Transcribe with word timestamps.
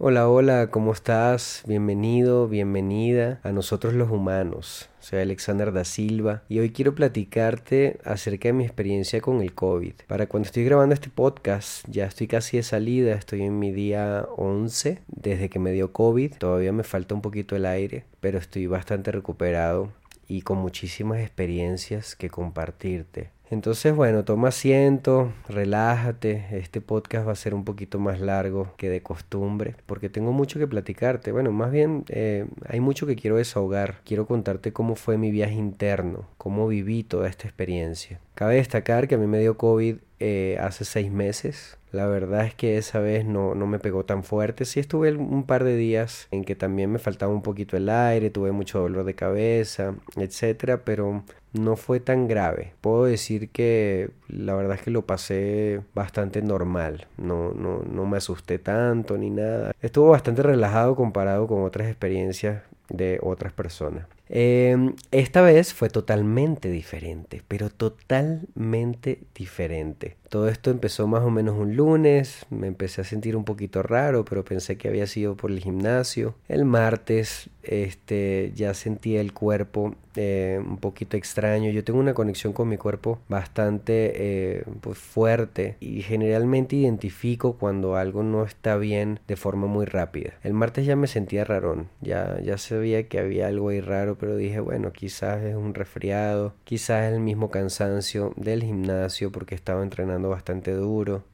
Hola, 0.00 0.28
hola, 0.28 0.70
¿cómo 0.70 0.92
estás? 0.92 1.64
Bienvenido, 1.66 2.46
bienvenida 2.46 3.40
a 3.42 3.50
nosotros 3.50 3.94
los 3.94 4.08
humanos. 4.12 4.88
Soy 5.00 5.18
Alexander 5.18 5.72
da 5.72 5.84
Silva 5.84 6.44
y 6.48 6.60
hoy 6.60 6.70
quiero 6.70 6.94
platicarte 6.94 7.98
acerca 8.04 8.48
de 8.48 8.52
mi 8.52 8.62
experiencia 8.64 9.20
con 9.20 9.42
el 9.42 9.54
COVID. 9.54 9.94
Para 10.06 10.28
cuando 10.28 10.46
estoy 10.46 10.62
grabando 10.62 10.94
este 10.94 11.10
podcast, 11.10 11.84
ya 11.88 12.04
estoy 12.04 12.28
casi 12.28 12.58
de 12.58 12.62
salida, 12.62 13.16
estoy 13.16 13.42
en 13.42 13.58
mi 13.58 13.72
día 13.72 14.24
11 14.36 15.02
desde 15.08 15.48
que 15.48 15.58
me 15.58 15.72
dio 15.72 15.92
COVID. 15.92 16.34
Todavía 16.38 16.70
me 16.72 16.84
falta 16.84 17.16
un 17.16 17.20
poquito 17.20 17.56
el 17.56 17.66
aire, 17.66 18.04
pero 18.20 18.38
estoy 18.38 18.68
bastante 18.68 19.10
recuperado 19.10 19.90
y 20.28 20.42
con 20.42 20.58
muchísimas 20.58 21.18
experiencias 21.18 22.14
que 22.14 22.30
compartirte. 22.30 23.32
Entonces, 23.50 23.94
bueno, 23.94 24.24
toma 24.24 24.48
asiento, 24.48 25.32
relájate. 25.48 26.46
Este 26.52 26.82
podcast 26.82 27.26
va 27.26 27.32
a 27.32 27.36
ser 27.36 27.54
un 27.54 27.64
poquito 27.64 27.98
más 27.98 28.20
largo 28.20 28.74
que 28.76 28.90
de 28.90 29.02
costumbre, 29.02 29.74
porque 29.86 30.10
tengo 30.10 30.32
mucho 30.32 30.58
que 30.58 30.66
platicarte. 30.66 31.32
Bueno, 31.32 31.50
más 31.50 31.70
bien 31.70 32.04
eh, 32.08 32.46
hay 32.68 32.80
mucho 32.80 33.06
que 33.06 33.16
quiero 33.16 33.36
desahogar. 33.36 34.00
Quiero 34.04 34.26
contarte 34.26 34.74
cómo 34.74 34.96
fue 34.96 35.16
mi 35.16 35.30
viaje 35.30 35.54
interno, 35.54 36.26
cómo 36.36 36.68
viví 36.68 37.04
toda 37.04 37.26
esta 37.26 37.48
experiencia. 37.48 38.20
Cabe 38.34 38.56
destacar 38.56 39.08
que 39.08 39.14
a 39.14 39.18
mí 39.18 39.26
me 39.26 39.40
dio 39.40 39.56
COVID 39.56 39.96
eh, 40.20 40.58
hace 40.60 40.84
seis 40.84 41.10
meses. 41.10 41.78
La 41.90 42.06
verdad 42.06 42.44
es 42.44 42.54
que 42.54 42.76
esa 42.76 43.00
vez 43.00 43.24
no, 43.24 43.54
no 43.54 43.66
me 43.66 43.78
pegó 43.78 44.04
tan 44.04 44.24
fuerte. 44.24 44.66
Sí 44.66 44.78
estuve 44.78 45.10
un 45.12 45.44
par 45.44 45.64
de 45.64 45.74
días 45.74 46.28
en 46.30 46.44
que 46.44 46.54
también 46.54 46.92
me 46.92 46.98
faltaba 46.98 47.32
un 47.32 47.40
poquito 47.40 47.78
el 47.78 47.88
aire, 47.88 48.28
tuve 48.28 48.52
mucho 48.52 48.80
dolor 48.80 49.04
de 49.04 49.14
cabeza, 49.14 49.94
etcétera, 50.16 50.84
pero 50.84 51.24
no 51.58 51.76
fue 51.76 52.00
tan 52.00 52.28
grave. 52.28 52.72
Puedo 52.80 53.04
decir 53.04 53.50
que 53.50 54.10
la 54.28 54.54
verdad 54.54 54.76
es 54.76 54.82
que 54.82 54.90
lo 54.90 55.06
pasé 55.06 55.80
bastante 55.94 56.42
normal. 56.42 57.06
No, 57.16 57.52
no, 57.52 57.82
no 57.82 58.06
me 58.06 58.16
asusté 58.16 58.58
tanto 58.58 59.18
ni 59.18 59.30
nada. 59.30 59.72
Estuvo 59.82 60.10
bastante 60.10 60.42
relajado 60.42 60.96
comparado 60.96 61.46
con 61.46 61.62
otras 61.62 61.88
experiencias 61.88 62.62
de 62.88 63.18
otras 63.22 63.52
personas. 63.52 64.06
Em, 64.30 64.94
esta 65.10 65.40
vez 65.40 65.72
fue 65.72 65.88
totalmente 65.88 66.70
diferente, 66.70 67.42
pero 67.48 67.70
totalmente 67.70 69.20
diferente. 69.34 70.16
Todo 70.28 70.48
esto 70.48 70.70
empezó 70.70 71.06
más 71.06 71.22
o 71.22 71.30
menos 71.30 71.56
un 71.56 71.76
lunes, 71.76 72.44
me 72.50 72.66
empecé 72.66 73.00
a 73.00 73.04
sentir 73.04 73.36
un 73.36 73.44
poquito 73.44 73.82
raro, 73.82 74.24
pero 74.26 74.44
pensé 74.44 74.76
que 74.76 74.88
había 74.88 75.06
sido 75.06 75.34
por 75.36 75.50
el 75.50 75.60
gimnasio. 75.60 76.34
El 76.48 76.66
martes 76.66 77.48
este, 77.68 78.52
ya 78.54 78.74
sentía 78.74 79.20
el 79.20 79.32
cuerpo 79.32 79.94
eh, 80.16 80.60
un 80.60 80.78
poquito 80.78 81.16
extraño. 81.16 81.70
Yo 81.70 81.84
tengo 81.84 82.00
una 82.00 82.14
conexión 82.14 82.52
con 82.52 82.68
mi 82.68 82.76
cuerpo 82.76 83.20
bastante 83.28 84.12
eh, 84.14 84.64
pues, 84.80 84.98
fuerte 84.98 85.76
y 85.80 86.02
generalmente 86.02 86.76
identifico 86.76 87.54
cuando 87.54 87.96
algo 87.96 88.22
no 88.22 88.44
está 88.44 88.76
bien 88.76 89.20
de 89.28 89.36
forma 89.36 89.66
muy 89.66 89.86
rápida. 89.86 90.32
El 90.42 90.54
martes 90.54 90.86
ya 90.86 90.96
me 90.96 91.06
sentía 91.06 91.44
rarón, 91.44 91.88
ya, 92.00 92.40
ya 92.40 92.58
sabía 92.58 93.08
que 93.08 93.18
había 93.18 93.46
algo 93.46 93.68
ahí 93.68 93.80
raro, 93.80 94.16
pero 94.18 94.36
dije, 94.36 94.60
bueno, 94.60 94.92
quizás 94.92 95.42
es 95.42 95.54
un 95.54 95.74
resfriado, 95.74 96.54
quizás 96.64 97.06
es 97.06 97.14
el 97.14 97.20
mismo 97.20 97.50
cansancio 97.50 98.32
del 98.36 98.62
gimnasio 98.62 99.30
porque 99.30 99.54
estaba 99.54 99.82
entrenando 99.82 100.30
bastante 100.30 100.72
duro, 100.72 101.24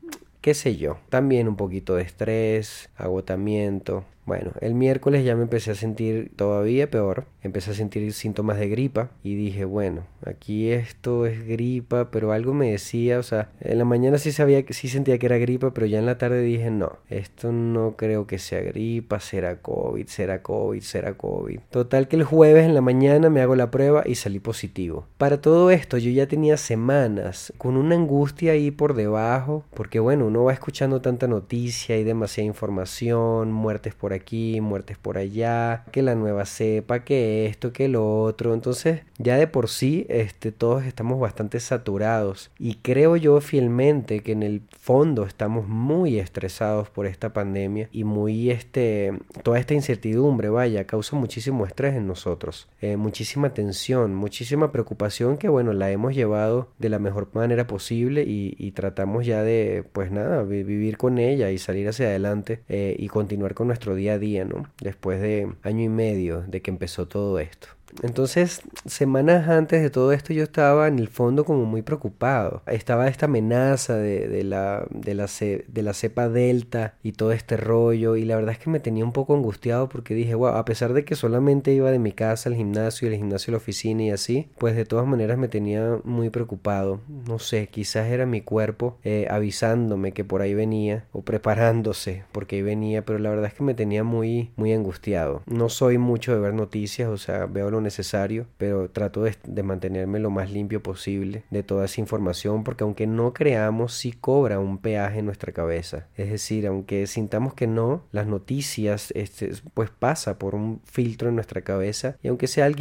qué 0.41 0.53
sé 0.53 0.77
yo, 0.77 0.99
también 1.09 1.49
un 1.49 1.57
poquito 1.57 1.95
de 1.95 2.03
estrés, 2.03 2.91
agotamiento, 2.97 4.05
bueno, 4.27 4.53
el 4.61 4.75
miércoles 4.75 5.25
ya 5.25 5.37
me 5.37 5.43
empecé 5.43 5.73
a 5.73 5.75
sentir 5.75 6.33
todavía 6.35 6.91
peor, 6.91 7.27
empecé 7.43 7.73
a 7.73 7.75
sentir 7.75 8.11
síntomas 8.15 8.59
de 8.59 8.69
gripa 8.69 9.11
y 9.23 9.35
dije, 9.35 9.67
bueno, 9.67 10.05
aquí 10.25 10.71
esto 10.71 11.27
es 11.27 11.47
gripa, 11.47 12.11
pero 12.11 12.33
algo 12.33 12.55
me 12.55 12.71
decía, 12.71 13.19
o 13.19 13.23
sea, 13.23 13.51
en 13.61 13.79
la 13.79 13.85
mañana 13.85 14.17
sí 14.17 14.33
sabía 14.33 14.65
sí 14.71 14.89
sentía 14.89 15.19
que 15.19 15.27
era 15.27 15.37
gripa, 15.37 15.75
pero 15.75 15.87
ya 15.87 15.99
en 15.99 16.07
la 16.07 16.17
tarde 16.17 16.41
dije, 16.41 16.71
no, 16.71 16.93
esto 17.11 17.53
no 17.53 17.97
creo 17.97 18.27
que 18.27 18.39
sea 18.39 18.61
gripa, 18.61 19.21
será 19.21 19.61
COVID, 19.61 20.07
será 20.07 20.43
COVID, 20.43 20.81
será 20.81 21.15
COVID. 21.15 21.61
Total 21.71 22.09
que 22.09 22.17
el 22.17 22.25
jueves 22.25 22.65
en 22.65 22.75
la 22.75 22.81
mañana 22.81 23.29
me 23.29 23.43
hago 23.43 23.57
la 23.57 23.71
prueba 23.71 24.05
y 24.07 24.15
salí 24.15 24.41
positivo. 24.41 25.07
Para 25.19 25.43
todo 25.43 25.71
esto 25.71 25.99
yo 25.99 26.11
ya 26.11 26.27
tenía 26.27 26.57
semanas 26.57 27.53
con 27.59 27.77
una 27.77 27.95
angustia 27.95 28.53
ahí 28.53 28.71
por 28.71 28.95
debajo, 28.95 29.65
porque 29.75 30.01
bueno, 30.01 30.27
uno 30.27 30.45
va 30.45 30.53
escuchando 30.55 31.03
tanta 31.03 31.27
noticia 31.27 31.99
y 31.99 32.05
demasiada 32.05 32.47
información, 32.47 33.53
muertes 33.53 33.95
por 33.95 34.14
aquí, 34.15 34.61
muertes 34.61 34.99
por 34.99 35.19
allá, 35.19 35.85
que 35.93 36.03
la 36.03 36.15
nueva 36.15 36.47
cepa, 36.47 37.05
que 37.05 37.47
esto, 37.47 37.73
que 37.73 37.89
lo 37.89 38.23
otro. 38.23 38.55
Entonces, 38.55 39.03
ya 39.19 39.37
de 39.37 39.47
por 39.47 39.69
sí, 39.69 40.07
este, 40.09 40.53
todos 40.53 40.85
estamos 40.85 41.21
bastante 41.21 41.61
saturados. 41.61 42.51
Y 42.59 42.77
creo 42.77 43.17
yo 43.17 43.41
fielmente 43.41 44.21
que 44.21 44.33
en 44.33 44.43
el 44.43 44.63
fondo 44.79 45.25
estamos 45.25 45.69
muy 45.69 46.19
estresados 46.19 46.91
por 46.91 47.07
esta 47.07 47.33
pandemia 47.33 47.89
y 47.93 48.05
muy, 48.05 48.51
este, 48.51 49.19
toda 49.43 49.59
esta 49.59 49.75
incertidumbre, 49.75 50.49
vaya, 50.49 50.87
causa 50.87 51.17
muchísimo 51.17 51.67
estrés 51.67 51.95
en 51.95 52.07
nosotros. 52.07 52.69
Eh, 52.81 52.97
muchísima 52.97 53.55
tensión, 53.55 54.15
muchísima 54.15 54.73
preocupación 54.73 55.39
que, 55.39 55.49
bueno, 55.49 55.73
la 55.73 55.91
hemos 55.91 56.15
llevado 56.15 56.69
de 56.79 56.89
la 56.89 56.99
mejor 56.99 57.29
manera 57.33 57.67
posible 57.67 58.23
y, 58.23 58.55
y 58.59 58.73
tratamos 58.73 59.27
ya 59.27 59.43
de, 59.43 59.85
pues 59.93 60.11
nada, 60.11 60.43
vivir 60.43 60.97
con 60.97 61.19
ella 61.19 61.51
y 61.51 61.59
salir 61.59 61.89
hacia 61.89 62.07
adelante 62.07 62.63
eh, 62.69 62.95
y 62.99 63.09
continuar 63.09 63.55
con 63.55 63.69
nuestro 63.69 63.95
día 63.95 64.04
día 64.05 64.13
a 64.15 64.19
día, 64.19 64.45
¿no? 64.45 64.67
Después 64.83 65.21
de 65.21 65.51
año 65.63 65.85
y 65.85 65.89
medio 65.89 66.43
de 66.43 66.61
que 66.61 66.71
empezó 66.71 67.09
todo 67.09 67.39
esto. 67.39 67.69
Entonces, 68.03 68.63
semanas 68.87 69.49
antes 69.49 69.83
de 69.83 69.91
todo 69.91 70.13
esto 70.13 70.33
yo 70.33 70.43
estaba 70.43 70.89
en 70.89 70.99
el 70.99 71.09
fondo 71.09 71.45
como 71.45 71.65
muy 71.65 71.83
preocupado. 71.83 72.63
Estaba 72.67 73.09
esta 73.09 73.27
amenaza 73.27 73.97
de, 73.97 74.45
la, 74.45 74.87
de, 74.91 75.15
la, 75.15 75.27
de 75.69 75.83
la 75.83 75.95
cepa 75.95 76.29
delta 76.29 76.95
y 77.03 77.13
todo 77.13 77.33
este 77.33 77.57
rollo 77.57 78.17
y 78.17 78.25
la 78.25 78.37
verdad 78.37 78.53
es 78.53 78.59
que 78.59 78.71
me 78.71 78.81
tenía 78.81 79.05
un 79.05 79.13
poco 79.13 79.35
angustiado 79.35 79.89
porque 79.89 80.15
dije, 80.15 80.35
wow, 80.35 80.49
a 80.49 80.65
pesar 80.65 80.93
de 80.93 81.05
que 81.05 81.15
solamente 81.15 81.73
iba 81.73 81.91
de 81.91 81.99
mi 81.99 82.13
casa 82.13 82.49
al 82.49 82.57
gimnasio 82.57 83.07
y 83.07 83.11
del 83.11 83.19
gimnasio 83.19 83.51
a 83.51 83.53
la 83.53 83.59
oficina 83.59 84.03
y 84.03 84.11
así, 84.11 84.49
pues 84.59 84.77
de 84.77 84.85
todas 84.85 85.07
maneras 85.07 85.39
me 85.39 85.49
tenía 85.49 85.99
muy 86.05 86.31
preocupado. 86.31 87.01
No 87.29 87.39
sé, 87.39 87.69
quizás 87.69 88.09
era 88.09 88.27
mi 88.27 88.41
cuerpo 88.41 88.99
eh, 89.05 89.27
avisándome 89.31 90.13
que 90.13 90.25
por 90.25 90.43
ahí 90.43 90.55
venía 90.55 91.07
o 91.13 91.23
preparándose 91.23 92.25
porque 92.33 92.57
ahí 92.57 92.63
venía, 92.63 93.05
pero 93.05 93.19
la 93.19 93.31
verdad 93.31 93.47
es 93.47 93.55
que 93.55 93.63
me 93.63 93.75
tenía 93.75 94.05
muy, 94.05 94.51
muy 94.57 94.73
angustiado. 94.73 95.43
No 95.47 95.69
soy 95.69 95.99
mucho 95.99 96.35
de 96.35 96.41
ver 96.41 96.55
noticias, 96.55 97.09
o 97.09 97.17
sea, 97.17 97.47
veo 97.47 97.71
necesario, 97.85 98.47
pero 98.59 98.91
trato 98.91 99.23
de, 99.23 99.63
mantenerme 99.63 100.19
lo 100.19 100.31
más 100.31 100.51
limpio 100.51 100.83
posible 100.83 101.45
de 101.51 101.63
toda 101.63 101.87
esa 101.87 102.01
información, 102.01 102.65
porque 102.65 102.85
aunque 102.85 103.07
no 103.07 103.33
creamos, 103.33 103.95
sí 103.95 104.13
cobra 104.13 104.59
un 104.59 104.79
peaje 104.79 105.21
en 105.21 105.27
nuestra 105.27 105.53
cabeza. 105.53 106.07
Es 106.17 106.31
decir, 106.31 106.67
aunque 106.67 107.07
sintamos 107.07 107.55
que 107.55 107.67
no, 107.67 108.03
las 108.13 108.27
noticias, 108.27 109.11
este, 109.15 109.53
pues 109.73 109.91
pasa 109.91 110.39
por 110.39 110.55
un 110.55 110.81
filtro 110.85 111.29
en 111.29 111.37
nuestra 111.37 111.63
cabeza 111.63 112.17
y 112.23 112.29
aunque 112.29 112.47
sea 112.47 112.67
algo, 112.67 112.75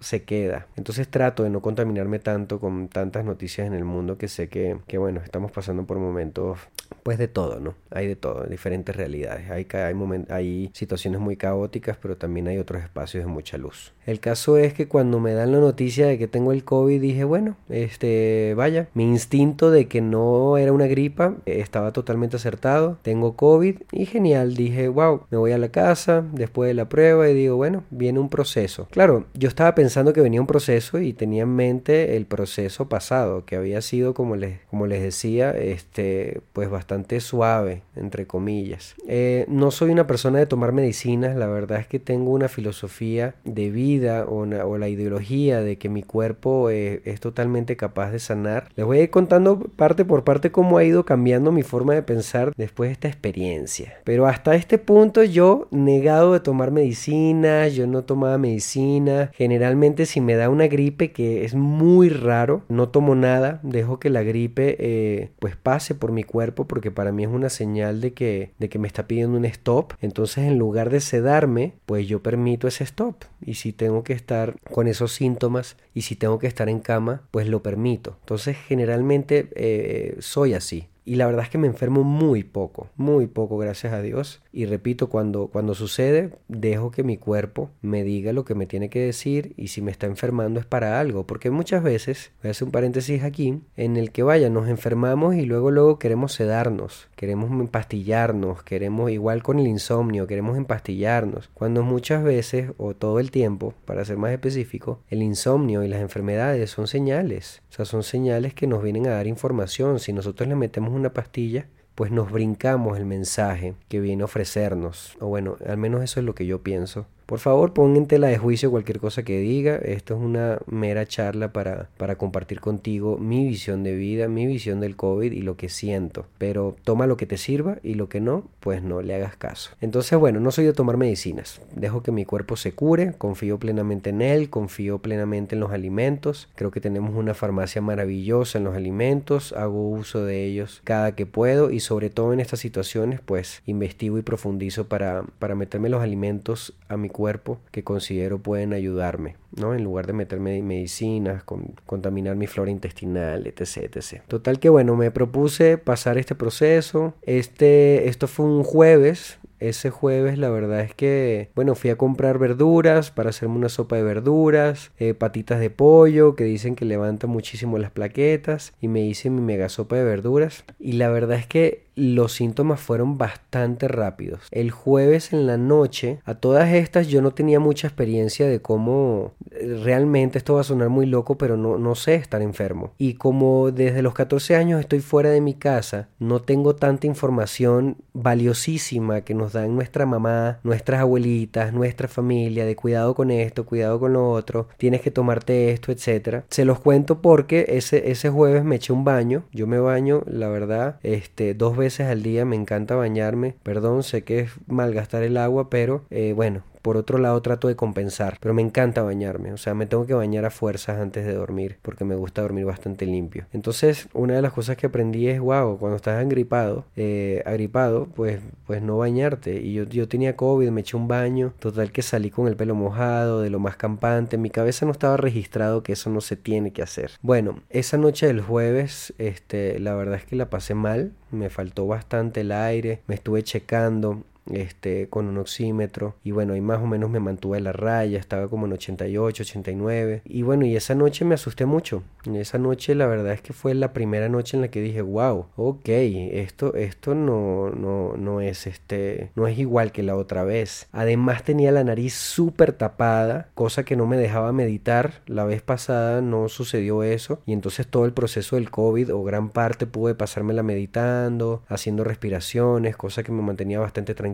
se 0.00 0.24
queda. 0.24 0.66
Entonces 0.76 1.08
trato 1.08 1.42
de 1.42 1.50
no 1.50 1.60
contaminarme 1.60 2.18
tanto 2.18 2.60
con 2.60 2.88
tantas 2.88 3.24
noticias 3.24 3.66
en 3.66 3.74
el 3.74 3.84
mundo 3.84 4.18
que 4.18 4.28
sé 4.28 4.48
que, 4.48 4.78
que 4.86 4.98
bueno, 4.98 5.20
estamos 5.22 5.52
pasando 5.52 5.84
por 5.84 5.98
momentos, 5.98 6.58
pues 7.02 7.18
de 7.18 7.28
todo, 7.28 7.60
¿no? 7.60 7.74
Hay 7.90 8.06
de 8.06 8.16
todo, 8.16 8.44
diferentes 8.44 8.94
realidades. 8.94 9.50
Hay, 9.50 9.66
hay, 9.72 10.24
hay 10.30 10.70
situaciones 10.72 11.20
muy 11.20 11.36
caóticas, 11.36 11.96
pero 12.00 12.16
también 12.16 12.48
hay 12.48 12.58
otros 12.58 12.82
espacios 12.82 13.24
de 13.24 13.30
mucha 13.30 13.58
luz. 13.58 13.92
El 14.06 14.20
caso 14.20 14.43
es 14.58 14.74
que 14.74 14.88
cuando 14.88 15.20
me 15.20 15.32
dan 15.32 15.52
la 15.52 15.58
noticia 15.58 16.06
de 16.06 16.18
que 16.18 16.28
tengo 16.28 16.52
el 16.52 16.64
COVID 16.64 17.00
dije, 17.00 17.24
bueno, 17.24 17.56
este, 17.68 18.54
vaya, 18.56 18.88
mi 18.94 19.04
instinto 19.04 19.70
de 19.70 19.88
que 19.88 20.00
no 20.00 20.58
era 20.58 20.72
una 20.72 20.86
gripa 20.86 21.34
estaba 21.46 21.92
totalmente 21.92 22.36
acertado, 22.36 22.98
tengo 23.02 23.36
COVID 23.36 23.76
y 23.90 24.06
genial, 24.06 24.54
dije, 24.54 24.88
wow, 24.88 25.22
me 25.30 25.38
voy 25.38 25.52
a 25.52 25.58
la 25.58 25.70
casa 25.70 26.24
después 26.32 26.68
de 26.68 26.74
la 26.74 26.88
prueba 26.88 27.28
y 27.28 27.34
digo, 27.34 27.56
bueno, 27.56 27.84
viene 27.90 28.18
un 28.18 28.28
proceso. 28.28 28.86
Claro, 28.90 29.24
yo 29.34 29.48
estaba 29.48 29.74
pensando 29.74 30.12
que 30.12 30.20
venía 30.20 30.40
un 30.40 30.46
proceso 30.46 31.00
y 31.00 31.12
tenía 31.12 31.44
en 31.44 31.54
mente 31.54 32.16
el 32.16 32.26
proceso 32.26 32.88
pasado, 32.88 33.44
que 33.44 33.56
había 33.56 33.80
sido, 33.80 34.14
como 34.14 34.36
les, 34.36 34.60
como 34.70 34.86
les 34.86 35.02
decía, 35.02 35.52
este, 35.52 36.40
pues 36.52 36.68
bastante 36.68 37.20
suave, 37.20 37.82
entre 37.96 38.26
comillas. 38.26 38.94
Eh, 39.08 39.46
no 39.48 39.70
soy 39.70 39.90
una 39.90 40.06
persona 40.06 40.38
de 40.38 40.46
tomar 40.46 40.72
medicinas, 40.72 41.36
la 41.36 41.46
verdad 41.46 41.80
es 41.80 41.86
que 41.86 41.98
tengo 41.98 42.30
una 42.30 42.48
filosofía 42.48 43.34
de 43.44 43.70
vida 43.70 44.26
o, 44.36 44.78
la 44.78 44.88
ideología 44.88 45.60
de 45.60 45.78
que 45.78 45.88
mi 45.88 46.02
cuerpo 46.02 46.70
eh, 46.70 47.02
es 47.04 47.20
totalmente 47.20 47.76
capaz 47.76 48.10
de 48.10 48.18
sanar. 48.18 48.68
Les 48.76 48.84
voy 48.84 49.00
a 49.00 49.10
contando 49.10 49.58
parte 49.58 50.04
por 50.04 50.24
parte 50.24 50.50
cómo 50.50 50.78
ha 50.78 50.84
ido 50.84 51.04
cambiando 51.04 51.52
mi 51.52 51.62
forma 51.62 51.94
de 51.94 52.02
pensar 52.02 52.52
después 52.56 52.88
de 52.88 52.92
esta 52.92 53.08
experiencia. 53.08 53.94
Pero 54.04 54.26
hasta 54.26 54.54
este 54.54 54.78
punto 54.78 55.22
yo 55.22 55.68
negado 55.70 56.32
de 56.32 56.40
tomar 56.40 56.70
medicina, 56.70 57.68
yo 57.68 57.86
no 57.86 58.04
tomaba 58.04 58.38
medicina. 58.38 59.30
Generalmente 59.34 60.06
si 60.06 60.20
me 60.20 60.34
da 60.34 60.48
una 60.48 60.66
gripe 60.66 61.12
que 61.12 61.44
es 61.44 61.54
muy 61.54 62.08
raro, 62.08 62.62
no 62.68 62.88
tomo 62.88 63.14
nada, 63.14 63.60
dejo 63.62 64.00
que 64.00 64.10
la 64.10 64.22
gripe 64.22 64.76
eh, 64.78 65.30
pues 65.38 65.56
pase 65.56 65.94
por 65.94 66.12
mi 66.12 66.24
cuerpo 66.24 66.66
porque 66.66 66.90
para 66.90 67.12
mí 67.12 67.24
es 67.24 67.30
una 67.30 67.50
señal 67.50 68.00
de 68.00 68.12
que, 68.12 68.52
de 68.58 68.68
que 68.68 68.78
me 68.78 68.88
está 68.88 69.06
pidiendo 69.06 69.36
un 69.36 69.44
stop. 69.44 69.92
Entonces 70.00 70.44
en 70.44 70.58
lugar 70.58 70.90
de 70.90 71.00
sedarme, 71.00 71.74
pues 71.86 72.08
yo 72.08 72.22
permito 72.22 72.68
ese 72.68 72.84
stop. 72.84 73.24
Y 73.40 73.54
si 73.54 73.72
tengo 73.72 74.02
que 74.04 74.13
estar 74.14 74.56
con 74.70 74.88
esos 74.88 75.12
síntomas 75.12 75.76
y 75.92 76.02
si 76.02 76.16
tengo 76.16 76.38
que 76.38 76.46
estar 76.46 76.68
en 76.68 76.80
cama, 76.80 77.22
pues 77.30 77.48
lo 77.48 77.62
permito. 77.62 78.16
Entonces 78.20 78.56
generalmente 78.56 79.48
eh, 79.54 80.16
soy 80.20 80.54
así. 80.54 80.88
Y 81.04 81.16
la 81.16 81.26
verdad 81.26 81.44
es 81.44 81.50
que 81.50 81.58
me 81.58 81.66
enfermo 81.66 82.02
muy 82.02 82.44
poco, 82.44 82.88
muy 82.96 83.26
poco, 83.26 83.58
gracias 83.58 83.92
a 83.92 84.00
Dios. 84.00 84.42
Y 84.52 84.66
repito, 84.66 85.08
cuando, 85.08 85.48
cuando 85.48 85.74
sucede, 85.74 86.30
dejo 86.48 86.90
que 86.90 87.02
mi 87.02 87.18
cuerpo 87.18 87.70
me 87.82 88.04
diga 88.04 88.32
lo 88.32 88.44
que 88.44 88.54
me 88.54 88.66
tiene 88.66 88.88
que 88.88 89.00
decir 89.00 89.52
y 89.56 89.68
si 89.68 89.82
me 89.82 89.90
está 89.90 90.06
enfermando 90.06 90.60
es 90.60 90.66
para 90.66 91.00
algo, 91.00 91.26
porque 91.26 91.50
muchas 91.50 91.82
veces, 91.82 92.32
voy 92.42 92.48
a 92.48 92.50
hacer 92.52 92.66
un 92.66 92.72
paréntesis 92.72 93.22
aquí, 93.22 93.60
en 93.76 93.96
el 93.96 94.12
que 94.12 94.22
vaya, 94.22 94.48
nos 94.48 94.68
enfermamos 94.68 95.34
y 95.34 95.44
luego 95.44 95.70
luego 95.70 95.98
queremos 95.98 96.32
sedarnos, 96.32 97.08
queremos 97.16 97.50
empastillarnos, 97.50 98.62
queremos 98.62 99.10
igual 99.10 99.42
con 99.42 99.58
el 99.58 99.66
insomnio, 99.66 100.26
queremos 100.26 100.56
empastillarnos, 100.56 101.50
cuando 101.52 101.82
muchas 101.82 102.22
veces 102.22 102.70
o 102.78 102.94
todo 102.94 103.20
el 103.20 103.30
tiempo, 103.30 103.74
para 103.84 104.04
ser 104.04 104.16
más 104.16 104.32
específico, 104.32 105.00
el 105.10 105.22
insomnio 105.22 105.82
y 105.82 105.88
las 105.88 106.00
enfermedades 106.00 106.70
son 106.70 106.86
señales, 106.86 107.62
o 107.74 107.76
sea, 107.76 107.86
son 107.86 108.04
señales 108.04 108.54
que 108.54 108.68
nos 108.68 108.84
vienen 108.84 109.08
a 109.08 109.14
dar 109.16 109.26
información, 109.26 109.98
si 109.98 110.12
nosotros 110.12 110.48
le 110.48 110.54
metemos 110.54 110.94
una 110.94 111.12
pastilla, 111.12 111.66
pues 111.96 112.12
nos 112.12 112.30
brincamos 112.30 112.96
el 112.98 113.04
mensaje 113.04 113.74
que 113.88 113.98
viene 113.98 114.22
a 114.22 114.26
ofrecernos, 114.26 115.16
o 115.18 115.26
bueno, 115.26 115.56
al 115.66 115.76
menos 115.76 116.04
eso 116.04 116.20
es 116.20 116.26
lo 116.26 116.36
que 116.36 116.46
yo 116.46 116.62
pienso. 116.62 117.08
Por 117.26 117.38
favor, 117.38 117.72
pon 117.72 117.96
en 117.96 118.06
tela 118.06 118.28
de 118.28 118.36
juicio 118.36 118.70
cualquier 118.70 119.00
cosa 119.00 119.22
que 119.22 119.38
diga. 119.38 119.76
Esto 119.76 120.14
es 120.14 120.20
una 120.20 120.58
mera 120.66 121.06
charla 121.06 121.52
para, 121.52 121.88
para 121.96 122.16
compartir 122.16 122.60
contigo 122.60 123.16
mi 123.16 123.46
visión 123.46 123.82
de 123.82 123.94
vida, 123.94 124.28
mi 124.28 124.46
visión 124.46 124.80
del 124.80 124.96
COVID 124.96 125.32
y 125.32 125.40
lo 125.40 125.56
que 125.56 125.68
siento. 125.68 126.26
Pero 126.38 126.76
toma 126.84 127.06
lo 127.06 127.16
que 127.16 127.26
te 127.26 127.38
sirva 127.38 127.78
y 127.82 127.94
lo 127.94 128.08
que 128.08 128.20
no, 128.20 128.44
pues 128.60 128.82
no 128.82 129.00
le 129.00 129.14
hagas 129.14 129.36
caso. 129.36 129.70
Entonces, 129.80 130.18
bueno, 130.18 130.38
no 130.40 130.50
soy 130.50 130.66
de 130.66 130.74
tomar 130.74 130.96
medicinas. 130.98 131.62
Dejo 131.74 132.02
que 132.02 132.12
mi 132.12 132.24
cuerpo 132.24 132.56
se 132.56 132.72
cure, 132.72 133.14
confío 133.16 133.58
plenamente 133.58 134.10
en 134.10 134.20
él, 134.20 134.50
confío 134.50 134.98
plenamente 134.98 135.54
en 135.54 135.60
los 135.60 135.72
alimentos. 135.72 136.48
Creo 136.56 136.70
que 136.70 136.80
tenemos 136.80 137.14
una 137.14 137.34
farmacia 137.34 137.80
maravillosa 137.80 138.58
en 138.58 138.64
los 138.64 138.74
alimentos, 138.74 139.52
hago 139.54 139.88
uso 139.88 140.24
de 140.24 140.44
ellos 140.44 140.82
cada 140.84 141.14
que 141.14 141.26
puedo 141.26 141.70
y 141.70 141.80
sobre 141.80 142.10
todo 142.10 142.32
en 142.32 142.40
estas 142.40 142.60
situaciones, 142.60 143.20
pues 143.20 143.62
investigo 143.66 144.18
y 144.18 144.22
profundizo 144.22 144.88
para, 144.88 145.24
para 145.38 145.54
meterme 145.54 145.88
los 145.88 146.02
alimentos 146.02 146.74
a 146.88 146.96
mi 146.96 147.08
cuerpo 147.14 147.60
que 147.70 147.82
considero 147.82 148.38
pueden 148.38 148.74
ayudarme, 148.74 149.36
¿no? 149.56 149.74
En 149.74 149.82
lugar 149.82 150.06
de 150.06 150.12
meterme 150.12 150.60
medicinas, 150.60 151.42
con, 151.44 151.76
contaminar 151.86 152.36
mi 152.36 152.46
flora 152.46 152.70
intestinal, 152.70 153.46
etc. 153.46 154.20
Total 154.28 154.58
que 154.58 154.68
bueno, 154.68 154.96
me 154.96 155.10
propuse 155.10 155.78
pasar 155.78 156.18
este 156.18 156.34
proceso. 156.34 157.14
Este, 157.22 158.08
esto 158.08 158.26
fue 158.26 158.44
un 158.44 158.64
jueves, 158.64 159.38
ese 159.60 159.90
jueves 159.90 160.36
la 160.36 160.50
verdad 160.50 160.80
es 160.80 160.94
que, 160.94 161.50
bueno, 161.54 161.74
fui 161.74 161.90
a 161.90 161.96
comprar 161.96 162.38
verduras 162.38 163.10
para 163.10 163.30
hacerme 163.30 163.56
una 163.56 163.68
sopa 163.68 163.96
de 163.96 164.02
verduras, 164.02 164.90
eh, 164.98 165.14
patitas 165.14 165.60
de 165.60 165.70
pollo 165.70 166.36
que 166.36 166.44
dicen 166.44 166.74
que 166.74 166.84
levanta 166.84 167.26
muchísimo 167.26 167.78
las 167.78 167.90
plaquetas 167.90 168.74
y 168.80 168.88
me 168.88 169.00
hice 169.00 169.30
mi 169.30 169.40
mega 169.40 169.68
sopa 169.68 169.96
de 169.96 170.04
verduras 170.04 170.64
y 170.78 170.92
la 170.92 171.08
verdad 171.08 171.38
es 171.38 171.46
que 171.46 171.84
los 171.96 172.32
síntomas 172.32 172.80
fueron 172.80 173.18
bastante 173.18 173.88
rápidos. 173.88 174.40
El 174.50 174.70
jueves 174.70 175.32
en 175.32 175.46
la 175.46 175.56
noche, 175.56 176.18
a 176.24 176.34
todas 176.34 176.72
estas 176.72 177.08
yo 177.08 177.22
no 177.22 177.32
tenía 177.32 177.60
mucha 177.60 177.86
experiencia 177.86 178.46
de 178.46 178.60
cómo 178.60 179.32
eh, 179.50 179.80
realmente 179.82 180.38
esto 180.38 180.54
va 180.54 180.62
a 180.62 180.64
sonar 180.64 180.88
muy 180.88 181.06
loco, 181.06 181.38
pero 181.38 181.56
no, 181.56 181.78
no 181.78 181.94
sé 181.94 182.16
estar 182.16 182.42
enfermo. 182.42 182.92
Y 182.98 183.14
como 183.14 183.70
desde 183.70 184.02
los 184.02 184.14
14 184.14 184.56
años 184.56 184.80
estoy 184.80 185.00
fuera 185.00 185.30
de 185.30 185.40
mi 185.40 185.54
casa, 185.54 186.08
no 186.18 186.42
tengo 186.42 186.74
tanta 186.74 187.06
información 187.06 187.96
valiosísima 188.12 189.22
que 189.22 189.34
nos 189.34 189.52
dan 189.52 189.74
nuestra 189.74 190.06
mamá, 190.06 190.58
nuestras 190.62 191.00
abuelitas, 191.00 191.72
nuestra 191.72 192.08
familia, 192.08 192.64
de 192.64 192.76
cuidado 192.76 193.14
con 193.14 193.30
esto, 193.30 193.66
cuidado 193.66 194.00
con 194.00 194.12
lo 194.12 194.30
otro, 194.30 194.68
tienes 194.78 195.00
que 195.00 195.10
tomarte 195.10 195.70
esto, 195.70 195.92
etcétera. 195.92 196.44
Se 196.50 196.64
los 196.64 196.80
cuento 196.80 197.20
porque 197.20 197.66
ese, 197.68 198.10
ese 198.10 198.30
jueves 198.30 198.64
me 198.64 198.76
eché 198.76 198.92
un 198.92 199.04
baño, 199.04 199.44
yo 199.52 199.66
me 199.66 199.78
baño, 199.78 200.22
la 200.26 200.48
verdad, 200.48 200.98
este, 201.02 201.54
dos 201.54 201.76
veces 201.76 201.83
al 202.06 202.22
día, 202.22 202.44
me 202.44 202.56
encanta 202.56 202.94
bañarme, 202.94 203.54
perdón, 203.62 204.02
sé 204.02 204.24
que 204.24 204.40
es 204.40 204.50
malgastar 204.66 205.22
el 205.22 205.36
agua, 205.36 205.70
pero 205.70 206.04
eh, 206.10 206.32
bueno, 206.34 206.62
por 206.84 206.98
otro 206.98 207.16
lado 207.16 207.40
trato 207.40 207.66
de 207.68 207.76
compensar, 207.76 208.36
pero 208.40 208.52
me 208.52 208.60
encanta 208.60 209.02
bañarme, 209.02 209.54
o 209.54 209.56
sea, 209.56 209.72
me 209.72 209.86
tengo 209.86 210.04
que 210.04 210.12
bañar 210.12 210.44
a 210.44 210.50
fuerzas 210.50 211.00
antes 211.00 211.24
de 211.24 211.32
dormir 211.32 211.78
porque 211.80 212.04
me 212.04 212.14
gusta 212.14 212.42
dormir 212.42 212.66
bastante 212.66 213.06
limpio. 213.06 213.46
Entonces, 213.54 214.06
una 214.12 214.34
de 214.34 214.42
las 214.42 214.52
cosas 214.52 214.76
que 214.76 214.86
aprendí 214.86 215.28
es, 215.28 215.40
wow, 215.40 215.78
cuando 215.78 215.96
estás 215.96 216.22
agripado, 216.22 216.84
eh, 216.94 217.42
agripado, 217.46 218.06
pues, 218.14 218.40
pues 218.66 218.82
no 218.82 218.98
bañarte. 218.98 219.62
Y 219.62 219.72
yo, 219.72 219.84
yo 219.84 220.08
tenía 220.08 220.36
COVID, 220.36 220.68
me 220.68 220.82
eché 220.82 220.98
un 220.98 221.08
baño, 221.08 221.54
total 221.58 221.90
que 221.90 222.02
salí 222.02 222.30
con 222.30 222.48
el 222.48 222.56
pelo 222.56 222.74
mojado, 222.74 223.40
de 223.40 223.48
lo 223.48 223.60
más 223.60 223.76
campante, 223.76 224.36
mi 224.36 224.50
cabeza 224.50 224.84
no 224.84 224.92
estaba 224.92 225.16
registrado 225.16 225.82
que 225.82 225.94
eso 225.94 226.10
no 226.10 226.20
se 226.20 226.36
tiene 226.36 226.74
que 226.74 226.82
hacer. 226.82 227.12
Bueno, 227.22 227.60
esa 227.70 227.96
noche 227.96 228.26
del 228.26 228.42
jueves, 228.42 229.14
este, 229.16 229.78
la 229.80 229.94
verdad 229.94 230.16
es 230.16 230.26
que 230.26 230.36
la 230.36 230.50
pasé 230.50 230.74
mal, 230.74 231.12
me 231.30 231.48
faltó 231.48 231.86
bastante 231.86 232.42
el 232.42 232.52
aire, 232.52 233.00
me 233.06 233.14
estuve 233.14 233.42
checando, 233.42 234.22
este, 234.50 235.08
con 235.08 235.26
un 235.26 235.38
oxímetro 235.38 236.16
y 236.22 236.32
bueno, 236.32 236.54
ahí 236.54 236.60
más 236.60 236.80
o 236.80 236.86
menos 236.86 237.10
me 237.10 237.20
mantuve 237.20 237.58
a 237.58 237.60
la 237.60 237.72
raya, 237.72 238.18
estaba 238.18 238.48
como 238.48 238.66
en 238.66 238.72
88, 238.74 239.42
89 239.42 240.22
y 240.24 240.42
bueno, 240.42 240.66
y 240.66 240.76
esa 240.76 240.94
noche 240.94 241.24
me 241.24 241.34
asusté 241.34 241.66
mucho. 241.66 242.02
Esa 242.32 242.58
noche 242.58 242.94
la 242.94 243.06
verdad 243.06 243.32
es 243.32 243.42
que 243.42 243.52
fue 243.52 243.74
la 243.74 243.92
primera 243.92 244.28
noche 244.28 244.56
en 244.56 244.62
la 244.62 244.68
que 244.68 244.80
dije, 244.80 245.02
wow, 245.02 245.46
ok, 245.56 245.88
esto, 245.88 246.74
esto 246.74 247.14
no, 247.14 247.70
no, 247.70 248.16
no 248.16 248.40
es 248.40 248.66
este, 248.66 249.30
no 249.34 249.46
es 249.46 249.58
igual 249.58 249.92
que 249.92 250.02
la 250.02 250.16
otra 250.16 250.44
vez. 250.44 250.88
Además 250.92 251.44
tenía 251.44 251.72
la 251.72 251.84
nariz 251.84 252.14
súper 252.14 252.72
tapada, 252.72 253.48
cosa 253.54 253.84
que 253.84 253.96
no 253.96 254.06
me 254.06 254.16
dejaba 254.16 254.52
meditar. 254.52 255.22
La 255.26 255.44
vez 255.44 255.62
pasada 255.62 256.20
no 256.20 256.48
sucedió 256.48 257.02
eso 257.02 257.40
y 257.46 257.52
entonces 257.52 257.86
todo 257.86 258.04
el 258.06 258.12
proceso 258.12 258.56
del 258.56 258.70
COVID 258.70 259.14
o 259.14 259.22
gran 259.22 259.50
parte 259.50 259.86
pude 259.86 260.14
pasármela 260.14 260.62
meditando, 260.62 261.62
haciendo 261.68 262.04
respiraciones, 262.04 262.96
cosa 262.96 263.22
que 263.22 263.32
me 263.32 263.42
mantenía 263.42 263.80
bastante 263.80 264.14
tranquilo 264.14 264.33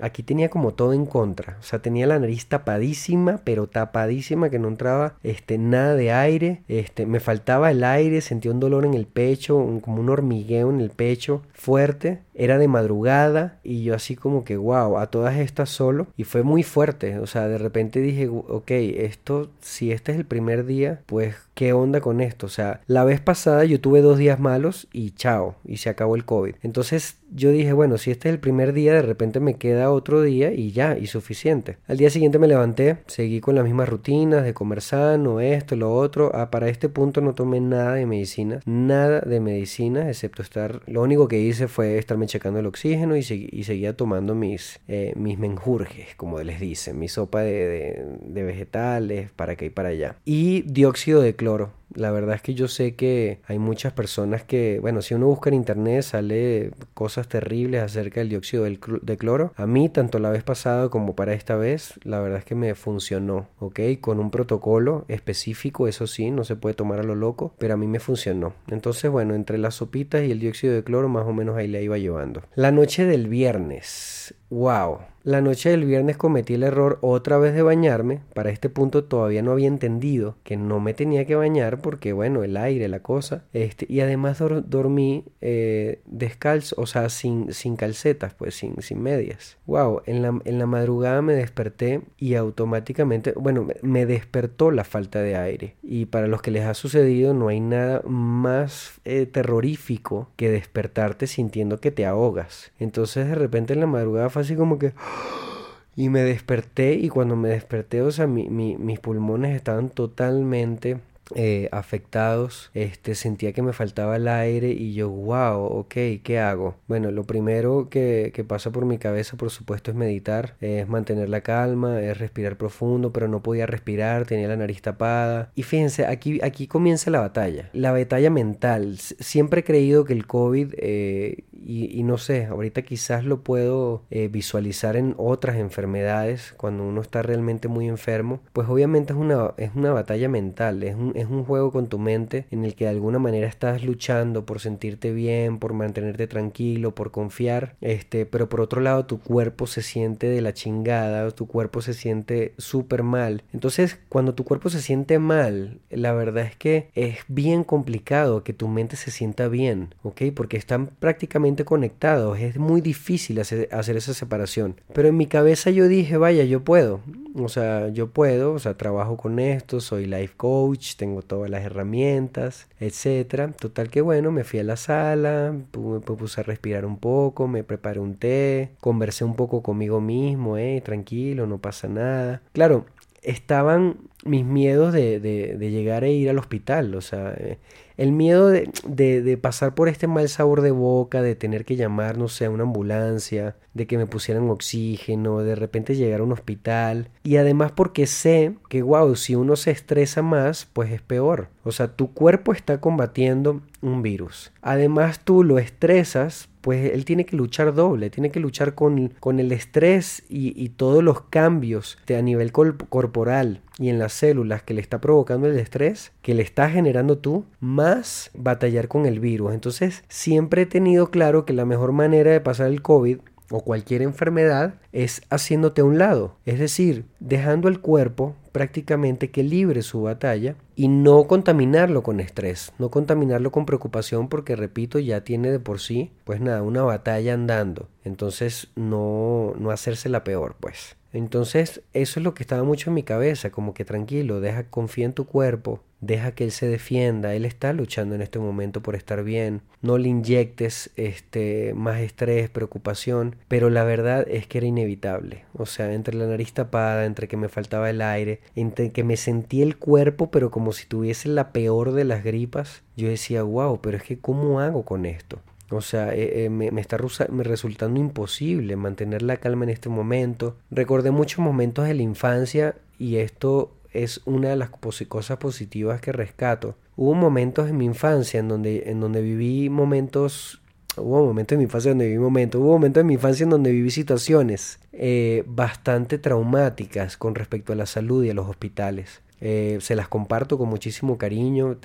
Aquí 0.00 0.22
tenía 0.22 0.48
como 0.48 0.74
todo 0.74 0.92
en 0.92 1.06
contra. 1.06 1.56
O 1.60 1.62
sea, 1.62 1.80
tenía 1.80 2.06
la 2.06 2.18
nariz 2.18 2.46
tapadísima, 2.46 3.40
pero 3.44 3.66
tapadísima 3.66 4.50
que 4.50 4.58
no 4.58 4.68
entraba 4.68 5.14
este, 5.22 5.58
nada 5.58 5.94
de 5.94 6.12
aire. 6.12 6.62
Este, 6.68 7.06
me 7.06 7.20
faltaba 7.20 7.70
el 7.70 7.84
aire, 7.84 8.20
sentía 8.20 8.50
un 8.50 8.60
dolor 8.60 8.84
en 8.84 8.94
el 8.94 9.06
pecho, 9.06 9.56
como 9.82 10.00
un 10.00 10.10
hormigueo 10.10 10.70
en 10.70 10.80
el 10.80 10.90
pecho 10.90 11.42
fuerte. 11.52 12.20
Era 12.36 12.58
de 12.58 12.68
madrugada 12.68 13.58
y 13.64 13.82
yo 13.82 13.94
así 13.94 14.14
como 14.14 14.44
que, 14.44 14.56
wow, 14.56 14.98
a 14.98 15.10
todas 15.10 15.36
estas 15.38 15.70
solo. 15.70 16.06
Y 16.16 16.24
fue 16.24 16.42
muy 16.42 16.62
fuerte. 16.62 17.18
O 17.18 17.26
sea, 17.26 17.48
de 17.48 17.58
repente 17.58 18.00
dije, 18.00 18.28
ok, 18.28 18.70
esto, 18.70 19.50
si 19.60 19.92
este 19.92 20.12
es 20.12 20.18
el 20.18 20.26
primer 20.26 20.66
día, 20.66 21.00
pues, 21.06 21.34
¿qué 21.54 21.72
onda 21.72 22.00
con 22.00 22.20
esto? 22.20 22.46
O 22.46 22.50
sea, 22.50 22.80
la 22.86 23.04
vez 23.04 23.20
pasada 23.20 23.64
yo 23.64 23.80
tuve 23.80 24.02
dos 24.02 24.18
días 24.18 24.38
malos 24.38 24.88
y 24.92 25.10
chao, 25.12 25.56
y 25.64 25.78
se 25.78 25.88
acabó 25.88 26.14
el 26.14 26.24
COVID. 26.24 26.54
Entonces 26.62 27.18
yo 27.32 27.50
dije, 27.50 27.72
bueno, 27.72 27.98
si 27.98 28.10
este 28.10 28.28
es 28.28 28.34
el 28.34 28.40
primer 28.40 28.72
día, 28.72 28.92
de 28.92 29.02
repente 29.02 29.40
me 29.40 29.54
queda 29.54 29.90
otro 29.90 30.22
día 30.22 30.52
y 30.52 30.72
ya, 30.72 30.96
y 30.98 31.06
suficiente. 31.06 31.78
Al 31.88 31.96
día 31.96 32.10
siguiente 32.10 32.38
me 32.38 32.48
levanté, 32.48 32.98
seguí 33.06 33.40
con 33.40 33.54
las 33.54 33.64
mismas 33.64 33.88
rutinas 33.88 34.44
de 34.44 34.54
comer 34.54 34.80
sano, 34.80 35.40
esto, 35.40 35.76
lo 35.76 35.94
otro. 35.94 36.30
Ah, 36.34 36.50
para 36.50 36.68
este 36.68 36.88
punto 36.88 37.20
no 37.20 37.34
tomé 37.34 37.60
nada 37.60 37.94
de 37.94 38.06
medicinas, 38.06 38.62
nada 38.66 39.20
de 39.20 39.40
medicinas, 39.40 40.06
excepto 40.06 40.42
estar, 40.42 40.82
lo 40.86 41.02
único 41.02 41.26
que 41.28 41.40
hice 41.40 41.68
fue 41.68 41.98
estarme 41.98 42.25
checando 42.26 42.60
el 42.60 42.66
oxígeno 42.66 43.16
y, 43.16 43.22
seguía 43.22 43.96
tomando 43.96 44.34
mis, 44.34 44.80
eh, 44.88 45.12
mis 45.16 45.38
menjurjes, 45.38 46.14
como 46.16 46.40
les 46.40 46.60
dicen, 46.60 46.98
mi 46.98 47.08
sopa 47.08 47.40
de, 47.40 48.04
de 48.20 48.42
vegetales, 48.42 49.30
para 49.30 49.52
acá 49.52 49.64
y 49.64 49.70
para 49.70 49.90
allá. 49.90 50.16
Y 50.24 50.62
dióxido 50.62 51.20
de 51.20 51.34
cloro 51.34 51.72
la 51.96 52.10
verdad 52.10 52.36
es 52.36 52.42
que 52.42 52.54
yo 52.54 52.68
sé 52.68 52.94
que 52.94 53.40
hay 53.46 53.58
muchas 53.58 53.92
personas 53.92 54.44
que, 54.44 54.78
bueno, 54.80 55.02
si 55.02 55.14
uno 55.14 55.26
busca 55.26 55.50
en 55.50 55.54
internet 55.54 56.02
sale 56.02 56.70
cosas 56.94 57.28
terribles 57.28 57.82
acerca 57.82 58.20
del 58.20 58.28
dióxido 58.28 58.64
de 58.64 59.16
cloro. 59.16 59.52
A 59.56 59.66
mí, 59.66 59.88
tanto 59.88 60.18
la 60.18 60.30
vez 60.30 60.44
pasada 60.44 60.88
como 60.88 61.14
para 61.14 61.32
esta 61.32 61.56
vez, 61.56 61.98
la 62.04 62.20
verdad 62.20 62.38
es 62.38 62.44
que 62.44 62.54
me 62.54 62.74
funcionó, 62.74 63.48
¿ok? 63.58 63.80
Con 64.00 64.20
un 64.20 64.30
protocolo 64.30 65.04
específico, 65.08 65.88
eso 65.88 66.06
sí, 66.06 66.30
no 66.30 66.44
se 66.44 66.56
puede 66.56 66.74
tomar 66.74 67.00
a 67.00 67.04
lo 67.04 67.14
loco, 67.14 67.54
pero 67.58 67.74
a 67.74 67.76
mí 67.76 67.86
me 67.86 68.00
funcionó. 68.00 68.54
Entonces, 68.68 69.10
bueno, 69.10 69.34
entre 69.34 69.58
las 69.58 69.74
sopitas 69.74 70.24
y 70.24 70.30
el 70.30 70.40
dióxido 70.40 70.74
de 70.74 70.84
cloro, 70.84 71.08
más 71.08 71.26
o 71.26 71.32
menos 71.32 71.56
ahí 71.56 71.68
le 71.68 71.82
iba 71.82 71.98
llevando. 71.98 72.42
La 72.54 72.70
noche 72.70 73.04
del 73.06 73.28
viernes, 73.28 74.34
wow 74.50 74.98
la 75.26 75.40
noche 75.40 75.70
del 75.70 75.84
viernes 75.84 76.16
cometí 76.16 76.54
el 76.54 76.62
error 76.62 77.00
otra 77.02 77.36
vez 77.36 77.52
de 77.52 77.62
bañarme. 77.62 78.20
Para 78.32 78.50
este 78.50 78.68
punto 78.68 79.02
todavía 79.02 79.42
no 79.42 79.50
había 79.50 79.66
entendido 79.66 80.36
que 80.44 80.56
no 80.56 80.78
me 80.78 80.94
tenía 80.94 81.24
que 81.24 81.34
bañar 81.34 81.80
porque, 81.80 82.12
bueno, 82.12 82.44
el 82.44 82.56
aire, 82.56 82.86
la 82.86 83.00
cosa. 83.00 83.42
Este, 83.52 83.86
y 83.88 83.98
además 83.98 84.40
dormí 84.66 85.24
eh, 85.40 86.00
descalzo, 86.06 86.76
o 86.78 86.86
sea, 86.86 87.08
sin, 87.08 87.52
sin 87.52 87.74
calcetas, 87.74 88.34
pues 88.34 88.54
sin, 88.54 88.80
sin 88.82 89.02
medias. 89.02 89.56
Wow, 89.66 90.02
en 90.06 90.22
la, 90.22 90.38
en 90.44 90.58
la 90.60 90.66
madrugada 90.66 91.20
me 91.22 91.34
desperté 91.34 92.02
y 92.18 92.36
automáticamente, 92.36 93.32
bueno, 93.32 93.66
me 93.82 94.06
despertó 94.06 94.70
la 94.70 94.84
falta 94.84 95.22
de 95.22 95.34
aire. 95.34 95.74
Y 95.82 96.06
para 96.06 96.28
los 96.28 96.40
que 96.40 96.52
les 96.52 96.66
ha 96.66 96.74
sucedido, 96.74 97.34
no 97.34 97.48
hay 97.48 97.58
nada 97.58 98.00
más 98.06 99.00
eh, 99.04 99.26
terrorífico 99.26 100.30
que 100.36 100.50
despertarte 100.50 101.26
sintiendo 101.26 101.80
que 101.80 101.90
te 101.90 102.06
ahogas. 102.06 102.70
Entonces 102.78 103.26
de 103.26 103.34
repente 103.34 103.72
en 103.72 103.80
la 103.80 103.88
madrugada 103.88 104.30
fue 104.30 104.42
así 104.42 104.54
como 104.54 104.78
que... 104.78 104.92
Y 105.96 106.10
me 106.10 106.20
desperté 106.20 106.94
y 106.94 107.08
cuando 107.08 107.36
me 107.36 107.48
desperté, 107.48 108.02
o 108.02 108.10
sea, 108.10 108.26
mis 108.26 109.00
pulmones 109.00 109.56
estaban 109.56 109.88
totalmente 109.88 110.98
eh, 111.34 111.68
afectados, 111.72 112.70
este, 112.72 113.14
sentía 113.16 113.52
que 113.52 113.62
me 113.62 113.72
faltaba 113.72 114.16
el 114.16 114.28
aire 114.28 114.70
y 114.70 114.94
yo, 114.94 115.10
wow, 115.10 115.64
ok, 115.64 115.94
¿qué 116.22 116.38
hago? 116.38 116.76
Bueno, 116.86 117.10
lo 117.10 117.24
primero 117.24 117.88
que, 117.90 118.32
pasa 118.46 118.70
por 118.70 118.84
mi 118.84 118.98
cabeza, 118.98 119.36
por 119.36 119.50
supuesto, 119.50 119.90
es 119.90 119.96
meditar, 119.96 120.54
es 120.60 120.88
mantener 120.88 121.28
la 121.28 121.40
calma, 121.40 122.00
es 122.00 122.16
respirar 122.16 122.56
profundo, 122.56 123.12
pero 123.12 123.26
no 123.26 123.42
podía 123.42 123.66
respirar, 123.66 124.24
tenía 124.24 124.46
la 124.46 124.56
nariz 124.56 124.82
tapada. 124.82 125.50
Y 125.56 125.64
fíjense, 125.64 126.06
aquí, 126.06 126.38
aquí 126.42 126.68
comienza 126.68 127.10
la 127.10 127.20
batalla, 127.20 127.70
la 127.72 127.90
batalla 127.90 128.30
mental. 128.30 128.96
Siempre 128.98 129.60
he 129.60 129.64
creído 129.64 130.04
que 130.04 130.12
el 130.12 130.26
COVID, 130.26 130.74
eh, 130.76 131.44
y, 131.68 132.04
no 132.04 132.18
sé, 132.18 132.46
ahorita 132.46 132.82
quizás 132.82 133.24
lo 133.24 133.42
puedo 133.42 134.04
eh, 134.10 134.28
visualizar 134.28 134.96
en 134.96 135.14
otras 135.18 135.56
enfermedades, 135.56 136.54
cuando 136.56 136.84
uno 136.84 137.00
está 137.00 137.22
realmente 137.22 137.66
muy 137.66 137.88
enfermo, 137.88 138.40
pues 138.52 138.68
obviamente 138.68 139.12
es 139.12 139.18
una, 139.18 139.54
es 139.56 139.74
una 139.74 139.92
batalla 139.92 140.28
mental, 140.28 140.84
es 140.84 140.94
un, 140.94 141.15
es 141.16 141.28
un 141.28 141.44
juego 141.44 141.72
con 141.72 141.88
tu 141.88 141.98
mente 141.98 142.46
en 142.50 142.64
el 142.64 142.74
que 142.74 142.84
de 142.84 142.90
alguna 142.90 143.18
manera 143.18 143.46
estás 143.46 143.82
luchando 143.82 144.44
por 144.44 144.60
sentirte 144.60 145.12
bien, 145.12 145.58
por 145.58 145.72
mantenerte 145.72 146.26
tranquilo, 146.26 146.94
por 146.94 147.10
confiar, 147.10 147.76
este, 147.80 148.26
pero 148.26 148.48
por 148.48 148.60
otro 148.60 148.80
lado 148.80 149.06
tu 149.06 149.18
cuerpo 149.20 149.66
se 149.66 149.82
siente 149.82 150.28
de 150.28 150.40
la 150.40 150.52
chingada, 150.52 151.30
tu 151.30 151.46
cuerpo 151.46 151.80
se 151.80 151.94
siente 151.94 152.54
súper 152.58 153.02
mal. 153.02 153.42
Entonces, 153.52 153.98
cuando 154.08 154.34
tu 154.34 154.44
cuerpo 154.44 154.68
se 154.68 154.82
siente 154.82 155.18
mal, 155.18 155.78
la 155.90 156.12
verdad 156.12 156.44
es 156.44 156.56
que 156.56 156.88
es 156.94 157.18
bien 157.28 157.64
complicado 157.64 158.44
que 158.44 158.52
tu 158.52 158.68
mente 158.68 158.96
se 158.96 159.10
sienta 159.10 159.48
bien, 159.48 159.94
¿ok? 160.02 160.22
Porque 160.34 160.56
están 160.56 160.88
prácticamente 160.88 161.64
conectados, 161.64 162.38
es 162.38 162.58
muy 162.58 162.80
difícil 162.80 163.40
hacer, 163.40 163.68
hacer 163.72 163.96
esa 163.96 164.14
separación. 164.14 164.80
Pero 164.92 165.08
en 165.08 165.16
mi 165.16 165.26
cabeza 165.26 165.70
yo 165.70 165.88
dije, 165.88 166.16
vaya, 166.16 166.44
yo 166.44 166.62
puedo, 166.62 167.00
o 167.34 167.48
sea, 167.48 167.88
yo 167.88 168.10
puedo, 168.10 168.52
o 168.52 168.58
sea, 168.58 168.76
trabajo 168.76 169.16
con 169.16 169.38
esto, 169.38 169.80
soy 169.80 170.06
life 170.06 170.34
coach, 170.36 170.96
tengo 170.96 171.05
todas 171.26 171.50
las 171.50 171.64
herramientas, 171.64 172.68
etcétera. 172.80 173.52
Total 173.52 173.90
que 173.90 174.00
bueno, 174.00 174.30
me 174.32 174.44
fui 174.44 174.58
a 174.60 174.64
la 174.64 174.76
sala, 174.76 175.52
me 175.52 176.00
puse 176.00 176.40
a 176.40 176.44
respirar 176.44 176.84
un 176.84 176.98
poco, 176.98 177.48
me 177.48 177.64
preparé 177.64 178.00
un 178.00 178.16
té, 178.16 178.70
conversé 178.80 179.24
un 179.24 179.36
poco 179.36 179.62
conmigo 179.62 180.00
mismo, 180.00 180.56
eh, 180.56 180.80
tranquilo, 180.84 181.46
no 181.46 181.58
pasa 181.58 181.88
nada. 181.88 182.42
Claro, 182.52 182.86
estaban 183.22 183.96
mis 184.26 184.44
miedos 184.44 184.92
de, 184.92 185.20
de, 185.20 185.56
de 185.56 185.70
llegar 185.70 186.04
a 186.04 186.08
ir 186.08 186.28
al 186.28 186.38
hospital, 186.38 186.94
o 186.94 187.00
sea, 187.00 187.34
eh, 187.36 187.58
el 187.96 188.12
miedo 188.12 188.48
de, 188.48 188.70
de, 188.84 189.36
pasar 189.38 189.74
por 189.74 189.88
este 189.88 190.06
mal 190.06 190.28
sabor 190.28 190.60
de 190.60 190.70
boca, 190.70 191.22
de 191.22 191.34
tener 191.34 191.64
que 191.64 191.76
llamar, 191.76 192.18
no 192.18 192.28
sé, 192.28 192.44
a 192.44 192.50
una 192.50 192.64
ambulancia, 192.64 193.56
de 193.72 193.86
que 193.86 193.96
me 193.96 194.06
pusieran 194.06 194.50
oxígeno, 194.50 195.38
de 195.38 195.54
repente 195.54 195.96
llegar 195.96 196.20
a 196.20 196.24
un 196.24 196.32
hospital. 196.32 197.08
Y 197.22 197.36
además 197.36 197.72
porque 197.72 198.06
sé 198.06 198.54
que, 198.68 198.82
wow, 198.82 199.16
si 199.16 199.34
uno 199.34 199.56
se 199.56 199.70
estresa 199.70 200.20
más, 200.20 200.68
pues 200.72 200.92
es 200.92 201.00
peor. 201.00 201.48
O 201.64 201.72
sea, 201.72 201.88
tu 201.88 202.12
cuerpo 202.12 202.52
está 202.52 202.80
combatiendo 202.80 203.62
un 203.80 204.02
virus. 204.02 204.52
Además 204.60 205.20
tú 205.20 205.42
lo 205.42 205.58
estresas, 205.58 206.50
pues 206.66 206.92
él 206.92 207.04
tiene 207.04 207.26
que 207.26 207.36
luchar 207.36 207.74
doble, 207.74 208.10
tiene 208.10 208.32
que 208.32 208.40
luchar 208.40 208.74
con, 208.74 209.14
con 209.20 209.38
el 209.38 209.52
estrés 209.52 210.24
y, 210.28 210.52
y, 210.60 210.70
todos 210.70 211.00
los 211.00 211.20
cambios 211.20 211.96
de, 212.08 212.16
a 212.16 212.22
nivel 212.22 212.50
corporal 212.50 213.60
y 213.78 213.88
en 213.88 214.00
las 214.00 214.14
células 214.14 214.64
que 214.64 214.74
le 214.74 214.80
está 214.80 215.00
provocando 215.00 215.46
el 215.46 215.56
estrés, 215.60 216.10
que 216.22 216.34
le 216.34 216.42
está 216.42 216.68
generando 216.68 217.18
tú, 217.18 217.44
más 217.60 218.32
batallar 218.34 218.88
con 218.88 219.06
el 219.06 219.20
virus. 219.20 219.54
Entonces, 219.54 220.02
siempre 220.08 220.62
he 220.62 220.66
tenido 220.66 221.12
claro 221.12 221.44
que 221.44 221.52
la 221.52 221.66
mejor 221.66 221.92
manera 221.92 222.32
de 222.32 222.40
pasar 222.40 222.66
el 222.66 222.82
COVID 222.82 223.18
o 223.50 223.60
cualquier 223.60 224.02
enfermedad 224.02 224.74
es 224.92 225.22
haciéndote 225.30 225.80
a 225.80 225.84
un 225.84 225.98
lado, 225.98 226.36
es 226.44 226.58
decir, 226.58 227.04
dejando 227.20 227.68
al 227.68 227.80
cuerpo 227.80 228.34
prácticamente 228.52 229.30
que 229.30 229.42
libre 229.42 229.82
su 229.82 230.02
batalla 230.02 230.56
y 230.74 230.88
no 230.88 231.24
contaminarlo 231.24 232.02
con 232.02 232.20
estrés, 232.20 232.72
no 232.78 232.90
contaminarlo 232.90 233.52
con 233.52 233.66
preocupación 233.66 234.28
porque 234.28 234.56
repito, 234.56 234.98
ya 234.98 235.22
tiene 235.22 235.50
de 235.50 235.60
por 235.60 235.80
sí, 235.80 236.10
pues 236.24 236.40
nada, 236.40 236.62
una 236.62 236.82
batalla 236.82 237.34
andando. 237.34 237.88
Entonces 238.04 238.68
no 238.76 239.54
no 239.58 239.70
hacerse 239.70 240.08
la 240.08 240.24
peor, 240.24 240.56
pues. 240.58 240.96
Entonces, 241.12 241.82
eso 241.94 242.20
es 242.20 242.24
lo 242.24 242.34
que 242.34 242.42
estaba 242.42 242.62
mucho 242.62 242.90
en 242.90 242.94
mi 242.94 243.02
cabeza, 243.02 243.50
como 243.50 243.72
que 243.72 243.84
tranquilo, 243.84 244.40
deja, 244.40 244.64
confía 244.64 245.06
en 245.06 245.14
tu 245.14 245.24
cuerpo, 245.24 245.80
deja 246.00 246.32
que 246.32 246.44
él 246.44 246.50
se 246.50 246.66
defienda, 246.66 247.34
él 247.34 247.44
está 247.44 247.72
luchando 247.72 248.14
en 248.14 248.22
este 248.22 248.38
momento 248.38 248.82
por 248.82 248.94
estar 248.94 249.22
bien, 249.24 249.62
no 249.82 249.98
le 249.98 250.08
inyectes 250.08 250.90
este 250.96 251.72
más 251.74 252.00
estrés, 252.00 252.50
preocupación, 252.50 253.36
pero 253.48 253.70
la 253.70 253.84
verdad 253.84 254.26
es 254.28 254.46
que 254.46 254.58
era 254.58 254.66
inevitable, 254.66 255.44
o 255.54 255.66
sea, 255.66 255.92
entre 255.92 256.16
la 256.16 256.26
nariz 256.26 256.52
tapada, 256.52 257.04
entre 257.04 257.28
que 257.28 257.36
me 257.36 257.48
faltaba 257.48 257.90
el 257.90 258.02
aire, 258.02 258.40
entre 258.54 258.90
que 258.90 259.04
me 259.04 259.16
sentí 259.16 259.62
el 259.62 259.76
cuerpo, 259.76 260.30
pero 260.30 260.50
como 260.50 260.72
si 260.72 260.86
tuviese 260.86 261.28
la 261.28 261.52
peor 261.52 261.92
de 261.92 262.04
las 262.04 262.24
gripas, 262.24 262.82
yo 262.96 263.08
decía, 263.08 263.42
wow, 263.42 263.80
pero 263.80 263.96
es 263.96 264.02
que 264.02 264.18
¿cómo 264.18 264.60
hago 264.60 264.84
con 264.84 265.06
esto? 265.06 265.40
O 265.70 265.80
sea, 265.80 266.14
eh, 266.14 266.44
eh, 266.44 266.50
me, 266.50 266.68
está 266.80 266.96
resultando 266.96 267.98
imposible 267.98 268.76
mantener 268.76 269.22
la 269.22 269.38
calma 269.38 269.64
en 269.64 269.70
este 269.70 269.88
momento. 269.88 270.56
Recordé 270.70 271.10
muchos 271.10 271.40
momentos 271.40 271.86
de 271.86 271.94
la 271.94 272.02
infancia 272.02 272.76
y 272.98 273.16
esto 273.16 273.72
es 274.02 274.20
una 274.24 274.50
de 274.50 274.56
las 274.56 274.70
cosas 274.70 275.38
positivas 275.38 276.00
que 276.00 276.12
rescato. 276.12 276.76
Hubo 276.96 277.14
momentos 277.14 277.68
en 277.68 277.76
mi 277.76 277.84
infancia 277.84 278.40
en 278.40 278.48
donde, 278.48 278.84
en 278.86 279.00
donde 279.00 279.22
viví 279.22 279.68
momentos 279.68 280.60
hubo 280.96 281.26
momentos 281.26 281.52
en 281.52 281.58
mi 281.58 281.64
infancia 281.64 281.90
donde 281.90 282.06
viví 282.06 282.18
momentos, 282.18 282.60
hubo 282.60 282.72
momentos 282.72 283.02
en 283.02 283.06
mi 283.06 283.14
infancia 283.14 283.44
en 283.44 283.50
donde 283.50 283.70
viví 283.70 283.90
situaciones 283.90 284.78
eh, 284.92 285.44
bastante 285.46 286.18
traumáticas 286.18 287.18
con 287.18 287.34
respecto 287.34 287.72
a 287.74 287.76
la 287.76 287.84
salud 287.84 288.24
y 288.24 288.30
a 288.30 288.34
los 288.34 288.48
hospitales. 288.48 289.20
se 289.38 289.94
las 289.94 290.08
comparto 290.08 290.56
con 290.56 290.68
muchísimo 290.68 291.18
cariño. 291.18 291.76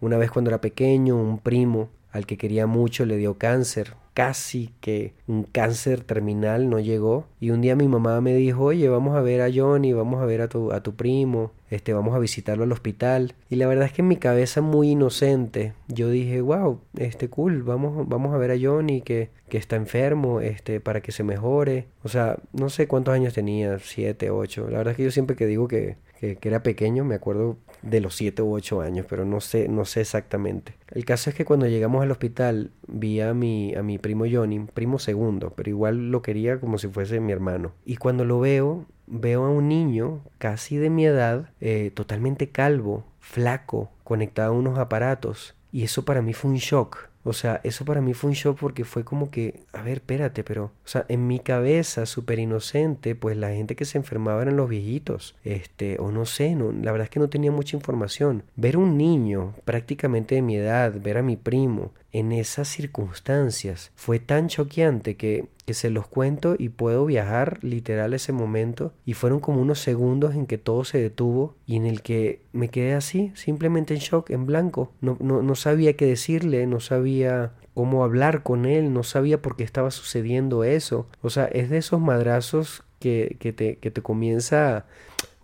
una 0.00 0.16
vez 0.16 0.30
cuando 0.30 0.50
era 0.50 0.60
pequeño, 0.60 1.16
un 1.16 1.38
primo 1.38 1.90
al 2.10 2.24
que 2.24 2.38
quería 2.38 2.66
mucho 2.66 3.04
le 3.04 3.16
dio 3.16 3.36
cáncer, 3.36 3.94
casi 4.18 4.74
que 4.80 5.12
un 5.28 5.44
cáncer 5.44 6.00
terminal 6.00 6.68
no 6.68 6.80
llegó. 6.80 7.26
Y 7.38 7.50
un 7.50 7.60
día 7.60 7.76
mi 7.76 7.86
mamá 7.86 8.20
me 8.20 8.34
dijo 8.34 8.64
oye 8.64 8.88
vamos 8.88 9.16
a 9.16 9.20
ver 9.20 9.40
a 9.40 9.48
Johnny 9.54 9.92
vamos 9.92 10.20
a 10.20 10.26
ver 10.26 10.40
a 10.40 10.48
tu, 10.48 10.72
a 10.72 10.82
tu 10.82 10.96
primo 10.96 11.52
este 11.70 11.92
vamos 11.92 12.16
a 12.16 12.18
visitarlo 12.18 12.64
al 12.64 12.72
hospital 12.72 13.34
y 13.48 13.56
la 13.56 13.68
verdad 13.68 13.84
es 13.84 13.92
que 13.92 14.02
en 14.02 14.08
mi 14.08 14.16
cabeza 14.16 14.60
muy 14.60 14.90
inocente 14.90 15.74
yo 15.86 16.10
dije 16.10 16.40
wow 16.40 16.80
este 16.96 17.28
cool 17.28 17.62
vamos 17.62 18.08
vamos 18.08 18.34
a 18.34 18.38
ver 18.38 18.50
a 18.50 18.56
Johnny 18.60 19.02
que, 19.02 19.30
que 19.48 19.58
está 19.58 19.76
enfermo 19.76 20.40
este 20.40 20.80
para 20.80 21.00
que 21.00 21.12
se 21.12 21.22
mejore 21.22 21.86
o 22.02 22.08
sea 22.08 22.38
no 22.52 22.70
sé 22.70 22.88
cuántos 22.88 23.14
años 23.14 23.34
tenía 23.34 23.78
siete 23.78 24.30
ocho. 24.30 24.68
La 24.68 24.78
verdad 24.78 24.92
es 24.92 24.96
que 24.96 25.04
yo 25.04 25.10
siempre 25.12 25.36
que 25.36 25.46
digo 25.46 25.68
que 25.68 25.96
que, 26.18 26.38
era 26.42 26.62
pequeño, 26.62 27.04
me 27.04 27.14
acuerdo 27.14 27.56
de 27.82 28.00
los 28.00 28.16
7 28.16 28.42
u 28.42 28.54
8 28.54 28.80
años, 28.80 29.06
pero 29.08 29.24
no 29.24 29.40
sé, 29.40 29.68
no 29.68 29.84
sé 29.84 30.00
exactamente. 30.00 30.74
El 30.90 31.04
caso 31.04 31.30
es 31.30 31.36
que 31.36 31.44
cuando 31.44 31.66
llegamos 31.66 32.02
al 32.02 32.10
hospital 32.10 32.70
vi 32.86 33.20
a 33.20 33.34
mi, 33.34 33.74
a 33.74 33.82
mi 33.82 33.98
primo 33.98 34.24
Johnny, 34.30 34.60
primo 34.60 34.98
segundo, 34.98 35.52
pero 35.54 35.70
igual 35.70 36.10
lo 36.10 36.22
quería 36.22 36.58
como 36.58 36.78
si 36.78 36.88
fuese 36.88 37.20
mi 37.20 37.32
hermano. 37.32 37.72
Y 37.84 37.96
cuando 37.96 38.24
lo 38.24 38.40
veo, 38.40 38.86
veo 39.06 39.44
a 39.44 39.50
un 39.50 39.68
niño 39.68 40.20
casi 40.38 40.76
de 40.76 40.90
mi 40.90 41.06
edad, 41.06 41.50
eh, 41.60 41.92
totalmente 41.94 42.50
calvo, 42.50 43.04
flaco, 43.20 43.90
conectado 44.04 44.52
a 44.52 44.56
unos 44.56 44.78
aparatos. 44.78 45.54
Y 45.70 45.84
eso 45.84 46.04
para 46.04 46.22
mí 46.22 46.32
fue 46.32 46.50
un 46.50 46.56
shock. 46.56 47.07
O 47.24 47.32
sea, 47.32 47.60
eso 47.64 47.84
para 47.84 48.00
mí 48.00 48.14
fue 48.14 48.30
un 48.30 48.34
shock 48.34 48.58
porque 48.58 48.84
fue 48.84 49.04
como 49.04 49.30
que, 49.30 49.60
a 49.72 49.82
ver, 49.82 49.98
espérate, 49.98 50.44
pero, 50.44 50.64
o 50.64 50.88
sea, 50.88 51.04
en 51.08 51.26
mi 51.26 51.40
cabeza, 51.40 52.06
súper 52.06 52.38
inocente, 52.38 53.14
pues 53.14 53.36
la 53.36 53.50
gente 53.50 53.76
que 53.76 53.84
se 53.84 53.98
enfermaba 53.98 54.42
eran 54.42 54.56
los 54.56 54.68
viejitos, 54.68 55.34
este, 55.44 55.98
o 55.98 56.10
no 56.10 56.26
sé, 56.26 56.54
no, 56.54 56.72
la 56.72 56.92
verdad 56.92 57.04
es 57.04 57.10
que 57.10 57.20
no 57.20 57.28
tenía 57.28 57.50
mucha 57.50 57.76
información. 57.76 58.44
Ver 58.56 58.76
un 58.76 58.96
niño 58.96 59.54
prácticamente 59.64 60.36
de 60.36 60.42
mi 60.42 60.56
edad, 60.56 60.94
ver 61.00 61.18
a 61.18 61.22
mi 61.22 61.36
primo, 61.36 61.92
en 62.12 62.32
esas 62.32 62.68
circunstancias. 62.68 63.92
Fue 63.94 64.18
tan 64.18 64.48
choqueante 64.48 65.16
que, 65.16 65.46
que 65.66 65.74
se 65.74 65.90
los 65.90 66.06
cuento 66.06 66.56
y 66.58 66.70
puedo 66.70 67.04
viajar 67.04 67.62
literal 67.62 68.14
ese 68.14 68.32
momento 68.32 68.92
y 69.04 69.14
fueron 69.14 69.40
como 69.40 69.60
unos 69.60 69.80
segundos 69.80 70.34
en 70.34 70.46
que 70.46 70.58
todo 70.58 70.84
se 70.84 70.98
detuvo 70.98 71.54
y 71.66 71.76
en 71.76 71.86
el 71.86 72.02
que 72.02 72.40
me 72.52 72.68
quedé 72.68 72.94
así, 72.94 73.32
simplemente 73.34 73.94
en 73.94 74.00
shock, 74.00 74.30
en 74.30 74.46
blanco. 74.46 74.92
No, 75.00 75.16
no, 75.20 75.42
no 75.42 75.54
sabía 75.54 75.96
qué 75.96 76.06
decirle, 76.06 76.66
no 76.66 76.80
sabía 76.80 77.52
cómo 77.74 78.02
hablar 78.02 78.42
con 78.42 78.66
él, 78.66 78.92
no 78.92 79.02
sabía 79.02 79.40
por 79.40 79.56
qué 79.56 79.64
estaba 79.64 79.90
sucediendo 79.90 80.64
eso. 80.64 81.06
O 81.22 81.30
sea, 81.30 81.44
es 81.44 81.70
de 81.70 81.78
esos 81.78 82.00
madrazos 82.00 82.82
que, 82.98 83.36
que, 83.38 83.52
te, 83.52 83.76
que 83.76 83.90
te 83.90 84.02
comienza 84.02 84.86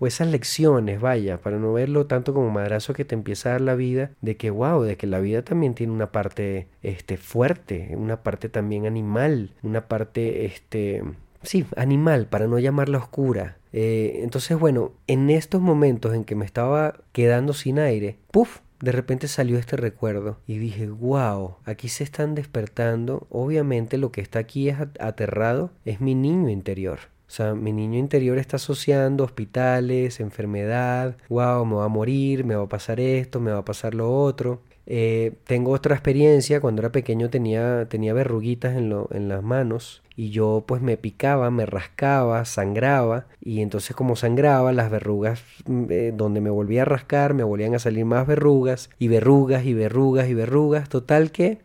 esas 0.06 0.28
lecciones, 0.28 1.00
vaya, 1.00 1.38
para 1.38 1.58
no 1.58 1.72
verlo 1.72 2.06
tanto 2.06 2.34
como 2.34 2.50
madrazo 2.50 2.92
que 2.92 3.04
te 3.04 3.14
empieza 3.14 3.48
a 3.48 3.52
dar 3.52 3.60
la 3.60 3.74
vida, 3.74 4.10
de 4.20 4.36
que 4.36 4.50
wow, 4.50 4.82
de 4.82 4.96
que 4.96 5.06
la 5.06 5.20
vida 5.20 5.42
también 5.42 5.74
tiene 5.74 5.92
una 5.92 6.12
parte 6.12 6.68
este 6.82 7.16
fuerte, 7.16 7.94
una 7.96 8.22
parte 8.22 8.48
también 8.48 8.86
animal, 8.86 9.50
una 9.62 9.88
parte 9.88 10.44
este 10.44 11.02
sí, 11.42 11.66
animal, 11.76 12.26
para 12.26 12.46
no 12.46 12.58
llamarla 12.58 12.98
oscura. 12.98 13.58
Eh, 13.72 14.20
entonces, 14.22 14.58
bueno, 14.58 14.92
en 15.06 15.30
estos 15.30 15.60
momentos 15.60 16.14
en 16.14 16.24
que 16.24 16.34
me 16.34 16.44
estaba 16.44 17.00
quedando 17.12 17.52
sin 17.52 17.78
aire, 17.78 18.18
puff, 18.30 18.60
de 18.80 18.92
repente 18.92 19.28
salió 19.28 19.58
este 19.58 19.76
recuerdo 19.76 20.38
y 20.46 20.58
dije, 20.58 20.88
wow, 20.88 21.56
aquí 21.64 21.88
se 21.88 22.04
están 22.04 22.34
despertando. 22.34 23.26
Obviamente 23.30 23.98
lo 23.98 24.12
que 24.12 24.20
está 24.20 24.40
aquí 24.40 24.68
es 24.68 24.76
aterrado, 25.00 25.70
es 25.84 26.00
mi 26.00 26.14
niño 26.14 26.50
interior. 26.50 27.00
O 27.34 27.36
sea, 27.36 27.52
mi 27.52 27.72
niño 27.72 27.98
interior 27.98 28.38
está 28.38 28.58
asociando 28.58 29.24
hospitales, 29.24 30.20
enfermedad, 30.20 31.16
wow, 31.28 31.64
me 31.66 31.74
va 31.74 31.86
a 31.86 31.88
morir, 31.88 32.44
me 32.44 32.54
va 32.54 32.62
a 32.62 32.68
pasar 32.68 33.00
esto, 33.00 33.40
me 33.40 33.50
va 33.50 33.58
a 33.58 33.64
pasar 33.64 33.92
lo 33.92 34.08
otro. 34.22 34.62
Eh, 34.86 35.32
tengo 35.42 35.72
otra 35.72 35.96
experiencia, 35.96 36.60
cuando 36.60 36.82
era 36.82 36.92
pequeño 36.92 37.30
tenía, 37.30 37.88
tenía 37.88 38.14
verruguitas 38.14 38.76
en, 38.76 38.88
lo, 38.88 39.08
en 39.10 39.28
las 39.28 39.42
manos 39.42 40.04
y 40.14 40.30
yo 40.30 40.62
pues 40.64 40.80
me 40.80 40.96
picaba, 40.96 41.50
me 41.50 41.66
rascaba, 41.66 42.44
sangraba 42.44 43.26
y 43.40 43.62
entonces 43.62 43.96
como 43.96 44.14
sangraba 44.14 44.72
las 44.72 44.88
verrugas 44.88 45.42
mm, 45.66 45.86
eh, 45.90 46.12
donde 46.14 46.40
me 46.40 46.50
volvía 46.50 46.82
a 46.82 46.84
rascar 46.84 47.34
me 47.34 47.42
volvían 47.42 47.74
a 47.74 47.80
salir 47.80 48.04
más 48.04 48.24
verrugas 48.24 48.90
y 49.00 49.08
verrugas 49.08 49.64
y 49.64 49.74
verrugas 49.74 50.28
y 50.28 50.34
verrugas, 50.34 50.88
total 50.88 51.32
que 51.32 51.58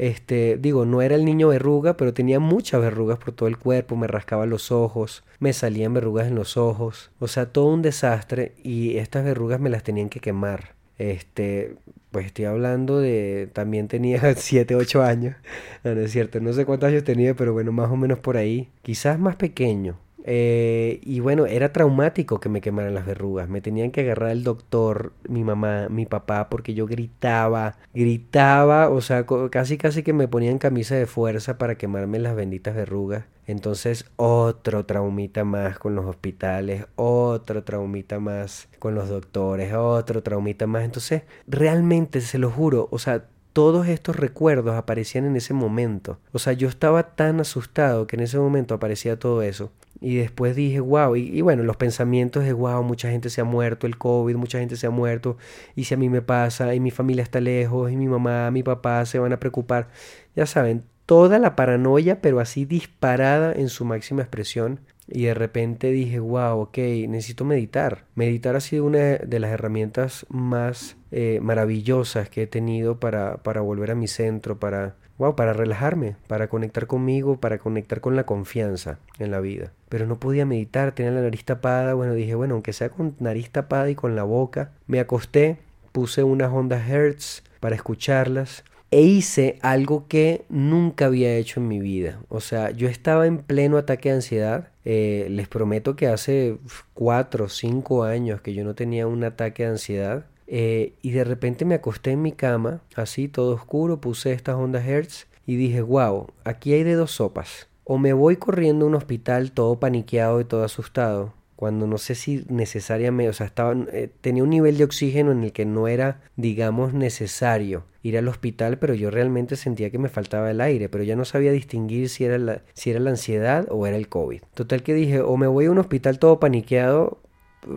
este, 0.00 0.56
digo, 0.58 0.86
no 0.86 1.02
era 1.02 1.14
el 1.14 1.26
niño 1.26 1.48
verruga, 1.48 1.98
pero 1.98 2.14
tenía 2.14 2.40
muchas 2.40 2.80
verrugas 2.80 3.18
por 3.18 3.32
todo 3.34 3.50
el 3.50 3.58
cuerpo, 3.58 3.96
me 3.96 4.06
rascaba 4.06 4.46
los 4.46 4.72
ojos, 4.72 5.24
me 5.40 5.52
salían 5.52 5.92
verrugas 5.92 6.26
en 6.26 6.36
los 6.36 6.56
ojos, 6.56 7.10
o 7.18 7.28
sea, 7.28 7.52
todo 7.52 7.66
un 7.66 7.82
desastre 7.82 8.54
y 8.62 8.96
estas 8.96 9.24
verrugas 9.24 9.60
me 9.60 9.68
las 9.68 9.82
tenían 9.82 10.08
que 10.08 10.20
quemar. 10.20 10.74
Este, 10.96 11.76
pues 12.10 12.24
estoy 12.24 12.46
hablando 12.46 12.98
de, 12.98 13.50
también 13.52 13.88
tenía 13.88 14.34
7, 14.36 14.74
8 14.74 15.02
años, 15.02 15.36
no, 15.84 15.94
no 15.94 16.00
es 16.00 16.12
cierto, 16.12 16.40
no 16.40 16.54
sé 16.54 16.64
cuántos 16.64 16.88
años 16.88 17.04
tenía, 17.04 17.34
pero 17.34 17.52
bueno, 17.52 17.70
más 17.70 17.90
o 17.90 17.96
menos 17.96 18.20
por 18.20 18.38
ahí, 18.38 18.70
quizás 18.80 19.18
más 19.18 19.36
pequeño, 19.36 19.98
eh, 20.24 21.00
y 21.02 21.20
bueno, 21.20 21.46
era 21.46 21.72
traumático 21.72 22.40
que 22.40 22.48
me 22.48 22.60
quemaran 22.60 22.94
las 22.94 23.06
verrugas. 23.06 23.48
Me 23.48 23.60
tenían 23.60 23.90
que 23.90 24.02
agarrar 24.02 24.30
el 24.30 24.44
doctor, 24.44 25.12
mi 25.28 25.44
mamá, 25.44 25.88
mi 25.88 26.06
papá, 26.06 26.48
porque 26.48 26.74
yo 26.74 26.86
gritaba, 26.86 27.76
gritaba, 27.94 28.90
o 28.90 29.00
sea, 29.00 29.26
casi 29.50 29.78
casi 29.78 30.02
que 30.02 30.12
me 30.12 30.28
ponían 30.28 30.58
camisa 30.58 30.94
de 30.94 31.06
fuerza 31.06 31.58
para 31.58 31.76
quemarme 31.76 32.18
las 32.18 32.36
benditas 32.36 32.74
verrugas. 32.74 33.24
Entonces, 33.46 34.04
otro 34.16 34.86
traumita 34.86 35.44
más 35.44 35.78
con 35.78 35.96
los 35.96 36.06
hospitales, 36.06 36.86
otro 36.94 37.64
traumita 37.64 38.20
más 38.20 38.68
con 38.78 38.94
los 38.94 39.08
doctores, 39.08 39.72
otro 39.74 40.22
traumita 40.22 40.68
más. 40.68 40.84
Entonces, 40.84 41.22
realmente, 41.48 42.20
se 42.20 42.38
lo 42.38 42.50
juro, 42.50 42.88
o 42.92 42.98
sea, 42.98 43.24
todos 43.52 43.88
estos 43.88 44.16
recuerdos 44.16 44.76
aparecían 44.76 45.24
en 45.24 45.36
ese 45.36 45.54
momento. 45.54 46.18
O 46.32 46.38
sea, 46.38 46.52
yo 46.52 46.68
estaba 46.68 47.14
tan 47.14 47.40
asustado 47.40 48.06
que 48.06 48.16
en 48.16 48.22
ese 48.22 48.38
momento 48.38 48.74
aparecía 48.74 49.18
todo 49.18 49.42
eso. 49.42 49.70
Y 50.00 50.16
después 50.16 50.56
dije, 50.56 50.80
wow, 50.80 51.14
y, 51.14 51.42
bueno, 51.42 51.62
los 51.62 51.76
pensamientos 51.76 52.44
de, 52.44 52.54
wow, 52.54 52.82
mucha 52.82 53.10
gente 53.10 53.28
se 53.28 53.42
ha 53.42 53.44
muerto, 53.44 53.86
el 53.86 53.98
COVID, 53.98 54.34
mucha 54.36 54.58
gente 54.58 54.76
se 54.76 54.86
ha 54.86 54.90
muerto, 54.90 55.36
y 55.76 55.84
si 55.84 55.92
a 55.92 55.98
mí 55.98 56.08
me 56.08 56.22
pasa, 56.22 56.74
y 56.74 56.80
mi 56.80 56.90
familia 56.90 57.22
está 57.22 57.40
lejos, 57.40 57.92
y 57.92 57.96
mi 57.96 58.08
mamá, 58.08 58.50
mi 58.50 58.62
papá 58.62 59.04
se 59.04 59.18
van 59.18 59.34
a 59.34 59.40
preocupar. 59.40 59.88
Ya 60.34 60.46
saben, 60.46 60.84
toda 61.04 61.38
la 61.38 61.54
paranoia, 61.54 62.22
pero 62.22 62.40
así 62.40 62.64
disparada 62.64 63.52
en 63.52 63.68
su 63.68 63.84
máxima 63.84 64.22
expresión. 64.22 64.80
Y 65.10 65.24
de 65.24 65.34
repente 65.34 65.90
dije, 65.90 66.20
wow, 66.20 66.60
ok, 66.60 66.78
necesito 67.08 67.44
meditar. 67.44 68.04
Meditar 68.14 68.56
ha 68.56 68.60
sido 68.60 68.84
una 68.84 68.98
de 68.98 69.40
las 69.40 69.50
herramientas 69.50 70.24
más 70.28 70.96
eh, 71.10 71.40
maravillosas 71.42 72.30
que 72.30 72.42
he 72.42 72.46
tenido 72.46 73.00
para, 73.00 73.38
para 73.38 73.60
volver 73.60 73.90
a 73.90 73.96
mi 73.96 74.06
centro, 74.06 74.58
para, 74.58 74.94
wow, 75.18 75.34
para 75.34 75.52
relajarme, 75.52 76.16
para 76.28 76.48
conectar 76.48 76.86
conmigo, 76.86 77.40
para 77.40 77.58
conectar 77.58 78.00
con 78.00 78.14
la 78.14 78.24
confianza 78.24 78.98
en 79.18 79.30
la 79.30 79.40
vida. 79.40 79.72
Pero 79.88 80.06
no 80.06 80.20
podía 80.20 80.46
meditar, 80.46 80.92
tenía 80.92 81.12
la 81.12 81.22
nariz 81.22 81.44
tapada, 81.44 81.94
bueno, 81.94 82.14
dije, 82.14 82.34
bueno, 82.34 82.54
aunque 82.54 82.72
sea 82.72 82.90
con 82.90 83.16
nariz 83.18 83.50
tapada 83.50 83.90
y 83.90 83.96
con 83.96 84.14
la 84.14 84.22
boca, 84.22 84.70
me 84.86 85.00
acosté, 85.00 85.58
puse 85.92 86.22
unas 86.22 86.52
ondas 86.52 86.88
Hertz 86.88 87.42
para 87.58 87.74
escucharlas 87.74 88.64
e 88.90 89.02
hice 89.02 89.58
algo 89.62 90.06
que 90.08 90.44
nunca 90.48 91.06
había 91.06 91.36
hecho 91.36 91.60
en 91.60 91.68
mi 91.68 91.78
vida. 91.78 92.20
O 92.28 92.40
sea, 92.40 92.70
yo 92.70 92.88
estaba 92.88 93.26
en 93.26 93.38
pleno 93.38 93.78
ataque 93.78 94.08
de 94.08 94.16
ansiedad. 94.16 94.68
Eh, 94.84 95.28
les 95.30 95.48
prometo 95.48 95.94
que 95.94 96.08
hace 96.08 96.58
cuatro 96.94 97.44
o 97.44 97.48
cinco 97.48 98.02
años 98.02 98.40
que 98.40 98.52
yo 98.52 98.64
no 98.64 98.74
tenía 98.74 99.06
un 99.06 99.22
ataque 99.22 99.62
de 99.62 99.70
ansiedad. 99.70 100.26
Eh, 100.48 100.94
y 101.02 101.12
de 101.12 101.22
repente 101.22 101.64
me 101.64 101.76
acosté 101.76 102.10
en 102.10 102.22
mi 102.22 102.32
cama, 102.32 102.82
así 102.96 103.28
todo 103.28 103.54
oscuro, 103.54 104.00
puse 104.00 104.32
estas 104.32 104.56
ondas 104.56 104.84
Hertz 104.84 105.28
y 105.46 105.54
dije, 105.54 105.80
wow, 105.80 106.26
aquí 106.42 106.72
hay 106.72 106.82
de 106.82 106.94
dos 106.94 107.12
sopas. 107.12 107.68
O 107.84 107.98
me 107.98 108.12
voy 108.12 108.36
corriendo 108.36 108.84
a 108.84 108.88
un 108.88 108.96
hospital 108.96 109.52
todo 109.52 109.78
paniqueado 109.78 110.40
y 110.40 110.44
todo 110.44 110.64
asustado, 110.64 111.34
cuando 111.54 111.86
no 111.86 111.98
sé 111.98 112.16
si 112.16 112.44
necesariamente, 112.48 113.30
o 113.30 113.32
sea, 113.32 113.46
estaba, 113.46 113.76
eh, 113.92 114.10
tenía 114.20 114.42
un 114.42 114.50
nivel 114.50 114.76
de 114.76 114.84
oxígeno 114.84 115.30
en 115.30 115.44
el 115.44 115.52
que 115.52 115.66
no 115.66 115.86
era, 115.86 116.20
digamos, 116.34 116.94
necesario 116.94 117.84
ir 118.02 118.16
al 118.16 118.28
hospital, 118.28 118.78
pero 118.78 118.94
yo 118.94 119.10
realmente 119.10 119.56
sentía 119.56 119.90
que 119.90 119.98
me 119.98 120.08
faltaba 120.08 120.50
el 120.50 120.60
aire, 120.60 120.88
pero 120.88 121.04
ya 121.04 121.16
no 121.16 121.24
sabía 121.24 121.52
distinguir 121.52 122.08
si 122.08 122.24
era 122.24 122.38
la, 122.38 122.62
si 122.72 122.90
era 122.90 123.00
la 123.00 123.10
ansiedad 123.10 123.66
o 123.70 123.86
era 123.86 123.96
el 123.96 124.08
COVID. 124.08 124.42
Total 124.54 124.82
que 124.82 124.94
dije, 124.94 125.20
o 125.20 125.36
me 125.36 125.46
voy 125.46 125.66
a 125.66 125.70
un 125.70 125.78
hospital 125.78 126.18
todo 126.18 126.40
paniqueado 126.40 127.18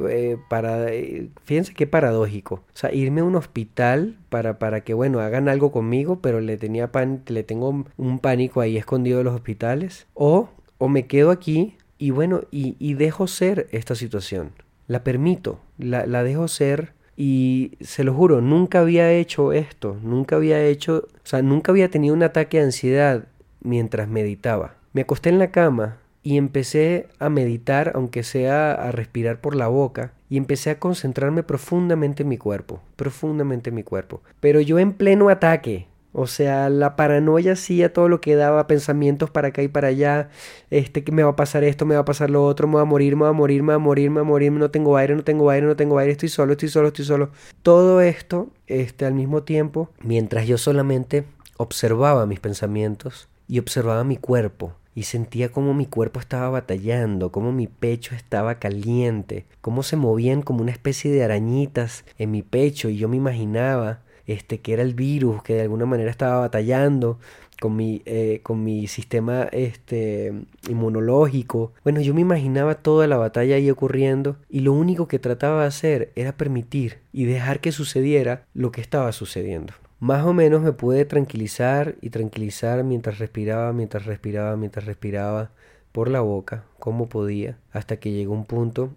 eh, 0.09 0.37
para, 0.49 0.93
eh, 0.93 1.27
fíjense 1.43 1.73
qué 1.73 1.87
paradójico, 1.87 2.55
o 2.55 2.63
sea, 2.73 2.93
irme 2.93 3.19
a 3.19 3.25
un 3.25 3.35
hospital 3.35 4.17
para, 4.29 4.57
para 4.57 4.81
que, 4.81 4.93
bueno, 4.93 5.19
hagan 5.19 5.49
algo 5.49 5.73
conmigo, 5.73 6.19
pero 6.21 6.39
le 6.39 6.55
tenía 6.55 6.91
pan, 6.93 7.23
le 7.27 7.43
tengo 7.43 7.83
un 7.97 8.19
pánico 8.19 8.61
ahí 8.61 8.77
escondido 8.77 9.17
de 9.17 9.25
los 9.25 9.35
hospitales, 9.35 10.07
o, 10.13 10.49
o 10.77 10.87
me 10.87 11.05
quedo 11.05 11.31
aquí 11.31 11.75
y 11.97 12.11
bueno, 12.11 12.41
y, 12.49 12.77
y 12.79 12.93
dejo 12.93 13.27
ser 13.27 13.67
esta 13.71 13.95
situación, 13.95 14.51
la 14.87 15.03
permito, 15.03 15.59
la, 15.77 16.05
la 16.05 16.23
dejo 16.23 16.47
ser 16.47 16.93
y 17.15 17.73
se 17.81 18.03
lo 18.03 18.13
juro, 18.13 18.41
nunca 18.41 18.79
había 18.79 19.11
hecho 19.11 19.53
esto, 19.53 19.97
nunca 20.01 20.35
había 20.35 20.63
hecho, 20.63 21.07
o 21.13 21.25
sea, 21.27 21.41
nunca 21.41 21.71
había 21.71 21.89
tenido 21.89 22.15
un 22.15 22.23
ataque 22.23 22.57
de 22.57 22.63
ansiedad 22.63 23.25
mientras 23.61 24.07
meditaba. 24.07 24.75
Me 24.93 25.01
acosté 25.01 25.29
en 25.29 25.39
la 25.39 25.51
cama 25.51 25.97
y 26.23 26.37
empecé 26.37 27.07
a 27.19 27.29
meditar, 27.29 27.91
aunque 27.95 28.23
sea 28.23 28.73
a 28.73 28.91
respirar 28.91 29.41
por 29.41 29.55
la 29.55 29.67
boca, 29.67 30.13
y 30.29 30.37
empecé 30.37 30.71
a 30.71 30.79
concentrarme 30.79 31.43
profundamente 31.43 32.23
en 32.23 32.29
mi 32.29 32.37
cuerpo, 32.37 32.81
profundamente 32.95 33.69
en 33.69 33.75
mi 33.75 33.83
cuerpo. 33.83 34.21
Pero 34.39 34.61
yo 34.61 34.79
en 34.79 34.93
pleno 34.93 35.29
ataque, 35.29 35.87
o 36.13 36.27
sea, 36.27 36.69
la 36.69 36.95
paranoia 36.95 37.53
hacía 37.53 37.91
todo 37.91 38.07
lo 38.07 38.21
que 38.21 38.35
daba, 38.35 38.67
pensamientos 38.67 39.31
para 39.31 39.49
acá 39.49 39.63
y 39.63 39.67
para 39.67 39.87
allá, 39.87 40.29
este, 40.69 41.03
que 41.03 41.11
me 41.11 41.23
va 41.23 41.31
a 41.31 41.35
pasar 41.35 41.63
esto, 41.63 41.85
me 41.85 41.95
va 41.95 42.01
a 42.01 42.05
pasar 42.05 42.29
lo 42.29 42.45
otro, 42.45 42.67
me 42.67 42.75
va 42.75 42.81
a 42.81 42.85
morir, 42.85 43.15
me 43.15 43.23
va 43.23 43.29
a 43.29 43.33
morir, 43.33 43.63
me 43.63 43.69
va 43.69 43.75
a 43.75 43.79
morir, 43.79 44.11
me 44.11 44.17
va 44.17 44.21
a 44.21 44.29
morir, 44.29 44.51
no 44.51 44.69
tengo 44.69 44.95
aire, 44.95 45.15
no 45.15 45.23
tengo 45.23 45.49
aire, 45.49 45.65
no 45.65 45.75
tengo 45.75 45.97
aire, 45.97 46.11
estoy 46.11 46.29
solo, 46.29 46.53
estoy 46.53 46.69
solo, 46.69 46.89
estoy 46.89 47.05
solo. 47.05 47.31
Todo 47.63 47.99
esto, 47.99 48.49
este, 48.67 49.05
al 49.05 49.15
mismo 49.15 49.43
tiempo, 49.43 49.89
mientras 50.01 50.47
yo 50.47 50.59
solamente 50.59 51.25
observaba 51.57 52.27
mis 52.27 52.39
pensamientos 52.39 53.27
y 53.47 53.57
observaba 53.57 54.03
mi 54.03 54.17
cuerpo, 54.17 54.73
y 54.95 55.03
sentía 55.03 55.51
como 55.51 55.73
mi 55.73 55.87
cuerpo 55.87 56.19
estaba 56.19 56.49
batallando, 56.49 57.31
como 57.31 57.51
mi 57.51 57.67
pecho 57.67 58.13
estaba 58.13 58.59
caliente, 58.59 59.45
cómo 59.61 59.81
se 59.81 59.95
movían 59.95 60.43
como 60.43 60.61
una 60.61 60.71
especie 60.71 61.11
de 61.11 61.23
arañitas 61.23 62.05
en 62.19 62.31
mi 62.31 62.43
pecho 62.43 62.89
y 62.89 62.97
yo 62.97 63.09
me 63.09 63.17
imaginaba 63.17 64.01
este 64.27 64.59
que 64.59 64.73
era 64.73 64.81
el 64.83 64.93
virus 64.93 65.43
que 65.43 65.55
de 65.55 65.61
alguna 65.61 65.85
manera 65.85 66.09
estaba 66.09 66.39
batallando 66.39 67.19
con 67.59 67.75
mi, 67.75 68.01
eh, 68.05 68.41
con 68.43 68.63
mi 68.63 68.87
sistema 68.87 69.43
este, 69.51 70.33
inmunológico. 70.69 71.71
Bueno, 71.83 72.01
yo 72.01 72.13
me 72.13 72.21
imaginaba 72.21 72.75
toda 72.75 73.07
la 73.07 73.17
batalla 73.17 73.55
ahí 73.55 73.69
ocurriendo 73.69 74.35
y 74.49 74.61
lo 74.61 74.73
único 74.73 75.07
que 75.07 75.19
trataba 75.19 75.61
de 75.61 75.67
hacer 75.67 76.11
era 76.15 76.35
permitir 76.35 76.99
y 77.11 77.25
dejar 77.25 77.61
que 77.61 77.71
sucediera 77.71 78.45
lo 78.53 78.71
que 78.71 78.81
estaba 78.81 79.11
sucediendo. 79.11 79.73
Más 79.99 80.25
o 80.25 80.33
menos 80.33 80.61
me 80.61 80.73
pude 80.73 81.05
tranquilizar 81.05 81.95
y 82.01 82.09
tranquilizar 82.09 82.83
mientras 82.83 83.19
respiraba, 83.19 83.71
mientras 83.71 84.05
respiraba, 84.05 84.57
mientras 84.57 84.85
respiraba 84.85 85.51
por 85.93 86.09
la 86.09 86.19
boca, 86.19 86.65
como 86.79 87.07
podía, 87.07 87.57
hasta 87.71 87.95
que 87.97 88.11
llegó 88.11 88.33
un 88.33 88.45
punto 88.45 88.89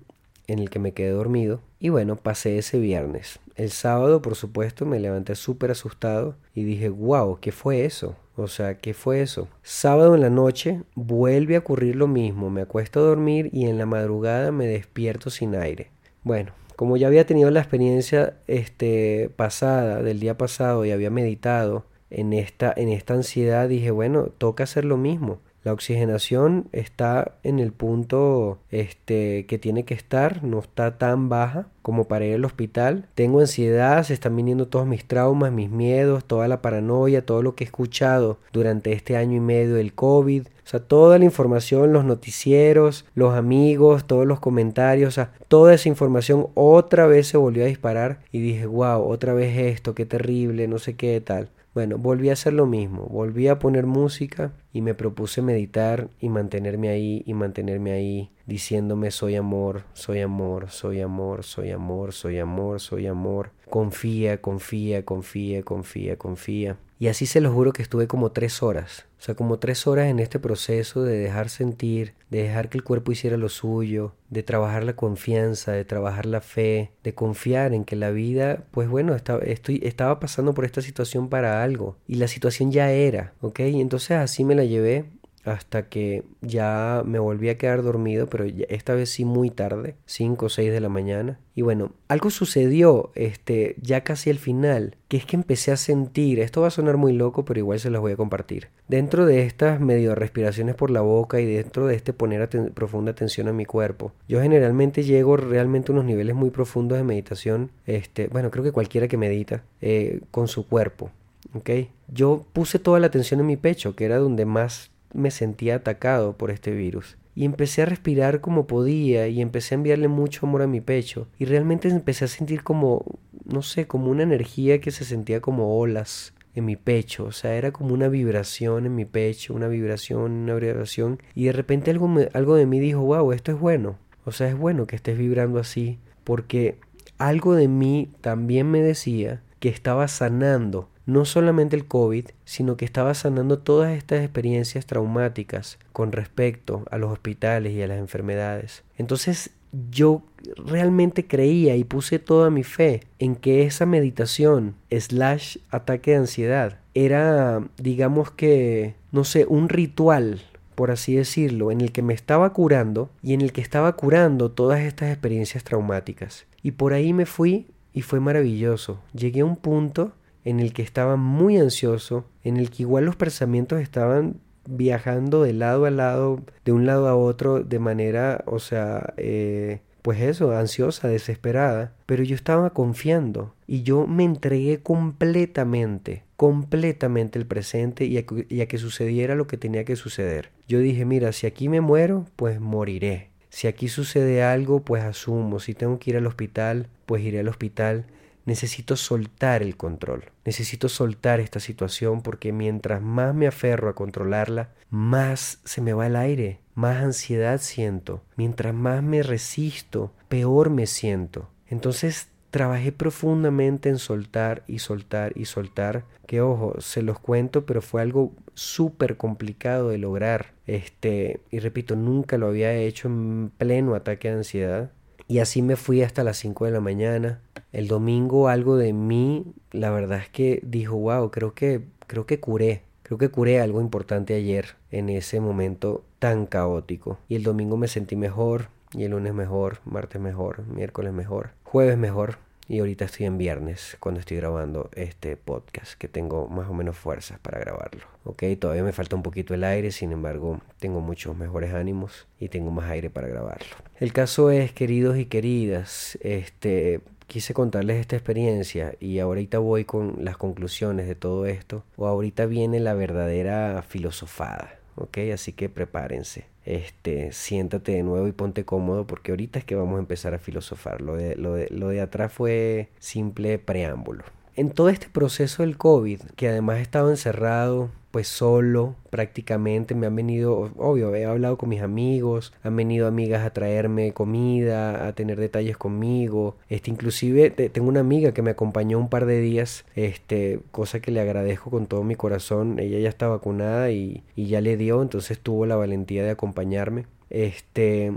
en 0.49 0.59
el 0.59 0.71
que 0.71 0.81
me 0.81 0.93
quedé 0.93 1.11
dormido. 1.11 1.61
Y 1.79 1.91
bueno, 1.91 2.17
pasé 2.17 2.59
ese 2.59 2.81
viernes. 2.81 3.39
El 3.57 3.71
sábado, 3.71 4.21
por 4.21 4.35
supuesto, 4.35 4.85
me 4.85 5.01
levanté 5.01 5.35
súper 5.35 5.71
asustado 5.71 6.37
y 6.55 6.65
dije, 6.65 6.91
wow, 6.91 7.39
¿qué 7.41 7.53
fue 7.53 7.87
eso? 7.87 8.15
O 8.37 8.49
sea, 8.49 8.77
¿qué 8.77 8.93
fue 8.93 9.23
eso? 9.23 9.49
Sábado 9.63 10.15
en 10.15 10.21
la 10.21 10.29
noche 10.29 10.83
vuelve 10.95 11.57
a 11.57 11.61
ocurrir 11.61 11.97
lo 11.97 12.07
mismo. 12.07 12.51
Me 12.51 12.61
acuesto 12.61 13.01
a 13.01 13.05
dormir 13.05 13.49
y 13.55 13.65
en 13.65 13.79
la 13.79 13.87
madrugada 13.87 14.53
me 14.53 14.67
despierto 14.67 15.31
sin 15.31 15.55
aire. 15.55 15.91
Bueno, 16.23 16.53
como 16.77 16.99
ya 16.99 17.07
había 17.07 17.25
tenido 17.25 17.51
la 17.51 17.61
experiencia 17.61 18.37
este, 18.47 19.31
pasada, 19.37 20.03
del 20.03 20.21
día 20.21 20.37
pasado, 20.37 20.85
y 20.85 20.91
había 20.91 21.09
meditado 21.09 21.87
en 22.11 22.35
esta, 22.35 22.75
en 22.77 22.91
esta 22.91 23.15
ansiedad, 23.15 23.71
dije, 23.71 23.91
bueno, 23.91 24.29
toca 24.37 24.65
hacer 24.65 24.85
lo 24.85 24.99
mismo. 24.99 25.41
La 25.67 25.73
oxigenación 25.73 26.69
está 26.71 27.33
en 27.43 27.59
el 27.59 27.73
punto 27.73 28.61
este, 28.71 29.47
que 29.47 29.59
tiene 29.59 29.85
que 29.85 29.95
estar, 29.95 30.45
no 30.45 30.61
está 30.61 30.97
tan 30.97 31.29
baja 31.29 31.67
como 31.83 32.05
para 32.05 32.25
ir 32.25 32.37
al 32.37 32.45
hospital. 32.45 33.09
Tengo 33.17 33.41
ansiedad, 33.41 34.05
se 34.05 34.15
están 34.15 34.37
viniendo 34.37 34.69
todos 34.69 34.87
mis 34.87 35.05
traumas, 35.07 35.51
mis 35.51 35.69
miedos, 35.69 36.25
toda 36.25 36.47
la 36.47 36.63
paranoia, 36.63 37.27
todo 37.27 37.43
lo 37.43 37.57
que 37.57 37.65
he 37.65 37.67
escuchado 37.67 38.39
durante 38.53 38.93
este 38.93 39.17
año 39.17 39.39
y 39.39 39.41
medio 39.41 39.75
del 39.75 39.93
COVID. 39.93 40.47
O 40.47 40.69
sea, 40.69 40.79
toda 40.79 41.19
la 41.19 41.25
información, 41.25 41.93
los 41.93 42.05
noticieros, 42.05 43.05
los 43.17 43.35
amigos, 43.35 44.07
todos 44.07 44.25
los 44.25 44.39
comentarios, 44.39 45.09
o 45.09 45.11
sea, 45.11 45.33
toda 45.49 45.75
esa 45.75 45.89
información 45.89 46.47
otra 46.55 47.09
vez 47.09 47.27
se 47.27 47.39
volvió 47.39 47.65
a 47.65 47.67
disparar 47.67 48.21
y 48.31 48.39
dije, 48.39 48.67
wow, 48.67 49.03
otra 49.03 49.35
vez 49.35 49.59
esto, 49.59 49.97
qué 49.97 50.07
terrible, 50.07 50.69
no 50.69 50.79
sé 50.79 50.95
qué 50.95 51.21
tal. 51.21 51.49
Bueno, 51.77 51.99
volví 51.99 52.31
a 52.31 52.33
hacer 52.33 52.55
lo 52.55 52.65
mismo, 52.65 53.03
volví 53.03 53.49
a 53.49 53.59
poner 53.59 53.85
música 53.85 54.55
y 54.73 54.81
me 54.81 54.95
propuse 54.95 55.43
meditar 55.43 56.09
y 56.19 56.31
mantenerme 56.31 56.89
ahí 56.89 57.23
y 57.27 57.35
mantenerme 57.35 57.93
ahí 57.93 58.31
diciéndome 58.47 59.11
soy 59.11 59.35
amor, 59.35 59.83
soy 59.93 60.23
amor, 60.23 60.71
soy 60.71 61.03
amor, 61.03 61.45
soy 61.45 61.73
amor, 61.73 62.15
soy 62.15 62.39
amor, 62.39 62.81
soy 62.81 63.07
amor. 63.07 63.51
Confía, 63.69 64.41
confía, 64.41 65.05
confía, 65.05 65.63
confía, 65.65 66.17
confía. 66.17 66.79
Y 66.99 67.09
así 67.09 67.27
se 67.27 67.41
lo 67.41 67.53
juro 67.53 67.73
que 67.73 67.83
estuve 67.83 68.07
como 68.07 68.33
tres 68.33 68.63
horas. 68.63 69.07
O 69.19 69.23
sea, 69.23 69.35
como 69.35 69.59
tres 69.59 69.87
horas 69.87 70.07
en 70.09 70.19
este 70.19 70.39
proceso 70.39 71.03
de 71.03 71.19
dejar 71.19 71.49
sentir, 71.49 72.15
de 72.31 72.43
dejar 72.43 72.69
que 72.69 72.79
el 72.79 72.85
cuerpo 72.85 73.13
hiciera 73.13 73.37
lo 73.37 73.49
suyo, 73.49 74.15
de 74.29 74.43
trabajar 74.43 74.85
la 74.85 74.95
confianza, 74.95 75.73
de 75.73 75.85
trabajar 75.85 76.27
la 76.27 76.41
fe, 76.41 76.93
de 77.03 77.15
confiar 77.15 77.73
en 77.73 77.85
que 77.85 77.97
la 77.97 78.11
vida, 78.11 78.65
pues 78.73 78.89
bueno, 78.89 79.15
estaba, 79.15 79.41
estoy, 79.41 79.81
estaba 79.85 80.21
pasando 80.21 80.53
por 80.53 80.65
esta 80.65 80.83
situación 80.83 81.29
para 81.29 81.63
algo. 81.63 81.97
Y 82.07 82.17
la 82.17 82.29
situación 82.29 82.73
ya 82.73 82.91
era, 82.91 83.33
¿ok? 83.41 83.61
Y 83.61 83.81
entonces 83.81 84.13
así 84.13 84.45
me 84.45 84.55
la 84.55 84.65
llevé 84.65 85.07
hasta 85.47 85.89
que 85.89 86.25
ya 86.43 87.03
me 87.07 87.19
volví 87.19 87.49
a 87.49 87.57
quedar 87.57 87.83
dormido, 87.83 88.29
pero 88.29 88.45
esta 88.69 88.95
vez 88.95 89.11
sí 89.11 89.25
muy 89.25 89.51
tarde, 89.51 89.95
5 90.07 90.47
o 90.47 90.49
6 90.49 90.73
de 90.73 90.81
la 90.81 90.89
mañana. 90.89 91.39
Y 91.55 91.63
bueno, 91.63 91.93
algo 92.09 92.31
sucedió 92.31 93.13
este, 93.15 93.77
ya 93.81 94.03
casi 94.03 94.29
al 94.29 94.39
final, 94.39 94.97
que 95.09 95.17
es 95.17 95.25
que 95.25 95.37
empecé 95.37 95.71
a 95.71 95.77
sentir, 95.77 96.41
esto 96.41 96.61
va 96.61 96.67
a 96.67 96.71
sonar 96.71 96.97
muy 96.97 97.13
loco, 97.13 97.45
pero 97.45 97.61
igual 97.61 97.79
se 97.79 97.91
los 97.91 98.01
voy 98.01 98.13
a 98.13 98.17
compartir. 98.17 98.69
Dentro 98.89 99.25
de 99.25 99.43
estas 99.43 99.81
medio 99.81 100.15
respiraciones 100.15 100.75
por 100.75 100.91
la 100.91 101.01
boca 101.01 101.41
y 101.41 101.47
dentro 101.47 101.87
de 101.87 101.95
este 101.95 102.13
poner 102.13 102.49
profunda 102.75 103.13
atención 103.13 103.47
a 103.47 103.53
mi 103.53 103.65
cuerpo, 103.65 104.13
yo 104.29 104.43
generalmente 104.43 105.05
llego 105.05 105.37
realmente 105.37 105.93
a 105.93 105.95
unos 105.95 106.05
niveles 106.05 106.35
muy 106.35 106.51
profundos 106.51 106.99
de 106.99 107.05
meditación, 107.05 107.71
este, 107.87 108.27
bueno, 108.29 108.51
creo 108.51 108.65
que 108.65 108.73
cualquiera 108.73 109.07
que 109.07 109.17
medita, 109.17 109.63
eh, 109.81 110.21
con 110.31 110.49
su 110.49 110.67
cuerpo. 110.67 111.11
¿ok? 111.55 111.71
Yo 112.09 112.45
puse 112.53 112.79
toda 112.79 113.01
la 113.01 113.07
atención 113.07 113.41
en 113.41 113.47
mi 113.47 113.57
pecho, 113.57 113.95
que 113.97 114.05
era 114.05 114.19
donde 114.19 114.45
más 114.45 114.91
me 115.17 115.31
sentía 115.31 115.77
atacado 115.77 116.37
por 116.37 116.51
este 116.51 116.73
virus. 116.73 117.17
Y 117.35 117.45
empecé 117.45 117.83
a 117.83 117.87
respirar 117.87 118.41
como 118.41 118.67
podía 118.67 119.29
y 119.29 119.41
empecé 119.41 119.75
a 119.75 119.77
enviarle 119.77 120.09
mucho 120.09 120.47
amor 120.47 120.63
a 120.63 120.67
mi 120.67 120.81
pecho. 120.81 121.29
Y 121.39 121.45
realmente 121.45 121.89
empecé 121.89 122.25
a 122.25 122.29
sentir 122.29 122.63
como, 122.63 123.05
no 123.45 123.63
sé, 123.63 123.87
como 123.87 124.11
una 124.11 124.23
energía 124.23 124.81
que 124.81 124.91
se 124.91 125.05
sentía 125.05 125.41
como 125.41 125.79
olas 125.79 126.33
en 126.55 126.65
mi 126.65 126.77
pecho, 126.77 127.27
o 127.27 127.33
sea, 127.33 127.55
era 127.55 127.71
como 127.71 127.93
una 127.93 128.09
vibración 128.09 128.87
en 128.87 128.95
mi 128.95 129.05
pecho, 129.05 129.53
una 129.53 129.69
vibración, 129.69 130.33
una 130.33 130.55
vibración, 130.55 131.21
y 131.35 131.45
de 131.45 131.53
repente 131.53 131.91
algo, 131.91 132.11
algo 132.33 132.57
de 132.57 132.65
mí 132.65 132.81
dijo, 132.81 133.01
wow, 133.01 133.33
esto 133.33 133.53
es 133.53 133.61
bueno, 133.61 133.99
o 134.25 134.33
sea, 134.33 134.49
es 134.49 134.57
bueno 134.57 134.87
que 134.87 134.97
estés 134.97 135.19
vibrando 135.19 135.59
así, 135.59 135.99
porque 136.25 136.79
algo 137.19 137.55
de 137.55 137.69
mí 137.69 138.09
también 138.23 138.71
me 138.71 138.81
decía 138.81 139.43
que 139.61 139.69
estaba 139.69 140.09
sanando 140.09 140.89
no 141.07 141.25
solamente 141.25 141.77
el 141.77 141.87
COVID, 141.87 142.27
sino 142.45 142.77
que 142.77 142.85
estaba 142.85 143.15
sanando 143.15 143.59
todas 143.59 143.97
estas 143.97 144.23
experiencias 144.23 144.87
traumáticas 144.87 145.79
con 145.93 146.13
respecto 146.13 146.85
a 146.91 146.99
los 146.99 147.13
hospitales 147.13 147.73
y 147.73 147.83
a 147.83 147.87
las 147.87 147.99
enfermedades. 147.99 148.83
Entonces 148.99 149.51
yo 149.91 150.23
realmente 150.57 151.27
creía 151.27 151.77
y 151.77 151.85
puse 151.85 152.19
toda 152.19 152.51
mi 152.51 152.65
fe 152.65 153.03
en 153.19 153.37
que 153.37 153.65
esa 153.65 153.87
meditación 153.87 154.75
slash 154.91 155.59
ataque 155.71 156.13
de 156.13 156.17
ansiedad 156.19 156.79
era, 156.95 157.63
digamos 157.79 158.31
que, 158.31 158.95
no 159.13 159.25
sé, 159.25 159.47
un 159.49 159.69
ritual 159.69 160.41
por 160.77 160.91
así 160.91 161.17
decirlo, 161.17 161.73
en 161.73 161.81
el 161.81 161.91
que 161.91 162.03
me 162.03 162.13
estaba 162.13 162.53
curando 162.53 163.09
y 163.23 163.33
en 163.33 163.41
el 163.41 163.53
que 163.53 163.63
estaba 163.63 163.97
curando 163.97 164.51
todas 164.51 164.81
estas 164.81 165.11
experiencias 165.11 165.65
traumáticas. 165.65 166.45
Y 166.63 166.73
por 166.73 166.93
ahí 166.93 167.15
me 167.15 167.25
fui 167.25 167.67
y 167.95 168.03
fue 168.03 168.21
maravilloso. 168.21 169.01
Llegué 169.15 169.41
a 169.41 169.47
un 169.47 169.57
punto 169.57 170.13
en 170.47 170.61
el 170.61 170.73
que 170.73 170.83
estaba 170.83 171.17
muy 171.17 171.59
ansioso, 171.59 172.25
en 172.45 172.57
el 172.57 172.71
que 172.71 172.85
igual 172.85 173.05
los 173.05 173.17
pensamientos 173.17 173.81
estaban 173.81 174.37
viajando 174.69 175.43
de 175.43 175.53
lado 175.53 175.87
a 175.87 175.91
lado, 175.91 176.41
de 176.65 176.71
un 176.71 176.87
lado 176.87 177.09
a 177.09 177.17
otro, 177.17 177.65
de 177.65 177.81
manera, 177.81 178.45
o 178.47 178.61
sea, 178.61 179.13
eh, 179.17 179.81
pues 180.03 180.21
eso, 180.21 180.57
ansiosa, 180.57 181.09
desesperada, 181.09 181.95
pero 182.07 182.23
yo 182.23 182.37
estaba 182.37 182.71
confiando 182.71 183.57
y 183.67 183.83
yo 183.83 184.07
me 184.07 184.23
entregué 184.23 184.79
completamente, 184.79 186.23
completamente 186.37 187.41
el 187.41 187.47
presente 187.47 188.05
y 188.05 188.17
a, 188.17 188.25
y 188.49 188.61
a, 188.61 188.69
que 188.69 188.79
sucediera 188.79 189.35
lo 189.35 189.49
que 189.49 189.57
tenía 189.57 189.85
que 189.85 189.97
suceder. 189.97 190.51
Yo 190.69 190.79
dije, 190.79 191.05
mira, 191.05 191.33
si 191.33 191.49
aquí 191.49 191.69
me 191.69 191.81
muero, 191.81 192.25
pues 192.37 192.61
moriré. 192.61 193.31
Si 193.49 193.67
aquí 193.67 193.89
sucede 193.89 194.45
algo, 194.45 194.83
pues 194.85 195.03
asumo. 195.03 195.59
Si 195.59 195.75
tengo 195.75 195.99
que 195.99 196.11
ir 196.11 196.17
al 196.19 196.27
hospital, 196.27 196.87
pues 197.05 197.23
iré 197.25 197.41
al 197.41 197.49
hospital 197.49 198.07
necesito 198.47 198.97
soltar 198.97 199.63
el 199.63 199.77
control. 199.77 200.25
Necesito 200.45 200.89
soltar 200.89 201.41
esta 201.41 201.61
situación 201.61 202.23
porque 202.23 202.53
mientras 202.53 203.03
más 203.03 203.35
me 203.35 203.47
aferro 203.47 203.91
a 203.91 203.95
controlarla, 203.95 204.71
más 204.89 205.61
se 205.65 205.83
me 205.83 205.93
va 205.93 206.07
el 206.07 206.17
aire, 206.17 206.61
más 206.75 207.03
ansiedad 207.03 207.61
siento. 207.61 208.23
Mientras 208.37 208.73
más 208.73 209.03
me 209.03 209.23
resisto, 209.23 210.13
peor 210.29 210.71
me 210.71 210.87
siento. 210.87 211.51
Entonces 211.69 212.29
trabajé 212.51 212.93
profundamente 212.93 213.89
en 213.89 213.99
soltar 213.99 214.63
y 214.67 214.79
soltar 214.79 215.33
y 215.37 215.45
soltar, 215.45 216.05
que 216.27 216.41
ojo, 216.41 216.81
se 216.81 217.03
los 217.03 217.19
cuento, 217.19 217.67
pero 217.67 217.83
fue 217.83 218.01
algo 218.01 218.33
súper 218.55 219.17
complicado 219.17 219.91
de 219.91 219.99
lograr. 219.99 220.55
Este, 220.67 221.41
y 221.51 221.59
repito, 221.59 221.97
nunca 221.97 222.39
lo 222.39 222.47
había 222.47 222.73
hecho 222.75 223.09
en 223.09 223.51
pleno 223.59 223.95
ataque 223.95 224.29
de 224.29 224.39
ansiedad. 224.39 224.91
Y 225.29 225.41
así 225.41 225.61
me 225.61 225.77
fui 225.77 226.03
hasta 226.03 226.25
las 226.25 226.39
5 226.39 226.67
de 226.67 226.71
la 226.71 226.81
mañana. 226.81 227.41
El 227.77 227.89
domingo 227.89 228.49
algo 228.49 228.79
de 228.79 228.95
mí, 228.95 229.45
la 229.71 229.91
verdad 229.91 230.21
es 230.21 230.31
que 230.31 230.61
dijo, 230.63 230.97
wow, 230.97 231.31
creo 231.31 231.53
que, 231.53 231.83
creo 232.07 232.25
que 232.25 232.41
curé. 232.41 232.81
Creo 233.03 233.19
que 233.19 233.29
curé 233.29 233.61
algo 233.61 233.83
importante 233.83 234.33
ayer 234.33 234.77
en 234.91 235.11
ese 235.11 235.41
momento 235.41 236.03
tan 236.19 236.47
caótico. 236.47 237.19
Y 237.29 237.35
el 237.35 237.43
domingo 237.43 237.77
me 237.77 237.87
sentí 237.87 238.17
mejor, 238.17 238.69
y 238.95 239.05
el 239.05 239.11
lunes 239.11 239.35
mejor, 239.35 239.81
martes 239.85 240.23
mejor, 240.23 240.67
miércoles 240.67 241.13
mejor, 241.13 241.51
jueves 241.65 241.99
mejor, 241.99 242.39
y 242.67 242.79
ahorita 242.79 243.05
estoy 243.05 243.27
en 243.27 243.37
viernes 243.37 243.99
cuando 244.01 244.21
estoy 244.21 244.39
grabando 244.39 244.89
este 244.95 245.37
podcast, 245.37 245.99
que 245.99 246.09
tengo 246.09 246.49
más 246.49 246.71
o 246.71 246.73
menos 246.73 246.97
fuerzas 246.97 247.39
para 247.41 247.61
grabarlo. 247.61 248.05
Ok, 248.25 248.43
todavía 248.59 248.85
me 248.85 248.93
falta 248.93 249.17
un 249.17 249.23
poquito 249.23 249.53
el 249.53 249.65
aire, 249.65 249.93
sin 249.93 250.13
embargo, 250.13 250.61
tengo 250.79 251.01
muchos 251.01 251.37
mejores 251.37 251.75
ánimos 251.75 252.27
y 252.41 252.49
tengo 252.49 252.71
más 252.71 252.91
aire 252.91 253.11
para 253.11 253.29
grabarlo. 253.29 253.77
El 254.01 254.15
caso 254.15 254.51
es, 254.51 254.73
queridos 254.73 255.19
y 255.19 255.27
queridas, 255.27 256.19
este, 256.23 257.03
quise 257.27 257.55
contarles 257.55 257.99
esta 257.99 258.17
experiencia 258.17 258.95
y 259.01 259.19
ahorita 259.19 259.59
voy 259.59 259.85
con 259.85 260.25
las 260.25 260.37
conclusiones 260.37 261.07
de 261.07 261.15
todo 261.15 261.47
esto, 261.47 261.85
o 261.97 262.07
ahorita 262.07 262.47
viene 262.47 262.81
la 262.81 262.95
verdadera 262.95 263.83
filosofada. 263.83 264.77
¿ok? 264.97 265.19
Así 265.33 265.53
que 265.53 265.69
prepárense. 265.69 266.47
Este, 266.65 267.31
siéntate 267.33 267.93
de 267.93 268.03
nuevo 268.03 268.27
y 268.27 268.33
ponte 268.33 268.65
cómodo 268.65 269.07
porque 269.07 269.31
ahorita 269.31 269.61
es 269.61 269.65
que 269.65 269.77
vamos 269.77 269.97
a 269.97 270.01
empezar 270.01 270.35
a 270.35 270.39
filosofar. 270.39 271.01
Lo 271.01 271.15
de, 271.15 271.37
lo 271.37 271.55
de, 271.55 271.69
lo 271.71 271.89
de 271.89 272.01
atrás 272.01 272.33
fue 272.33 272.89
simple 272.99 273.59
preámbulo. 273.59 274.25
En 274.57 274.71
todo 274.71 274.89
este 274.89 275.09
proceso 275.09 275.63
del 275.63 275.77
COVID, 275.77 276.23
que 276.35 276.49
además 276.49 276.79
he 276.79 276.83
estado 276.83 277.11
encerrado, 277.11 277.91
pues 278.17 278.29
solo 278.29 278.97
prácticamente. 279.11 279.95
Me 279.95 280.07
han 280.07 280.17
venido, 280.17 280.71
obvio, 280.79 281.15
he 281.15 281.27
hablado 281.27 281.59
con 281.59 281.69
mis 281.69 281.83
amigos, 281.83 282.55
han 282.63 282.75
venido 282.75 283.07
amigas 283.07 283.45
a 283.45 283.53
traerme 283.53 284.15
comida, 284.15 285.07
a 285.07 285.13
tener 285.13 285.39
detalles 285.39 285.77
conmigo, 285.77 286.57
este 286.71 286.91
inclusive 286.91 287.51
tengo 287.51 287.89
una 287.91 288.01
amiga 288.01 288.33
que 288.33 288.41
me 288.41 288.53
acompañó 288.53 288.99
un 288.99 289.11
par 289.11 289.27
de 289.27 289.43
días, 289.43 289.85
este, 289.97 290.61
cosa 290.71 291.01
que 291.01 291.11
le 291.11 291.21
agradezco 291.21 291.69
con 291.69 291.85
todo 291.85 292.05
mi 292.05 292.15
corazón, 292.15 292.79
ella 292.79 293.01
ya 293.01 293.11
está 293.11 293.29
vacunada 293.29 293.91
y, 293.91 294.25
y 294.35 294.47
ya 294.47 294.63
le 294.63 294.79
dio, 294.79 295.03
entonces 295.03 295.39
tuvo 295.39 295.67
la 295.67 295.77
valentía 295.77 296.25
de 296.25 296.31
acompañarme, 296.31 297.05
este, 297.29 298.15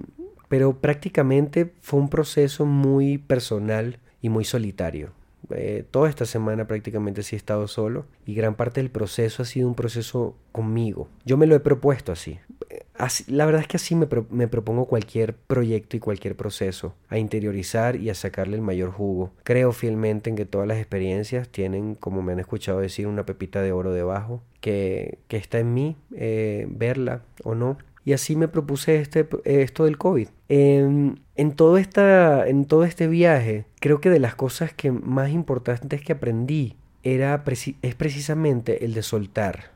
pero 0.47 0.79
prácticamente 0.79 1.73
fue 1.81 1.99
un 1.99 2.07
proceso 2.07 2.65
muy 2.65 3.17
personal 3.17 3.99
y 4.21 4.29
muy 4.29 4.45
solitario 4.45 5.18
eh, 5.51 5.83
toda 5.89 6.09
esta 6.09 6.25
semana 6.25 6.67
prácticamente 6.67 7.23
sí 7.23 7.35
he 7.35 7.37
estado 7.37 7.67
solo 7.67 8.05
y 8.25 8.35
gran 8.35 8.55
parte 8.55 8.81
del 8.81 8.91
proceso 8.91 9.43
ha 9.43 9.45
sido 9.45 9.67
un 9.67 9.75
proceso 9.75 10.35
conmigo. 10.51 11.07
Yo 11.25 11.37
me 11.37 11.47
lo 11.47 11.55
he 11.55 11.59
propuesto 11.59 12.11
así. 12.11 12.39
la 13.27 13.45
verdad 13.45 13.61
es 13.61 13.67
que 13.67 13.77
así 13.77 13.95
me, 13.95 14.07
me, 14.29 14.47
propongo 14.47 14.85
cualquier 14.85 15.35
proyecto 15.35 15.97
y 15.97 15.99
cualquier 15.99 16.35
proceso, 16.35 16.95
a 17.07 17.17
interiorizar 17.17 17.95
y 17.95 18.09
a 18.09 18.15
sacarle 18.15 18.55
el 18.55 18.61
mayor 18.61 18.91
jugo. 18.91 19.31
Creo 19.43 19.71
fielmente 19.71 20.29
en 20.29 20.35
que 20.35 20.45
todas 20.45 20.67
las 20.67 20.77
experiencias 20.77 21.49
tienen, 21.49 21.95
como 21.95 22.21
me 22.21 22.33
han 22.33 22.39
escuchado 22.39 22.79
decir, 22.79 23.07
una 23.07 23.25
pepita 23.25 23.61
de 23.61 23.71
oro 23.71 23.91
debajo, 23.93 24.43
que, 24.61 25.19
que 25.27 25.37
está 25.37 25.59
en 25.59 25.73
mí, 25.73 25.95
eh, 26.15 26.67
verla 26.69 27.23
o 27.43 27.55
no, 27.55 27.77
y 28.05 28.13
así 28.13 28.35
me 28.35 28.47
propuse 28.47 28.97
este, 28.97 29.27
esto 29.45 29.85
del 29.85 29.97
COVID. 29.97 30.29
En, 30.49 31.21
en, 31.35 31.51
todo 31.53 31.77
esta, 31.77 32.47
en 32.47 32.65
todo 32.65 32.83
este 32.83 33.07
viaje, 33.07 33.65
creo 33.79 34.01
que 34.01 34.09
de 34.09 34.19
las 34.19 34.35
cosas 34.35 34.73
que 34.73 34.91
más 34.91 35.29
importantes 35.29 36.01
que 36.01 36.13
aprendí 36.13 36.75
era, 37.03 37.43
es 37.81 37.95
precisamente 37.95 38.83
el 38.83 38.93
de 38.93 39.03
soltar. 39.03 39.71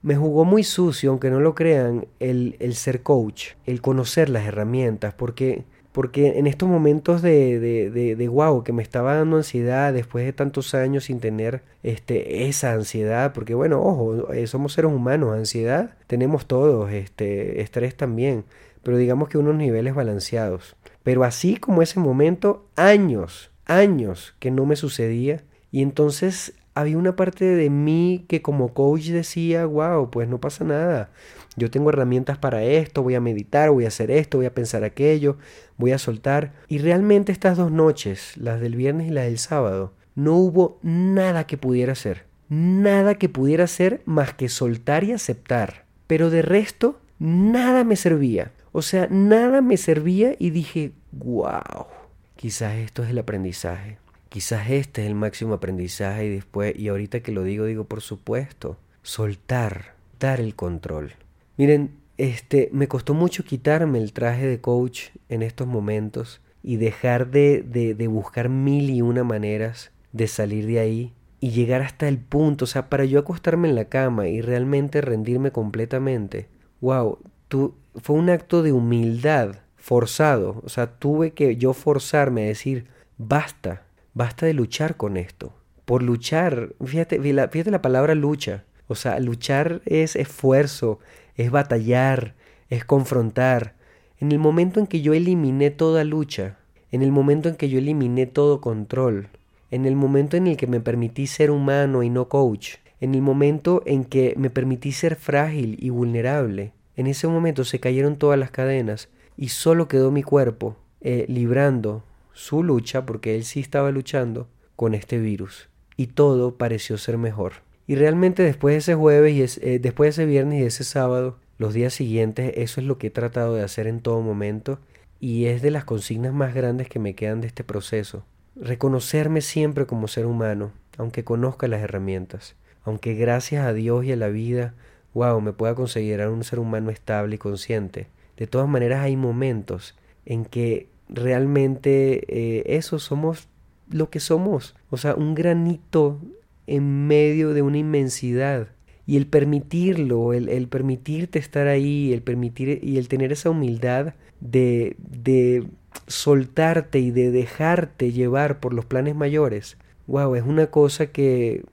Me 0.00 0.16
jugó 0.16 0.44
muy 0.44 0.64
sucio, 0.64 1.10
aunque 1.10 1.30
no 1.30 1.40
lo 1.40 1.54
crean, 1.54 2.06
el, 2.20 2.56
el 2.60 2.74
ser 2.74 3.02
coach, 3.02 3.50
el 3.66 3.80
conocer 3.82 4.30
las 4.30 4.46
herramientas, 4.46 5.12
porque 5.14 5.64
Porque 5.94 6.38
en 6.38 6.48
estos 6.48 6.68
momentos 6.68 7.22
de, 7.22 7.60
de, 7.60 7.88
de, 7.88 8.16
de 8.16 8.28
wow, 8.28 8.64
que 8.64 8.72
me 8.72 8.82
estaba 8.82 9.14
dando 9.14 9.36
ansiedad 9.36 9.92
después 9.92 10.24
de 10.24 10.32
tantos 10.32 10.74
años 10.74 11.04
sin 11.04 11.20
tener 11.20 11.62
este, 11.84 12.48
esa 12.48 12.72
ansiedad, 12.72 13.32
porque 13.32 13.54
bueno, 13.54 13.80
ojo, 13.80 14.32
eh, 14.32 14.48
somos 14.48 14.72
seres 14.72 14.90
humanos, 14.90 15.36
ansiedad 15.36 15.94
tenemos 16.08 16.46
todos, 16.46 16.90
este, 16.90 17.60
estrés 17.60 17.94
también, 17.94 18.42
pero 18.84 18.96
digamos 18.96 19.28
que 19.28 19.38
unos 19.38 19.54
niveles 19.54 19.94
balanceados. 19.94 20.76
Pero 21.02 21.24
así 21.24 21.56
como 21.56 21.82
ese 21.82 22.00
momento, 22.00 22.66
años, 22.76 23.50
años 23.66 24.34
que 24.38 24.50
no 24.50 24.66
me 24.66 24.76
sucedía. 24.76 25.42
Y 25.70 25.82
entonces 25.82 26.54
había 26.74 26.98
una 26.98 27.16
parte 27.16 27.44
de 27.44 27.70
mí 27.70 28.24
que 28.28 28.42
como 28.42 28.74
coach 28.74 29.08
decía, 29.08 29.64
wow, 29.64 30.10
pues 30.10 30.28
no 30.28 30.40
pasa 30.40 30.64
nada. 30.64 31.10
Yo 31.56 31.70
tengo 31.70 31.90
herramientas 31.90 32.36
para 32.36 32.64
esto, 32.64 33.02
voy 33.02 33.14
a 33.14 33.20
meditar, 33.20 33.70
voy 33.70 33.84
a 33.84 33.88
hacer 33.88 34.10
esto, 34.10 34.38
voy 34.38 34.46
a 34.46 34.54
pensar 34.54 34.82
aquello, 34.82 35.36
voy 35.76 35.92
a 35.92 35.98
soltar. 35.98 36.52
Y 36.68 36.78
realmente 36.78 37.30
estas 37.30 37.56
dos 37.56 37.70
noches, 37.70 38.36
las 38.36 38.60
del 38.60 38.74
viernes 38.74 39.08
y 39.08 39.10
las 39.10 39.24
del 39.24 39.38
sábado, 39.38 39.92
no 40.16 40.34
hubo 40.34 40.78
nada 40.82 41.46
que 41.46 41.56
pudiera 41.56 41.92
hacer. 41.92 42.24
Nada 42.48 43.14
que 43.14 43.28
pudiera 43.28 43.64
hacer 43.64 44.02
más 44.04 44.34
que 44.34 44.48
soltar 44.48 45.04
y 45.04 45.12
aceptar. 45.12 45.84
Pero 46.06 46.28
de 46.28 46.42
resto, 46.42 47.00
nada 47.18 47.84
me 47.84 47.96
servía. 47.96 48.52
O 48.76 48.82
sea, 48.82 49.06
nada 49.08 49.60
me 49.60 49.76
servía 49.76 50.34
y 50.36 50.50
dije, 50.50 50.90
wow, 51.12 51.86
quizás 52.34 52.74
esto 52.74 53.04
es 53.04 53.10
el 53.10 53.20
aprendizaje. 53.20 53.98
Quizás 54.28 54.68
este 54.68 55.02
es 55.02 55.06
el 55.06 55.14
máximo 55.14 55.54
aprendizaje 55.54 56.26
y 56.26 56.30
después, 56.30 56.76
y 56.76 56.88
ahorita 56.88 57.20
que 57.20 57.30
lo 57.30 57.44
digo, 57.44 57.66
digo, 57.66 57.84
por 57.84 58.00
supuesto, 58.00 58.76
soltar, 59.04 59.94
dar 60.18 60.40
el 60.40 60.56
control. 60.56 61.12
Miren, 61.56 61.92
este, 62.18 62.68
me 62.72 62.88
costó 62.88 63.14
mucho 63.14 63.44
quitarme 63.44 64.00
el 64.00 64.12
traje 64.12 64.44
de 64.44 64.60
coach 64.60 65.10
en 65.28 65.44
estos 65.44 65.68
momentos 65.68 66.40
y 66.60 66.74
dejar 66.74 67.30
de, 67.30 67.62
de, 67.62 67.94
de 67.94 68.08
buscar 68.08 68.48
mil 68.48 68.90
y 68.90 69.02
una 69.02 69.22
maneras 69.22 69.92
de 70.10 70.26
salir 70.26 70.66
de 70.66 70.80
ahí 70.80 71.12
y 71.38 71.50
llegar 71.50 71.82
hasta 71.82 72.08
el 72.08 72.18
punto, 72.18 72.64
o 72.64 72.66
sea, 72.66 72.88
para 72.88 73.04
yo 73.04 73.20
acostarme 73.20 73.68
en 73.68 73.76
la 73.76 73.84
cama 73.84 74.26
y 74.26 74.40
realmente 74.40 75.00
rendirme 75.00 75.52
completamente. 75.52 76.48
Wow, 76.80 77.18
tú, 77.46 77.76
fue 77.96 78.16
un 78.16 78.30
acto 78.30 78.62
de 78.62 78.72
humildad 78.72 79.56
forzado, 79.76 80.62
o 80.64 80.68
sea, 80.68 80.86
tuve 80.86 81.32
que 81.32 81.56
yo 81.56 81.74
forzarme 81.74 82.44
a 82.44 82.48
decir, 82.48 82.86
basta, 83.18 83.82
basta 84.14 84.46
de 84.46 84.54
luchar 84.54 84.96
con 84.96 85.16
esto. 85.16 85.52
Por 85.84 86.02
luchar, 86.02 86.74
fíjate, 86.82 87.20
fíjate 87.20 87.70
la 87.70 87.82
palabra 87.82 88.14
lucha, 88.14 88.64
o 88.88 88.94
sea, 88.94 89.20
luchar 89.20 89.82
es 89.84 90.16
esfuerzo, 90.16 90.98
es 91.36 91.50
batallar, 91.50 92.34
es 92.70 92.84
confrontar. 92.84 93.74
En 94.18 94.32
el 94.32 94.38
momento 94.38 94.80
en 94.80 94.86
que 94.86 95.02
yo 95.02 95.12
eliminé 95.12 95.70
toda 95.70 96.04
lucha, 96.04 96.56
en 96.90 97.02
el 97.02 97.12
momento 97.12 97.48
en 97.48 97.56
que 97.56 97.68
yo 97.68 97.78
eliminé 97.78 98.26
todo 98.26 98.60
control, 98.60 99.28
en 99.70 99.84
el 99.84 99.96
momento 99.96 100.36
en 100.36 100.46
el 100.46 100.56
que 100.56 100.66
me 100.66 100.80
permití 100.80 101.26
ser 101.26 101.50
humano 101.50 102.02
y 102.02 102.10
no 102.10 102.28
coach, 102.28 102.76
en 103.00 103.14
el 103.14 103.22
momento 103.22 103.82
en 103.84 104.04
que 104.04 104.34
me 104.38 104.48
permití 104.48 104.92
ser 104.92 105.16
frágil 105.16 105.76
y 105.80 105.90
vulnerable, 105.90 106.72
en 106.96 107.06
ese 107.06 107.26
momento 107.26 107.64
se 107.64 107.80
cayeron 107.80 108.16
todas 108.16 108.38
las 108.38 108.50
cadenas 108.50 109.08
y 109.36 109.48
solo 109.48 109.88
quedó 109.88 110.10
mi 110.10 110.22
cuerpo 110.22 110.76
eh, 111.00 111.26
librando 111.28 112.04
su 112.32 112.62
lucha, 112.62 113.06
porque 113.06 113.36
él 113.36 113.44
sí 113.44 113.60
estaba 113.60 113.90
luchando, 113.90 114.48
con 114.76 114.94
este 114.94 115.18
virus. 115.18 115.68
Y 115.96 116.08
todo 116.08 116.56
pareció 116.56 116.98
ser 116.98 117.18
mejor. 117.18 117.52
Y 117.86 117.96
realmente 117.96 118.42
después 118.42 118.74
de 118.74 118.78
ese 118.78 118.94
jueves 118.94 119.58
y 119.60 119.66
eh, 119.66 119.78
después 119.78 120.16
de 120.16 120.22
ese 120.22 120.30
viernes 120.30 120.60
y 120.60 120.64
ese 120.64 120.84
sábado, 120.84 121.38
los 121.58 121.74
días 121.74 121.94
siguientes, 121.94 122.52
eso 122.56 122.80
es 122.80 122.86
lo 122.86 122.98
que 122.98 123.08
he 123.08 123.10
tratado 123.10 123.54
de 123.54 123.62
hacer 123.62 123.86
en 123.86 124.00
todo 124.00 124.20
momento 124.20 124.78
y 125.20 125.46
es 125.46 125.62
de 125.62 125.70
las 125.70 125.84
consignas 125.84 126.32
más 126.32 126.54
grandes 126.54 126.88
que 126.88 126.98
me 126.98 127.14
quedan 127.14 127.40
de 127.40 127.46
este 127.46 127.64
proceso. 127.64 128.24
Reconocerme 128.56 129.40
siempre 129.40 129.86
como 129.86 130.08
ser 130.08 130.26
humano, 130.26 130.72
aunque 130.98 131.24
conozca 131.24 131.68
las 131.68 131.82
herramientas, 131.82 132.56
aunque 132.82 133.14
gracias 133.14 133.64
a 133.64 133.72
Dios 133.72 134.04
y 134.04 134.12
a 134.12 134.16
la 134.16 134.28
vida, 134.28 134.74
wow, 135.14 135.40
me 135.40 135.52
pueda 135.52 135.74
considerar 135.74 136.28
un 136.28 136.44
ser 136.44 136.58
humano 136.58 136.90
estable 136.90 137.36
y 137.36 137.38
consciente. 137.38 138.08
De 138.36 138.46
todas 138.46 138.68
maneras 138.68 139.00
hay 139.00 139.16
momentos 139.16 139.94
en 140.26 140.44
que 140.44 140.88
realmente 141.08 142.24
eh, 142.28 142.82
somos 142.82 143.48
lo 143.90 144.10
que 144.10 144.20
somos, 144.20 144.74
o 144.90 144.96
sea, 144.96 145.14
un 145.14 145.34
granito 145.34 146.18
en 146.66 147.06
medio 147.06 147.54
de 147.54 147.62
una 147.62 147.78
inmensidad. 147.78 148.68
Y 149.06 149.18
el 149.18 149.26
permitirlo, 149.26 150.32
el, 150.32 150.48
el, 150.48 150.66
permitirte 150.66 151.38
estar 151.38 151.66
ahí, 151.66 152.12
el 152.14 152.22
permitir 152.22 152.80
y 152.82 152.96
el 152.96 153.08
tener 153.08 153.32
esa 153.32 153.50
humildad 153.50 154.14
de, 154.40 154.96
de 154.98 155.66
soltarte 156.06 157.00
y 157.00 157.10
de 157.10 157.30
dejarte 157.30 158.12
llevar 158.12 158.60
por 158.60 158.72
los 158.72 158.86
planes 158.86 159.14
mayores, 159.14 159.76
wow, 160.06 160.34
es 160.34 160.42
una 160.42 160.68
cosa 160.68 161.08
que, 161.08 161.64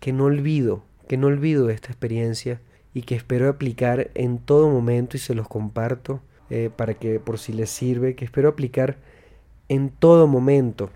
que 0.00 0.12
no 0.12 0.24
olvido, 0.24 0.82
que 1.06 1.16
no 1.16 1.28
olvido 1.28 1.70
esta 1.70 1.88
experiencia 1.92 2.60
y 2.94 3.02
que 3.02 3.14
espero 3.14 3.48
aplicar 3.48 4.10
en 4.14 4.38
todo 4.38 4.68
momento 4.68 5.16
y 5.16 5.20
se 5.20 5.34
los 5.34 5.48
comparto 5.48 6.20
eh, 6.50 6.70
para 6.74 6.94
que 6.94 7.20
por 7.20 7.38
si 7.38 7.52
les 7.52 7.70
sirve, 7.70 8.14
que 8.16 8.24
espero 8.24 8.48
aplicar 8.48 8.96
en 9.68 9.90
todo 9.90 10.26
momento 10.26 10.90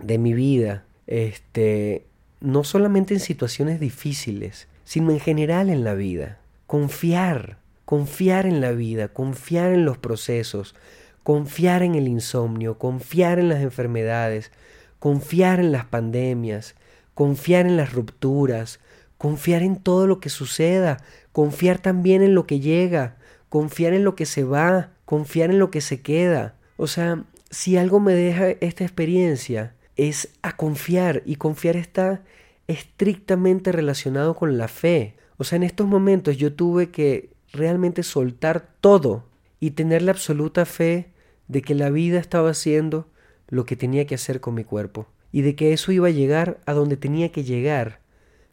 de 0.00 0.18
mi 0.18 0.32
vida, 0.34 0.84
este, 1.06 2.06
no 2.40 2.62
solamente 2.62 3.14
en 3.14 3.20
situaciones 3.20 3.80
difíciles, 3.80 4.68
sino 4.84 5.10
en 5.10 5.20
general 5.20 5.68
en 5.68 5.82
la 5.82 5.94
vida. 5.94 6.38
Confiar, 6.68 7.58
confiar 7.84 8.46
en 8.46 8.60
la 8.60 8.70
vida, 8.70 9.08
confiar 9.08 9.72
en 9.72 9.84
los 9.84 9.98
procesos, 9.98 10.76
confiar 11.24 11.82
en 11.82 11.96
el 11.96 12.06
insomnio, 12.06 12.78
confiar 12.78 13.40
en 13.40 13.48
las 13.48 13.60
enfermedades, 13.60 14.52
confiar 15.00 15.58
en 15.58 15.72
las 15.72 15.86
pandemias, 15.86 16.76
confiar 17.14 17.66
en 17.66 17.76
las 17.76 17.92
rupturas, 17.92 18.78
confiar 19.20 19.62
en 19.62 19.76
todo 19.76 20.06
lo 20.06 20.18
que 20.18 20.30
suceda, 20.30 20.96
confiar 21.32 21.78
también 21.78 22.22
en 22.22 22.34
lo 22.34 22.46
que 22.46 22.58
llega, 22.58 23.18
confiar 23.50 23.92
en 23.92 24.02
lo 24.02 24.16
que 24.16 24.24
se 24.24 24.44
va, 24.44 24.94
confiar 25.04 25.50
en 25.50 25.58
lo 25.58 25.70
que 25.70 25.82
se 25.82 26.00
queda. 26.00 26.54
O 26.78 26.86
sea, 26.86 27.24
si 27.50 27.76
algo 27.76 28.00
me 28.00 28.14
deja 28.14 28.48
esta 28.48 28.82
experiencia 28.82 29.74
es 29.96 30.30
a 30.40 30.56
confiar. 30.56 31.22
Y 31.26 31.36
confiar 31.36 31.76
está 31.76 32.22
estrictamente 32.66 33.72
relacionado 33.72 34.34
con 34.34 34.56
la 34.56 34.68
fe. 34.68 35.16
O 35.36 35.44
sea, 35.44 35.56
en 35.56 35.64
estos 35.64 35.86
momentos 35.86 36.38
yo 36.38 36.54
tuve 36.54 36.90
que 36.90 37.28
realmente 37.52 38.02
soltar 38.02 38.70
todo 38.80 39.26
y 39.60 39.72
tener 39.72 40.00
la 40.00 40.12
absoluta 40.12 40.64
fe 40.64 41.10
de 41.46 41.60
que 41.60 41.74
la 41.74 41.90
vida 41.90 42.18
estaba 42.18 42.52
haciendo 42.52 43.06
lo 43.48 43.66
que 43.66 43.76
tenía 43.76 44.06
que 44.06 44.14
hacer 44.14 44.40
con 44.40 44.54
mi 44.54 44.64
cuerpo 44.64 45.08
y 45.30 45.42
de 45.42 45.54
que 45.56 45.74
eso 45.74 45.92
iba 45.92 46.08
a 46.08 46.12
llegar 46.12 46.58
a 46.64 46.72
donde 46.72 46.96
tenía 46.96 47.30
que 47.30 47.44
llegar, 47.44 48.00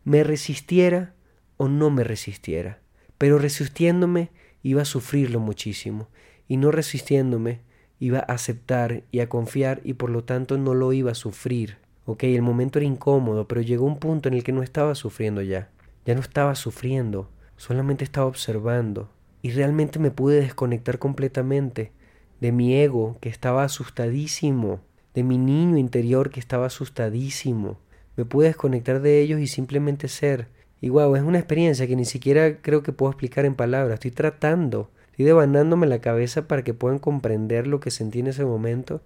me 0.08 0.24
resistiera 0.24 1.16
o 1.58 1.68
no 1.68 1.90
me 1.90 2.06
resistiera. 2.06 2.80
Pero 3.18 3.40
resistiéndome 3.40 4.32
iba 4.64 4.84
a 4.84 4.86
sufrirlo 4.86 5.42
muchísimo 5.42 6.08
y 6.48 6.56
no 6.56 6.72
resistiéndome 6.72 7.60
iba 8.00 8.20
a 8.20 8.32
aceptar 8.32 9.04
y 9.12 9.20
a 9.20 9.28
confiar 9.28 9.82
y 9.84 9.96
por 9.96 10.10
lo 10.10 10.24
tanto 10.24 10.58
no 10.58 10.74
lo 10.76 10.94
iba 10.94 11.12
a 11.12 11.16
sufrir. 11.16 11.80
Ok, 12.06 12.24
el 12.24 12.42
momento 12.42 12.80
era 12.80 12.86
incómodo, 12.86 13.50
pero 13.50 13.60
llegó 13.60 13.86
un 13.86 14.00
punto 14.00 14.30
en 14.30 14.36
el 14.36 14.46
que 14.46 14.54
no 14.54 14.64
estaba 14.64 14.96
sufriendo 14.96 15.42
ya. 15.42 15.72
Ya 16.06 16.16
no 16.16 16.22
estaba 16.22 16.56
sufriendo, 16.56 17.30
solamente 17.58 18.06
estaba 18.06 18.28
observando. 18.28 19.10
Y 19.42 19.52
realmente 19.52 20.00
me 20.00 20.12
pude 20.12 20.40
desconectar 20.40 21.00
completamente 21.00 21.92
de 22.40 22.54
mi 22.54 22.76
ego 22.76 23.18
que 23.20 23.28
estaba 23.28 23.66
asustadísimo, 23.66 24.80
de 25.14 25.24
mi 25.24 25.38
niño 25.38 25.76
interior 25.76 26.30
que 26.30 26.40
estaba 26.40 26.68
asustadísimo. 26.68 27.78
Me 28.18 28.26
pude 28.26 28.48
desconectar 28.48 29.02
de 29.02 29.22
ellos 29.22 29.40
y 29.40 29.48
simplemente 29.48 30.10
ser. 30.10 30.50
Y 30.82 30.90
wow, 30.90 31.16
es 31.16 31.24
una 31.24 31.40
experiencia 31.40 31.88
que 31.88 31.96
ni 31.96 32.06
siquiera 32.06 32.58
creo 32.62 32.84
que 32.84 32.92
puedo 32.92 33.12
explicar 33.12 33.46
en 33.46 33.56
palabras. 33.56 33.94
Estoy 33.96 34.12
tratando, 34.12 34.92
estoy 35.12 35.26
devanándome 35.26 35.88
la 35.88 36.02
cabeza 36.02 36.48
para 36.48 36.64
que 36.64 36.74
puedan 36.74 37.00
comprender 37.00 37.68
lo 37.68 37.80
que 37.80 37.92
sentí 37.92 38.20
en 38.20 38.28
ese 38.28 38.44
momento 38.44 39.02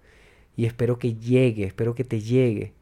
y 0.56 0.65
espero 0.65 0.97
que 0.97 1.13
llegue, 1.13 1.65
espero 1.65 1.93
que 1.93 2.04
te 2.04 2.19
llegue 2.19 2.74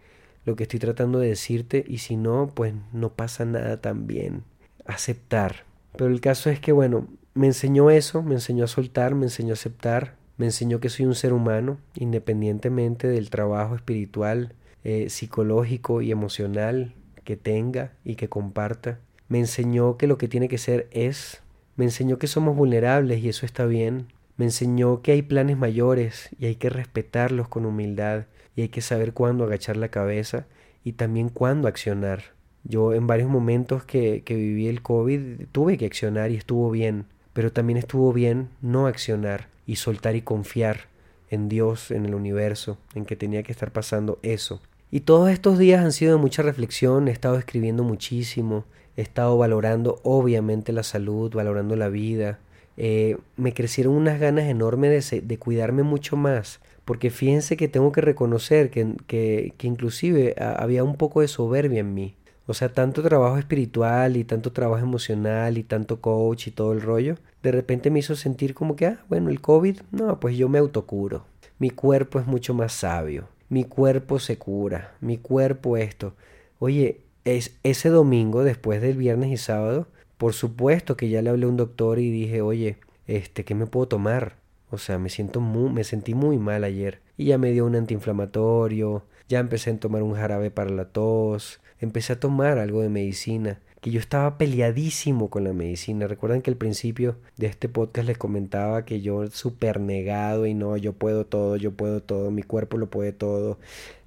lo 0.46 0.56
que 0.56 0.64
estoy 0.64 0.80
tratando 0.80 1.20
de 1.20 1.30
decirte 1.30 1.86
y 1.88 2.00
si 2.00 2.16
no, 2.16 2.52
pues 2.54 2.74
no 2.94 3.14
pasa 3.14 3.46
nada 3.46 3.82
también. 3.82 4.44
Aceptar. 4.86 5.64
Pero 5.96 6.10
el 6.10 6.22
caso 6.22 6.50
es 6.50 6.60
que, 6.60 6.72
bueno, 6.72 7.08
me 7.34 7.48
enseñó 7.48 7.92
eso, 7.92 8.24
me 8.24 8.36
enseñó 8.36 8.64
a 8.64 8.68
soltar, 8.68 9.16
me 9.16 9.26
enseñó 9.26 9.52
a 9.52 9.54
aceptar, 9.54 10.16
me 10.38 10.48
enseñó 10.48 10.80
que 10.80 10.90
soy 10.90 11.06
un 11.06 11.16
ser 11.16 11.34
humano, 11.34 11.78
independientemente 11.96 13.08
del 13.08 13.30
trabajo 13.30 13.76
espiritual, 13.76 14.54
eh, 14.84 15.10
psicológico 15.10 16.02
y 16.02 16.12
emocional 16.12 16.94
que 17.24 17.38
tenga 17.38 17.94
y 18.04 18.16
que 18.16 18.30
comparta. 18.30 19.00
Me 19.28 19.40
enseñó 19.40 19.98
que 19.98 20.08
lo 20.08 20.18
que 20.18 20.28
tiene 20.28 20.50
que 20.50 20.58
ser 20.58 20.88
es. 20.92 21.42
Me 21.76 21.86
enseñó 21.86 22.18
que 22.18 22.28
somos 22.28 22.56
vulnerables 22.56 23.24
y 23.24 23.30
eso 23.30 23.46
está 23.46 23.66
bien. 23.66 24.08
Me 24.38 24.46
enseñó 24.46 25.02
que 25.02 25.12
hay 25.12 25.22
planes 25.22 25.58
mayores 25.58 26.30
y 26.40 26.48
hay 26.48 26.56
que 26.56 26.70
respetarlos 26.70 27.48
con 27.48 27.66
humildad 27.66 28.26
y 28.56 28.62
hay 28.64 28.70
que 28.70 28.82
saber 28.82 29.14
cuándo 29.14 29.44
agachar 29.44 29.78
la 29.78 29.90
cabeza 29.90 30.48
y 30.84 30.94
también 30.94 31.30
cuándo 31.30 31.68
accionar. 31.68 32.24
Yo 32.64 32.94
en 32.94 33.06
varios 33.06 33.30
momentos 33.30 33.84
que, 33.84 34.24
que 34.24 34.36
viví 34.36 34.68
el 34.68 34.82
COVID 34.82 35.48
tuve 35.52 35.78
que 35.78 35.86
accionar 35.86 36.32
y 36.32 36.36
estuvo 36.36 36.72
bien, 36.72 37.06
pero 37.34 37.52
también 37.52 37.78
estuvo 37.78 38.12
bien 38.12 38.50
no 38.62 38.88
accionar 38.88 39.48
y 39.66 39.76
soltar 39.76 40.16
y 40.16 40.22
confiar 40.22 40.89
en 41.30 41.50
Dios, 41.50 41.92
en 41.92 42.06
el 42.06 42.16
universo, 42.16 42.78
en 42.96 43.06
que 43.06 43.16
tenía 43.16 43.44
que 43.44 43.52
estar 43.52 43.72
pasando 43.72 44.20
eso. 44.22 44.62
Y 44.92 45.02
todos 45.02 45.30
estos 45.30 45.60
días 45.60 45.84
han 45.84 45.92
sido 45.92 46.14
de 46.16 46.22
mucha 46.22 46.42
reflexión, 46.42 47.08
he 47.08 47.12
estado 47.12 47.38
escribiendo 47.38 47.84
muchísimo, 47.84 48.66
he 48.98 49.02
estado 49.02 49.38
valorando 49.38 50.00
obviamente 50.04 50.74
la 50.74 50.84
salud, 50.84 51.34
valorando 51.34 51.76
la 51.76 51.90
vida. 51.90 52.40
Eh, 52.78 53.18
me 53.38 53.54
crecieron 53.54 53.94
unas 53.94 54.20
ganas 54.20 54.46
enormes 54.46 55.10
de, 55.10 55.22
de, 55.22 55.38
cuidarme 55.38 55.84
mucho 55.84 56.16
más, 56.16 56.60
porque 56.86 57.10
fíjense 57.12 57.56
que 57.56 57.68
tengo 57.68 57.92
que 57.92 58.02
reconocer 58.02 58.72
que, 58.72 58.96
que, 59.06 59.54
que 59.58 59.68
inclusive 59.68 60.36
había 60.40 60.84
un 60.84 60.96
poco 60.96 61.22
de 61.22 61.28
soberbia 61.28 61.82
en 61.82 61.94
mí. 61.94 62.16
O 62.50 62.54
sea, 62.54 62.74
tanto 62.74 63.04
trabajo 63.04 63.38
espiritual 63.38 64.18
y 64.18 64.24
tanto 64.24 64.52
trabajo 64.52 64.84
emocional 64.84 65.58
y 65.58 65.64
tanto 65.64 66.02
coach 66.02 66.48
y 66.48 66.52
todo 66.52 66.74
el 66.74 66.82
rollo, 66.82 67.16
de 67.44 67.52
repente 67.52 67.92
me 67.92 68.00
hizo 68.00 68.16
sentir 68.16 68.54
como 68.54 68.76
que, 68.76 68.88
ah, 68.88 69.06
bueno, 69.08 69.30
el 69.30 69.40
COVID, 69.40 69.82
no, 69.92 70.20
pues 70.20 70.38
yo 70.38 70.50
me 70.50 70.60
autocuro. 70.60 71.26
Mi 71.60 71.70
cuerpo 71.70 72.20
es 72.20 72.28
mucho 72.28 72.54
más 72.54 72.74
sabio 72.74 73.28
mi 73.50 73.64
cuerpo 73.64 74.20
se 74.20 74.38
cura, 74.38 74.96
mi 75.02 75.18
cuerpo 75.18 75.76
esto. 75.76 76.14
Oye, 76.60 77.02
es 77.26 77.58
ese 77.64 77.90
domingo, 77.90 78.44
después 78.44 78.82
del 78.82 78.96
viernes 78.98 79.32
y 79.32 79.38
sábado, 79.38 79.88
por 80.18 80.34
supuesto 80.34 80.96
que 80.96 81.10
ya 81.10 81.22
le 81.22 81.32
hablé 81.32 81.46
a 81.46 81.50
un 81.50 81.58
doctor 81.58 82.00
y 82.00 82.12
dije, 82.12 82.42
oye, 82.42 82.78
este, 83.08 83.44
¿qué 83.44 83.56
me 83.56 83.66
puedo 83.66 83.88
tomar? 83.88 84.36
O 84.70 84.78
sea, 84.78 85.00
me 85.00 85.10
siento 85.10 85.42
muy, 85.42 85.72
me 85.72 85.84
sentí 85.84 86.14
muy 86.14 86.38
mal 86.38 86.64
ayer. 86.64 87.02
Y 87.18 87.26
ya 87.26 87.38
me 87.38 87.52
dio 87.52 87.66
un 87.66 87.76
antiinflamatorio, 87.76 89.04
ya 89.28 89.40
empecé 89.40 89.72
a 89.72 89.80
tomar 89.80 90.04
un 90.04 90.14
jarabe 90.14 90.52
para 90.52 90.70
la 90.70 90.86
tos, 90.86 91.60
empecé 91.80 92.14
a 92.14 92.20
tomar 92.20 92.58
algo 92.58 92.82
de 92.82 92.90
medicina 92.90 93.60
que 93.82 93.92
yo 93.92 94.00
estaba 94.00 94.38
peleadísimo 94.38 95.30
con 95.30 95.44
la 95.44 95.54
medicina. 95.54 96.08
Recuerdan 96.08 96.42
que 96.42 96.52
al 96.52 96.58
principio 96.58 97.16
de 97.38 97.48
este 97.48 97.70
podcast 97.70 98.08
les 98.08 98.18
comentaba 98.18 98.86
que 98.86 99.02
yo 99.02 99.28
súper 99.28 99.80
negado 99.80 100.46
y 100.46 100.54
no, 100.54 100.76
yo 100.78 100.94
puedo 100.94 101.26
todo, 101.26 101.56
yo 101.56 101.72
puedo 101.72 102.02
todo, 102.02 102.32
mi 102.32 102.44
cuerpo 102.44 102.78
lo 102.78 102.90
puede 102.90 103.14
todo, 103.14 103.58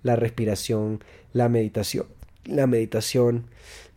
la 0.03 0.17
respiración, 0.17 1.03
la 1.33 1.49
meditación, 1.49 2.07
la 2.45 2.67
meditación. 2.67 3.47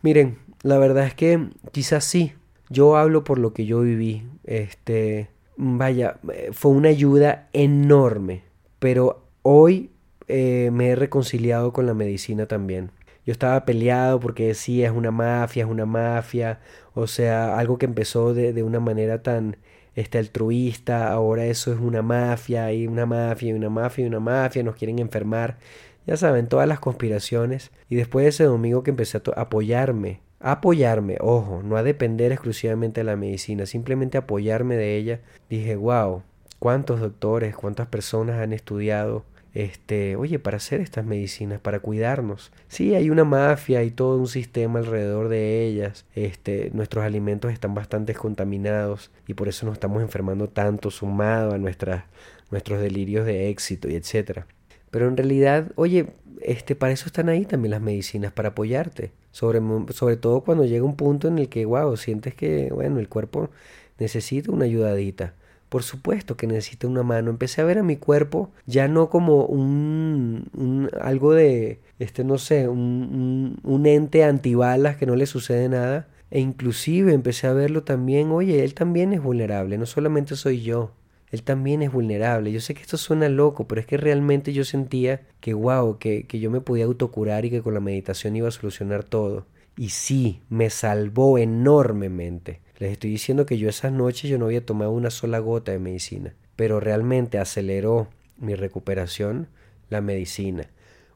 Miren, 0.02 0.38
la 0.62 0.78
verdad 0.78 1.06
es 1.06 1.14
que 1.14 1.48
quizás 1.72 2.04
sí, 2.04 2.32
yo 2.70 2.96
hablo 2.96 3.24
por 3.24 3.38
lo 3.38 3.52
que 3.52 3.66
yo 3.66 3.80
viví. 3.80 4.22
Este, 4.44 5.28
vaya, 5.56 6.18
fue 6.52 6.70
una 6.72 6.88
ayuda 6.88 7.48
enorme, 7.52 8.42
pero 8.78 9.24
hoy 9.42 9.90
eh, 10.28 10.70
me 10.72 10.88
he 10.88 10.96
reconciliado 10.96 11.72
con 11.72 11.86
la 11.86 11.94
medicina 11.94 12.46
también. 12.46 12.90
Yo 13.26 13.32
estaba 13.32 13.64
peleado 13.64 14.20
porque 14.20 14.46
decía 14.48 14.86
es 14.86 14.92
una 14.92 15.10
mafia, 15.10 15.64
es 15.64 15.70
una 15.70 15.86
mafia, 15.86 16.60
o 16.94 17.06
sea, 17.06 17.58
algo 17.58 17.76
que 17.78 17.86
empezó 17.86 18.32
de, 18.34 18.52
de 18.52 18.62
una 18.62 18.80
manera 18.80 19.22
tan 19.22 19.56
este, 19.96 20.18
altruista, 20.18 21.10
ahora 21.10 21.46
eso 21.46 21.72
es 21.72 21.80
una 21.80 22.02
mafia, 22.02 22.72
y 22.72 22.86
una 22.86 23.06
mafia, 23.06 23.48
y 23.48 23.52
una 23.52 23.70
mafia, 23.70 24.04
y 24.04 24.08
una 24.08 24.20
mafia, 24.20 24.62
nos 24.62 24.76
quieren 24.76 24.98
enfermar. 24.98 25.58
Ya 26.06 26.16
saben, 26.16 26.46
todas 26.48 26.68
las 26.68 26.80
conspiraciones. 26.80 27.72
Y 27.88 27.96
después 27.96 28.24
de 28.24 28.28
ese 28.28 28.44
domingo 28.44 28.82
que 28.82 28.90
empecé 28.90 29.18
a 29.18 29.40
apoyarme, 29.40 30.20
apoyarme, 30.38 31.16
ojo, 31.20 31.62
no 31.64 31.76
a 31.76 31.82
depender 31.82 32.30
exclusivamente 32.30 33.00
de 33.00 33.04
la 33.04 33.16
medicina, 33.16 33.66
simplemente 33.66 34.18
apoyarme 34.18 34.76
de 34.76 34.96
ella, 34.96 35.20
dije, 35.50 35.76
wow, 35.76 36.22
cuántos 36.58 37.00
doctores, 37.00 37.56
cuántas 37.56 37.88
personas 37.88 38.40
han 38.40 38.52
estudiado 38.52 39.24
este, 39.56 40.16
oye, 40.16 40.38
para 40.38 40.58
hacer 40.58 40.82
estas 40.82 41.06
medicinas, 41.06 41.60
para 41.60 41.80
cuidarnos. 41.80 42.52
Sí, 42.68 42.94
hay 42.94 43.08
una 43.08 43.24
mafia 43.24 43.82
y 43.82 43.90
todo 43.90 44.18
un 44.18 44.28
sistema 44.28 44.80
alrededor 44.80 45.28
de 45.28 45.64
ellas. 45.66 46.04
Este, 46.14 46.70
nuestros 46.74 47.04
alimentos 47.04 47.50
están 47.50 47.72
bastante 47.74 48.14
contaminados 48.14 49.10
y 49.26 49.32
por 49.32 49.48
eso 49.48 49.64
nos 49.64 49.72
estamos 49.74 50.02
enfermando 50.02 50.48
tanto, 50.48 50.90
sumado 50.90 51.54
a 51.54 51.58
nuestras, 51.58 52.04
nuestros 52.50 52.80
delirios 52.80 53.24
de 53.24 53.48
éxito 53.48 53.88
y 53.88 53.94
etcétera. 53.94 54.46
Pero 54.90 55.08
en 55.08 55.16
realidad, 55.16 55.72
oye, 55.76 56.06
este, 56.42 56.76
para 56.76 56.92
eso 56.92 57.06
están 57.06 57.30
ahí 57.30 57.46
también 57.46 57.70
las 57.70 57.80
medicinas, 57.80 58.32
para 58.32 58.50
apoyarte. 58.50 59.12
Sobre, 59.30 60.16
todo 60.16 60.42
cuando 60.42 60.66
llega 60.66 60.84
un 60.84 60.96
punto 60.96 61.28
en 61.28 61.38
el 61.38 61.48
que, 61.48 61.64
wow, 61.64 61.96
sientes 61.96 62.34
que, 62.34 62.70
bueno, 62.72 63.00
el 63.00 63.08
cuerpo 63.08 63.50
necesita 63.98 64.52
una 64.52 64.66
ayudadita. 64.66 65.34
Por 65.68 65.82
supuesto 65.82 66.36
que 66.36 66.46
necesita 66.46 66.86
una 66.86 67.02
mano. 67.02 67.30
Empecé 67.30 67.60
a 67.60 67.64
ver 67.64 67.78
a 67.78 67.82
mi 67.82 67.96
cuerpo 67.96 68.50
ya 68.66 68.88
no 68.88 69.10
como 69.10 69.44
un, 69.46 70.48
un 70.54 70.90
algo 71.00 71.32
de, 71.32 71.80
este, 71.98 72.24
no 72.24 72.38
sé, 72.38 72.68
un, 72.68 73.58
un, 73.62 73.86
ente 73.86 74.24
antibalas 74.24 74.96
que 74.96 75.06
no 75.06 75.16
le 75.16 75.26
sucede 75.26 75.68
nada. 75.68 76.08
E 76.30 76.40
inclusive 76.40 77.12
empecé 77.12 77.46
a 77.46 77.52
verlo 77.52 77.82
también, 77.84 78.30
oye, 78.30 78.64
él 78.64 78.74
también 78.74 79.12
es 79.12 79.22
vulnerable, 79.22 79.78
no 79.78 79.86
solamente 79.86 80.34
soy 80.34 80.60
yo, 80.60 80.90
él 81.30 81.42
también 81.42 81.82
es 81.82 81.92
vulnerable. 81.92 82.52
Yo 82.52 82.60
sé 82.60 82.74
que 82.74 82.82
esto 82.82 82.96
suena 82.96 83.28
loco, 83.28 83.66
pero 83.68 83.80
es 83.80 83.86
que 83.86 83.96
realmente 83.96 84.52
yo 84.52 84.64
sentía 84.64 85.22
que, 85.40 85.54
wow, 85.54 85.98
que, 85.98 86.26
que 86.26 86.40
yo 86.40 86.50
me 86.50 86.60
podía 86.60 86.84
autocurar 86.84 87.44
y 87.44 87.50
que 87.50 87.62
con 87.62 87.74
la 87.74 87.80
meditación 87.80 88.36
iba 88.36 88.48
a 88.48 88.52
solucionar 88.52 89.04
todo. 89.04 89.46
Y 89.76 89.90
sí, 89.90 90.40
me 90.48 90.70
salvó 90.70 91.38
enormemente. 91.38 92.60
Les 92.78 92.92
estoy 92.92 93.10
diciendo 93.10 93.46
que 93.46 93.58
yo 93.58 93.68
esas 93.68 93.92
noches 93.92 94.30
yo 94.30 94.38
no 94.38 94.46
había 94.46 94.64
tomado 94.64 94.90
una 94.90 95.10
sola 95.10 95.38
gota 95.38 95.72
de 95.72 95.78
medicina, 95.78 96.34
pero 96.56 96.78
realmente 96.78 97.38
aceleró 97.38 98.08
mi 98.36 98.54
recuperación 98.54 99.48
la 99.88 100.00
medicina. 100.00 100.68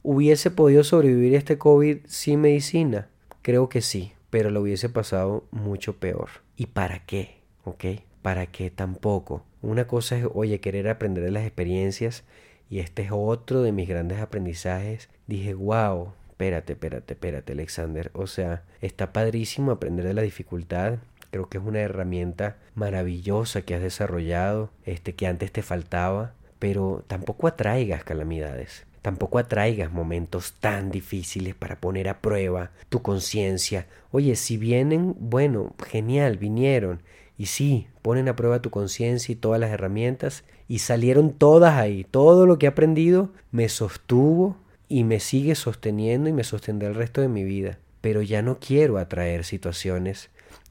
¿Hubiese 0.03 0.51
podido 0.51 0.85
sobrevivir 0.85 1.35
este 1.35 1.59
COVID 1.59 1.99
sin 2.07 2.41
medicina? 2.41 3.09
Creo 3.43 3.69
que 3.69 3.83
sí, 3.83 4.13
pero 4.31 4.51
lo 4.51 4.63
hubiese 4.63 4.89
pasado 4.89 5.45
mucho 5.51 5.97
peor. 5.97 6.31
¿Y 6.57 6.67
para 6.67 7.05
qué? 7.05 7.37
¿Ok? 7.65 7.85
¿Para 8.23 8.47
qué 8.47 8.71
tampoco? 8.71 9.45
Una 9.61 9.87
cosa 9.87 10.17
es, 10.17 10.27
oye, 10.33 10.61
querer 10.61 10.89
aprender 10.89 11.25
de 11.25 11.31
las 11.31 11.45
experiencias 11.45 12.25
y 12.71 12.79
este 12.79 13.03
es 13.03 13.11
otro 13.13 13.63
de 13.63 13.73
mis 13.73 13.89
grandes 13.89 14.21
aprendizajes. 14.21 15.11
Dije, 15.27 15.53
wow, 15.53 16.13
espérate, 16.31 16.73
espérate, 16.73 17.13
espérate, 17.15 17.53
Alexander. 17.53 18.11
O 18.15 18.27
sea, 18.27 18.65
está 18.81 19.13
padrísimo 19.13 19.73
aprender 19.73 20.07
de 20.07 20.15
la 20.15 20.23
dificultad, 20.23 20.99
Creo 21.31 21.49
que 21.49 21.59
es 21.59 21.65
una 21.65 21.81
herramienta 21.81 22.57
maravillosa 22.75 23.63
que 23.63 23.75
has 23.75 23.83
desarrollado, 23.83 24.71
este 24.85 25.15
que 25.15 25.27
antes 25.27 25.53
te 25.53 25.63
faltaba, 25.63 26.35
pero 26.59 27.05
tampoco 27.07 27.47
atraigas 27.47 28.05
calamidades. 28.05 28.87
Tampoco 29.03 29.39
atraigas 29.39 29.91
momentos 29.91 30.55
tan 30.61 30.91
difíciles 30.91 31.55
para 31.55 31.81
poner 31.81 32.09
a 32.09 32.21
prueba 32.21 32.71
tu 32.91 33.01
conciencia. 33.01 33.87
Oye, 34.11 34.37
si 34.37 34.59
vienen, 34.59 35.17
bueno, 35.19 35.75
genial, 35.87 36.37
vinieron. 36.37 37.01
Y 37.39 37.47
sí, 37.47 37.87
ponen 38.03 38.29
a 38.29 38.37
prueba 38.37 38.61
tu 38.61 38.69
conciencia 38.69 39.33
y 39.33 39.37
todas 39.37 39.59
las 39.59 39.71
herramientas. 39.71 40.45
Y 40.69 40.81
salieron 40.81 41.33
todas 41.33 41.79
ahí. 41.79 42.05
Todo 42.11 42.45
lo 42.45 42.59
que 42.59 42.67
he 42.67 42.69
aprendido 42.69 43.31
me 43.53 43.71
sostuvo 43.71 44.57
y 44.87 45.05
me 45.05 45.19
sigue 45.19 45.55
sosteniendo 45.55 46.29
y 46.29 46.35
me 46.35 46.45
sostendrá 46.45 46.89
el 46.89 46.95
resto 46.95 47.23
de 47.23 47.29
mi 47.29 47.43
vida. 47.43 47.79
Pero 48.03 48.21
ya 48.21 48.43
no 48.43 48.59
quiero 48.61 48.99
atraer 48.99 49.45
situaciones 49.45 50.29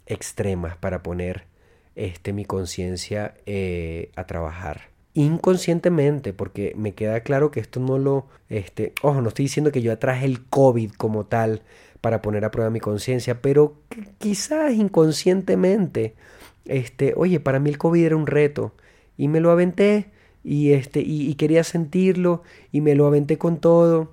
extremas 0.09 0.75
para 0.75 1.01
poner 1.01 1.45
este, 1.95 2.33
mi 2.33 2.43
conciencia 2.43 3.35
eh, 3.45 4.11
a 4.15 4.25
trabajar. 4.25 4.89
Inconscientemente, 5.13 6.33
porque 6.33 6.73
me 6.75 6.93
queda 6.93 7.21
claro 7.21 7.51
que 7.51 7.59
esto 7.59 7.79
no 7.79 7.97
lo, 7.97 8.27
este, 8.49 8.93
ojo, 9.01 9.21
no 9.21 9.29
estoy 9.29 9.45
diciendo 9.45 9.71
que 9.71 9.81
yo 9.81 9.91
atraje 9.91 10.25
el 10.25 10.45
COVID 10.45 10.91
como 10.91 11.25
tal 11.25 11.61
para 12.01 12.21
poner 12.21 12.45
a 12.45 12.51
prueba 12.51 12.69
mi 12.69 12.79
conciencia, 12.79 13.41
pero 13.41 13.75
quizás 14.17 14.73
inconscientemente, 14.73 16.15
este, 16.65 17.13
oye, 17.15 17.39
para 17.39 17.59
mí 17.59 17.69
el 17.69 17.77
COVID 17.77 18.03
era 18.03 18.15
un 18.15 18.27
reto 18.27 18.73
y 19.17 19.27
me 19.27 19.39
lo 19.39 19.51
aventé 19.51 20.11
y 20.43 20.71
este, 20.71 21.01
y, 21.01 21.29
y 21.29 21.35
quería 21.35 21.63
sentirlo 21.63 22.43
y 22.71 22.81
me 22.81 22.95
lo 22.95 23.05
aventé 23.07 23.37
con 23.37 23.59
todo. 23.59 24.11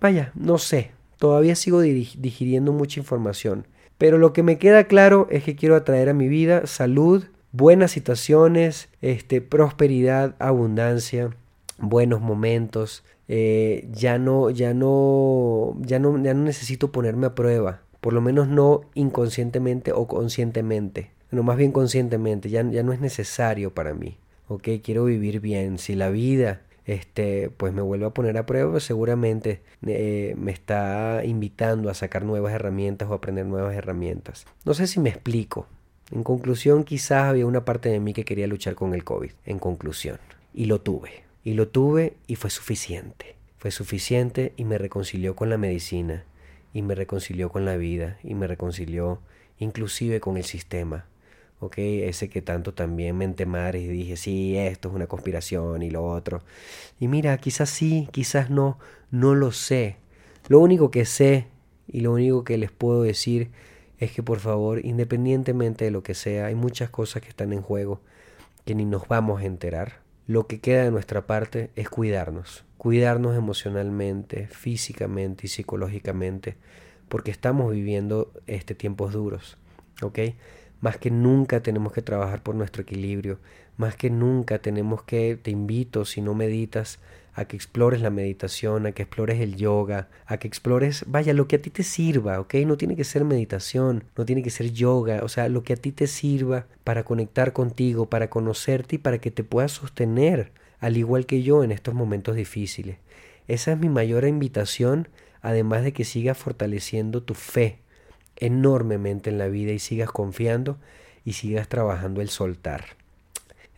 Vaya, 0.00 0.30
no 0.34 0.58
sé, 0.58 0.92
todavía 1.18 1.56
sigo 1.56 1.80
digiriendo 1.80 2.72
mucha 2.72 3.00
información. 3.00 3.66
Pero 3.98 4.18
lo 4.18 4.32
que 4.32 4.42
me 4.42 4.58
queda 4.58 4.84
claro 4.84 5.26
es 5.30 5.42
que 5.44 5.56
quiero 5.56 5.76
atraer 5.76 6.08
a 6.08 6.14
mi 6.14 6.28
vida 6.28 6.66
salud, 6.66 7.24
buenas 7.52 7.90
situaciones, 7.90 8.88
este, 9.00 9.40
prosperidad, 9.40 10.34
abundancia, 10.38 11.30
buenos 11.78 12.20
momentos. 12.20 13.04
Eh, 13.28 13.88
ya 13.92 14.18
no, 14.18 14.50
ya 14.50 14.74
no, 14.74 15.76
ya 15.80 15.98
no, 15.98 16.22
ya 16.22 16.34
no 16.34 16.44
necesito 16.44 16.92
ponerme 16.92 17.26
a 17.26 17.34
prueba, 17.34 17.82
por 18.00 18.12
lo 18.12 18.20
menos 18.20 18.46
no 18.46 18.82
inconscientemente 18.94 19.92
o 19.92 20.06
conscientemente, 20.06 21.10
no 21.32 21.42
más 21.42 21.56
bien 21.56 21.72
conscientemente, 21.72 22.50
ya, 22.50 22.62
ya 22.70 22.84
no 22.84 22.92
es 22.92 23.00
necesario 23.00 23.74
para 23.74 23.94
mí. 23.94 24.18
Ok, 24.48 24.68
quiero 24.80 25.04
vivir 25.06 25.40
bien. 25.40 25.78
Si 25.78 25.96
la 25.96 26.08
vida 26.08 26.60
este, 26.86 27.50
pues 27.50 27.72
me 27.72 27.82
vuelvo 27.82 28.06
a 28.06 28.14
poner 28.14 28.38
a 28.38 28.46
prueba, 28.46 28.78
seguramente 28.78 29.60
eh, 29.84 30.34
me 30.38 30.52
está 30.52 31.22
invitando 31.24 31.90
a 31.90 31.94
sacar 31.94 32.24
nuevas 32.24 32.52
herramientas 32.52 33.08
o 33.10 33.14
aprender 33.14 33.44
nuevas 33.44 33.74
herramientas. 33.74 34.46
No 34.64 34.72
sé 34.72 34.86
si 34.86 35.00
me 35.00 35.10
explico. 35.10 35.66
En 36.12 36.22
conclusión, 36.22 36.84
quizás 36.84 37.24
había 37.24 37.46
una 37.46 37.64
parte 37.64 37.88
de 37.88 37.98
mí 37.98 38.12
que 38.12 38.24
quería 38.24 38.46
luchar 38.46 38.76
con 38.76 38.94
el 38.94 39.02
COVID. 39.02 39.32
En 39.44 39.58
conclusión. 39.58 40.18
Y 40.54 40.66
lo 40.66 40.80
tuve. 40.80 41.24
Y 41.42 41.54
lo 41.54 41.66
tuve 41.66 42.14
y 42.28 42.36
fue 42.36 42.50
suficiente. 42.50 43.34
Fue 43.58 43.72
suficiente 43.72 44.52
y 44.56 44.64
me 44.64 44.78
reconcilió 44.78 45.34
con 45.34 45.50
la 45.50 45.58
medicina. 45.58 46.24
Y 46.72 46.82
me 46.82 46.94
reconcilió 46.94 47.50
con 47.50 47.64
la 47.64 47.76
vida. 47.76 48.18
Y 48.22 48.34
me 48.34 48.46
reconcilió 48.46 49.18
inclusive 49.58 50.20
con 50.20 50.36
el 50.36 50.44
sistema. 50.44 51.06
¿Ok? 51.60 51.78
Ese 51.78 52.28
que 52.28 52.42
tanto 52.42 52.74
también 52.74 53.16
mente 53.16 53.46
madre 53.46 53.80
y 53.80 53.88
dije, 53.88 54.16
sí, 54.16 54.56
esto 54.56 54.88
es 54.88 54.94
una 54.94 55.06
conspiración 55.06 55.82
y 55.82 55.90
lo 55.90 56.04
otro. 56.04 56.42
Y 57.00 57.08
mira, 57.08 57.36
quizás 57.38 57.70
sí, 57.70 58.08
quizás 58.12 58.50
no, 58.50 58.78
no 59.10 59.34
lo 59.34 59.52
sé. 59.52 59.96
Lo 60.48 60.60
único 60.60 60.90
que 60.90 61.04
sé 61.04 61.48
y 61.88 62.00
lo 62.00 62.12
único 62.12 62.44
que 62.44 62.58
les 62.58 62.70
puedo 62.70 63.02
decir 63.02 63.50
es 63.98 64.12
que 64.12 64.22
por 64.22 64.40
favor, 64.40 64.84
independientemente 64.84 65.86
de 65.86 65.90
lo 65.90 66.02
que 66.02 66.14
sea, 66.14 66.46
hay 66.46 66.54
muchas 66.54 66.90
cosas 66.90 67.22
que 67.22 67.28
están 67.28 67.52
en 67.52 67.62
juego 67.62 68.00
que 68.64 68.74
ni 68.74 68.84
nos 68.84 69.08
vamos 69.08 69.40
a 69.40 69.46
enterar. 69.46 70.00
Lo 70.26 70.46
que 70.46 70.60
queda 70.60 70.82
de 70.82 70.90
nuestra 70.90 71.26
parte 71.26 71.70
es 71.76 71.88
cuidarnos, 71.88 72.64
cuidarnos 72.78 73.36
emocionalmente, 73.36 74.48
físicamente 74.48 75.46
y 75.46 75.48
psicológicamente, 75.48 76.56
porque 77.08 77.30
estamos 77.30 77.72
viviendo 77.72 78.32
este 78.46 78.74
tiempos 78.74 79.12
duros. 79.12 79.56
Más 80.80 80.98
que 80.98 81.10
nunca 81.10 81.62
tenemos 81.62 81.92
que 81.92 82.02
trabajar 82.02 82.42
por 82.42 82.54
nuestro 82.54 82.82
equilibrio, 82.82 83.38
más 83.76 83.96
que 83.96 84.10
nunca 84.10 84.58
tenemos 84.58 85.02
que, 85.02 85.38
te 85.40 85.50
invito, 85.50 86.04
si 86.04 86.20
no 86.20 86.34
meditas, 86.34 86.98
a 87.34 87.44
que 87.44 87.56
explores 87.56 88.00
la 88.00 88.10
meditación, 88.10 88.86
a 88.86 88.92
que 88.92 89.02
explores 89.02 89.40
el 89.40 89.56
yoga, 89.56 90.08
a 90.26 90.38
que 90.38 90.48
explores, 90.48 91.04
vaya, 91.06 91.34
lo 91.34 91.48
que 91.48 91.56
a 91.56 91.62
ti 91.62 91.68
te 91.68 91.82
sirva, 91.82 92.40
¿ok? 92.40 92.54
No 92.66 92.76
tiene 92.76 92.96
que 92.96 93.04
ser 93.04 93.24
meditación, 93.24 94.04
no 94.16 94.24
tiene 94.24 94.42
que 94.42 94.50
ser 94.50 94.72
yoga, 94.72 95.20
o 95.22 95.28
sea, 95.28 95.48
lo 95.50 95.62
que 95.62 95.74
a 95.74 95.76
ti 95.76 95.92
te 95.92 96.06
sirva 96.06 96.66
para 96.84 97.04
conectar 97.04 97.52
contigo, 97.52 98.08
para 98.08 98.30
conocerte 98.30 98.96
y 98.96 98.98
para 98.98 99.18
que 99.18 99.30
te 99.30 99.44
puedas 99.44 99.72
sostener, 99.72 100.52
al 100.78 100.96
igual 100.96 101.26
que 101.26 101.42
yo 101.42 101.62
en 101.62 101.72
estos 101.72 101.94
momentos 101.94 102.36
difíciles. 102.36 102.98
Esa 103.48 103.72
es 103.72 103.78
mi 103.78 103.90
mayor 103.90 104.24
invitación, 104.26 105.08
además 105.42 105.84
de 105.84 105.92
que 105.92 106.04
sigas 106.04 106.38
fortaleciendo 106.38 107.22
tu 107.22 107.34
fe 107.34 107.80
enormemente 108.36 109.30
en 109.30 109.38
la 109.38 109.48
vida 109.48 109.72
y 109.72 109.78
sigas 109.78 110.10
confiando 110.10 110.78
y 111.24 111.34
sigas 111.34 111.68
trabajando 111.68 112.20
el 112.20 112.28
soltar. 112.28 112.84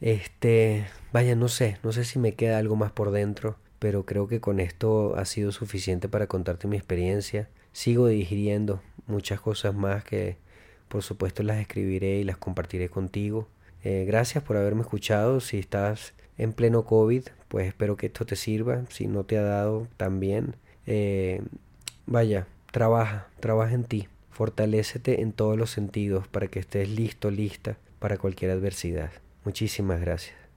Este, 0.00 0.86
vaya, 1.12 1.34
no 1.34 1.48
sé, 1.48 1.78
no 1.82 1.92
sé 1.92 2.04
si 2.04 2.18
me 2.18 2.34
queda 2.34 2.58
algo 2.58 2.76
más 2.76 2.92
por 2.92 3.10
dentro, 3.10 3.56
pero 3.78 4.04
creo 4.04 4.28
que 4.28 4.40
con 4.40 4.60
esto 4.60 5.16
ha 5.16 5.24
sido 5.24 5.52
suficiente 5.52 6.08
para 6.08 6.26
contarte 6.26 6.68
mi 6.68 6.76
experiencia. 6.76 7.48
Sigo 7.72 8.06
digiriendo 8.06 8.80
muchas 9.06 9.40
cosas 9.40 9.74
más 9.74 10.04
que 10.04 10.36
por 10.88 11.02
supuesto 11.02 11.42
las 11.42 11.58
escribiré 11.58 12.18
y 12.18 12.24
las 12.24 12.38
compartiré 12.38 12.88
contigo. 12.88 13.46
Eh, 13.84 14.04
gracias 14.06 14.42
por 14.42 14.56
haberme 14.56 14.82
escuchado. 14.82 15.40
Si 15.40 15.58
estás 15.58 16.14
en 16.36 16.52
pleno 16.52 16.84
COVID, 16.84 17.24
pues 17.48 17.66
espero 17.68 17.96
que 17.96 18.06
esto 18.06 18.26
te 18.26 18.36
sirva. 18.36 18.84
Si 18.88 19.06
no 19.06 19.24
te 19.24 19.38
ha 19.38 19.42
dado, 19.42 19.86
también. 19.96 20.56
Eh, 20.86 21.42
vaya, 22.06 22.46
trabaja, 22.72 23.28
trabaja 23.40 23.74
en 23.74 23.84
ti. 23.84 24.08
Fortalécete 24.38 25.20
en 25.20 25.32
todos 25.32 25.58
los 25.58 25.70
sentidos 25.70 26.28
para 26.28 26.46
que 26.46 26.60
estés 26.60 26.88
listo, 26.88 27.28
lista 27.28 27.76
para 27.98 28.18
cualquier 28.18 28.52
adversidad. 28.52 29.10
Muchísimas 29.44 30.00
gracias. 30.00 30.37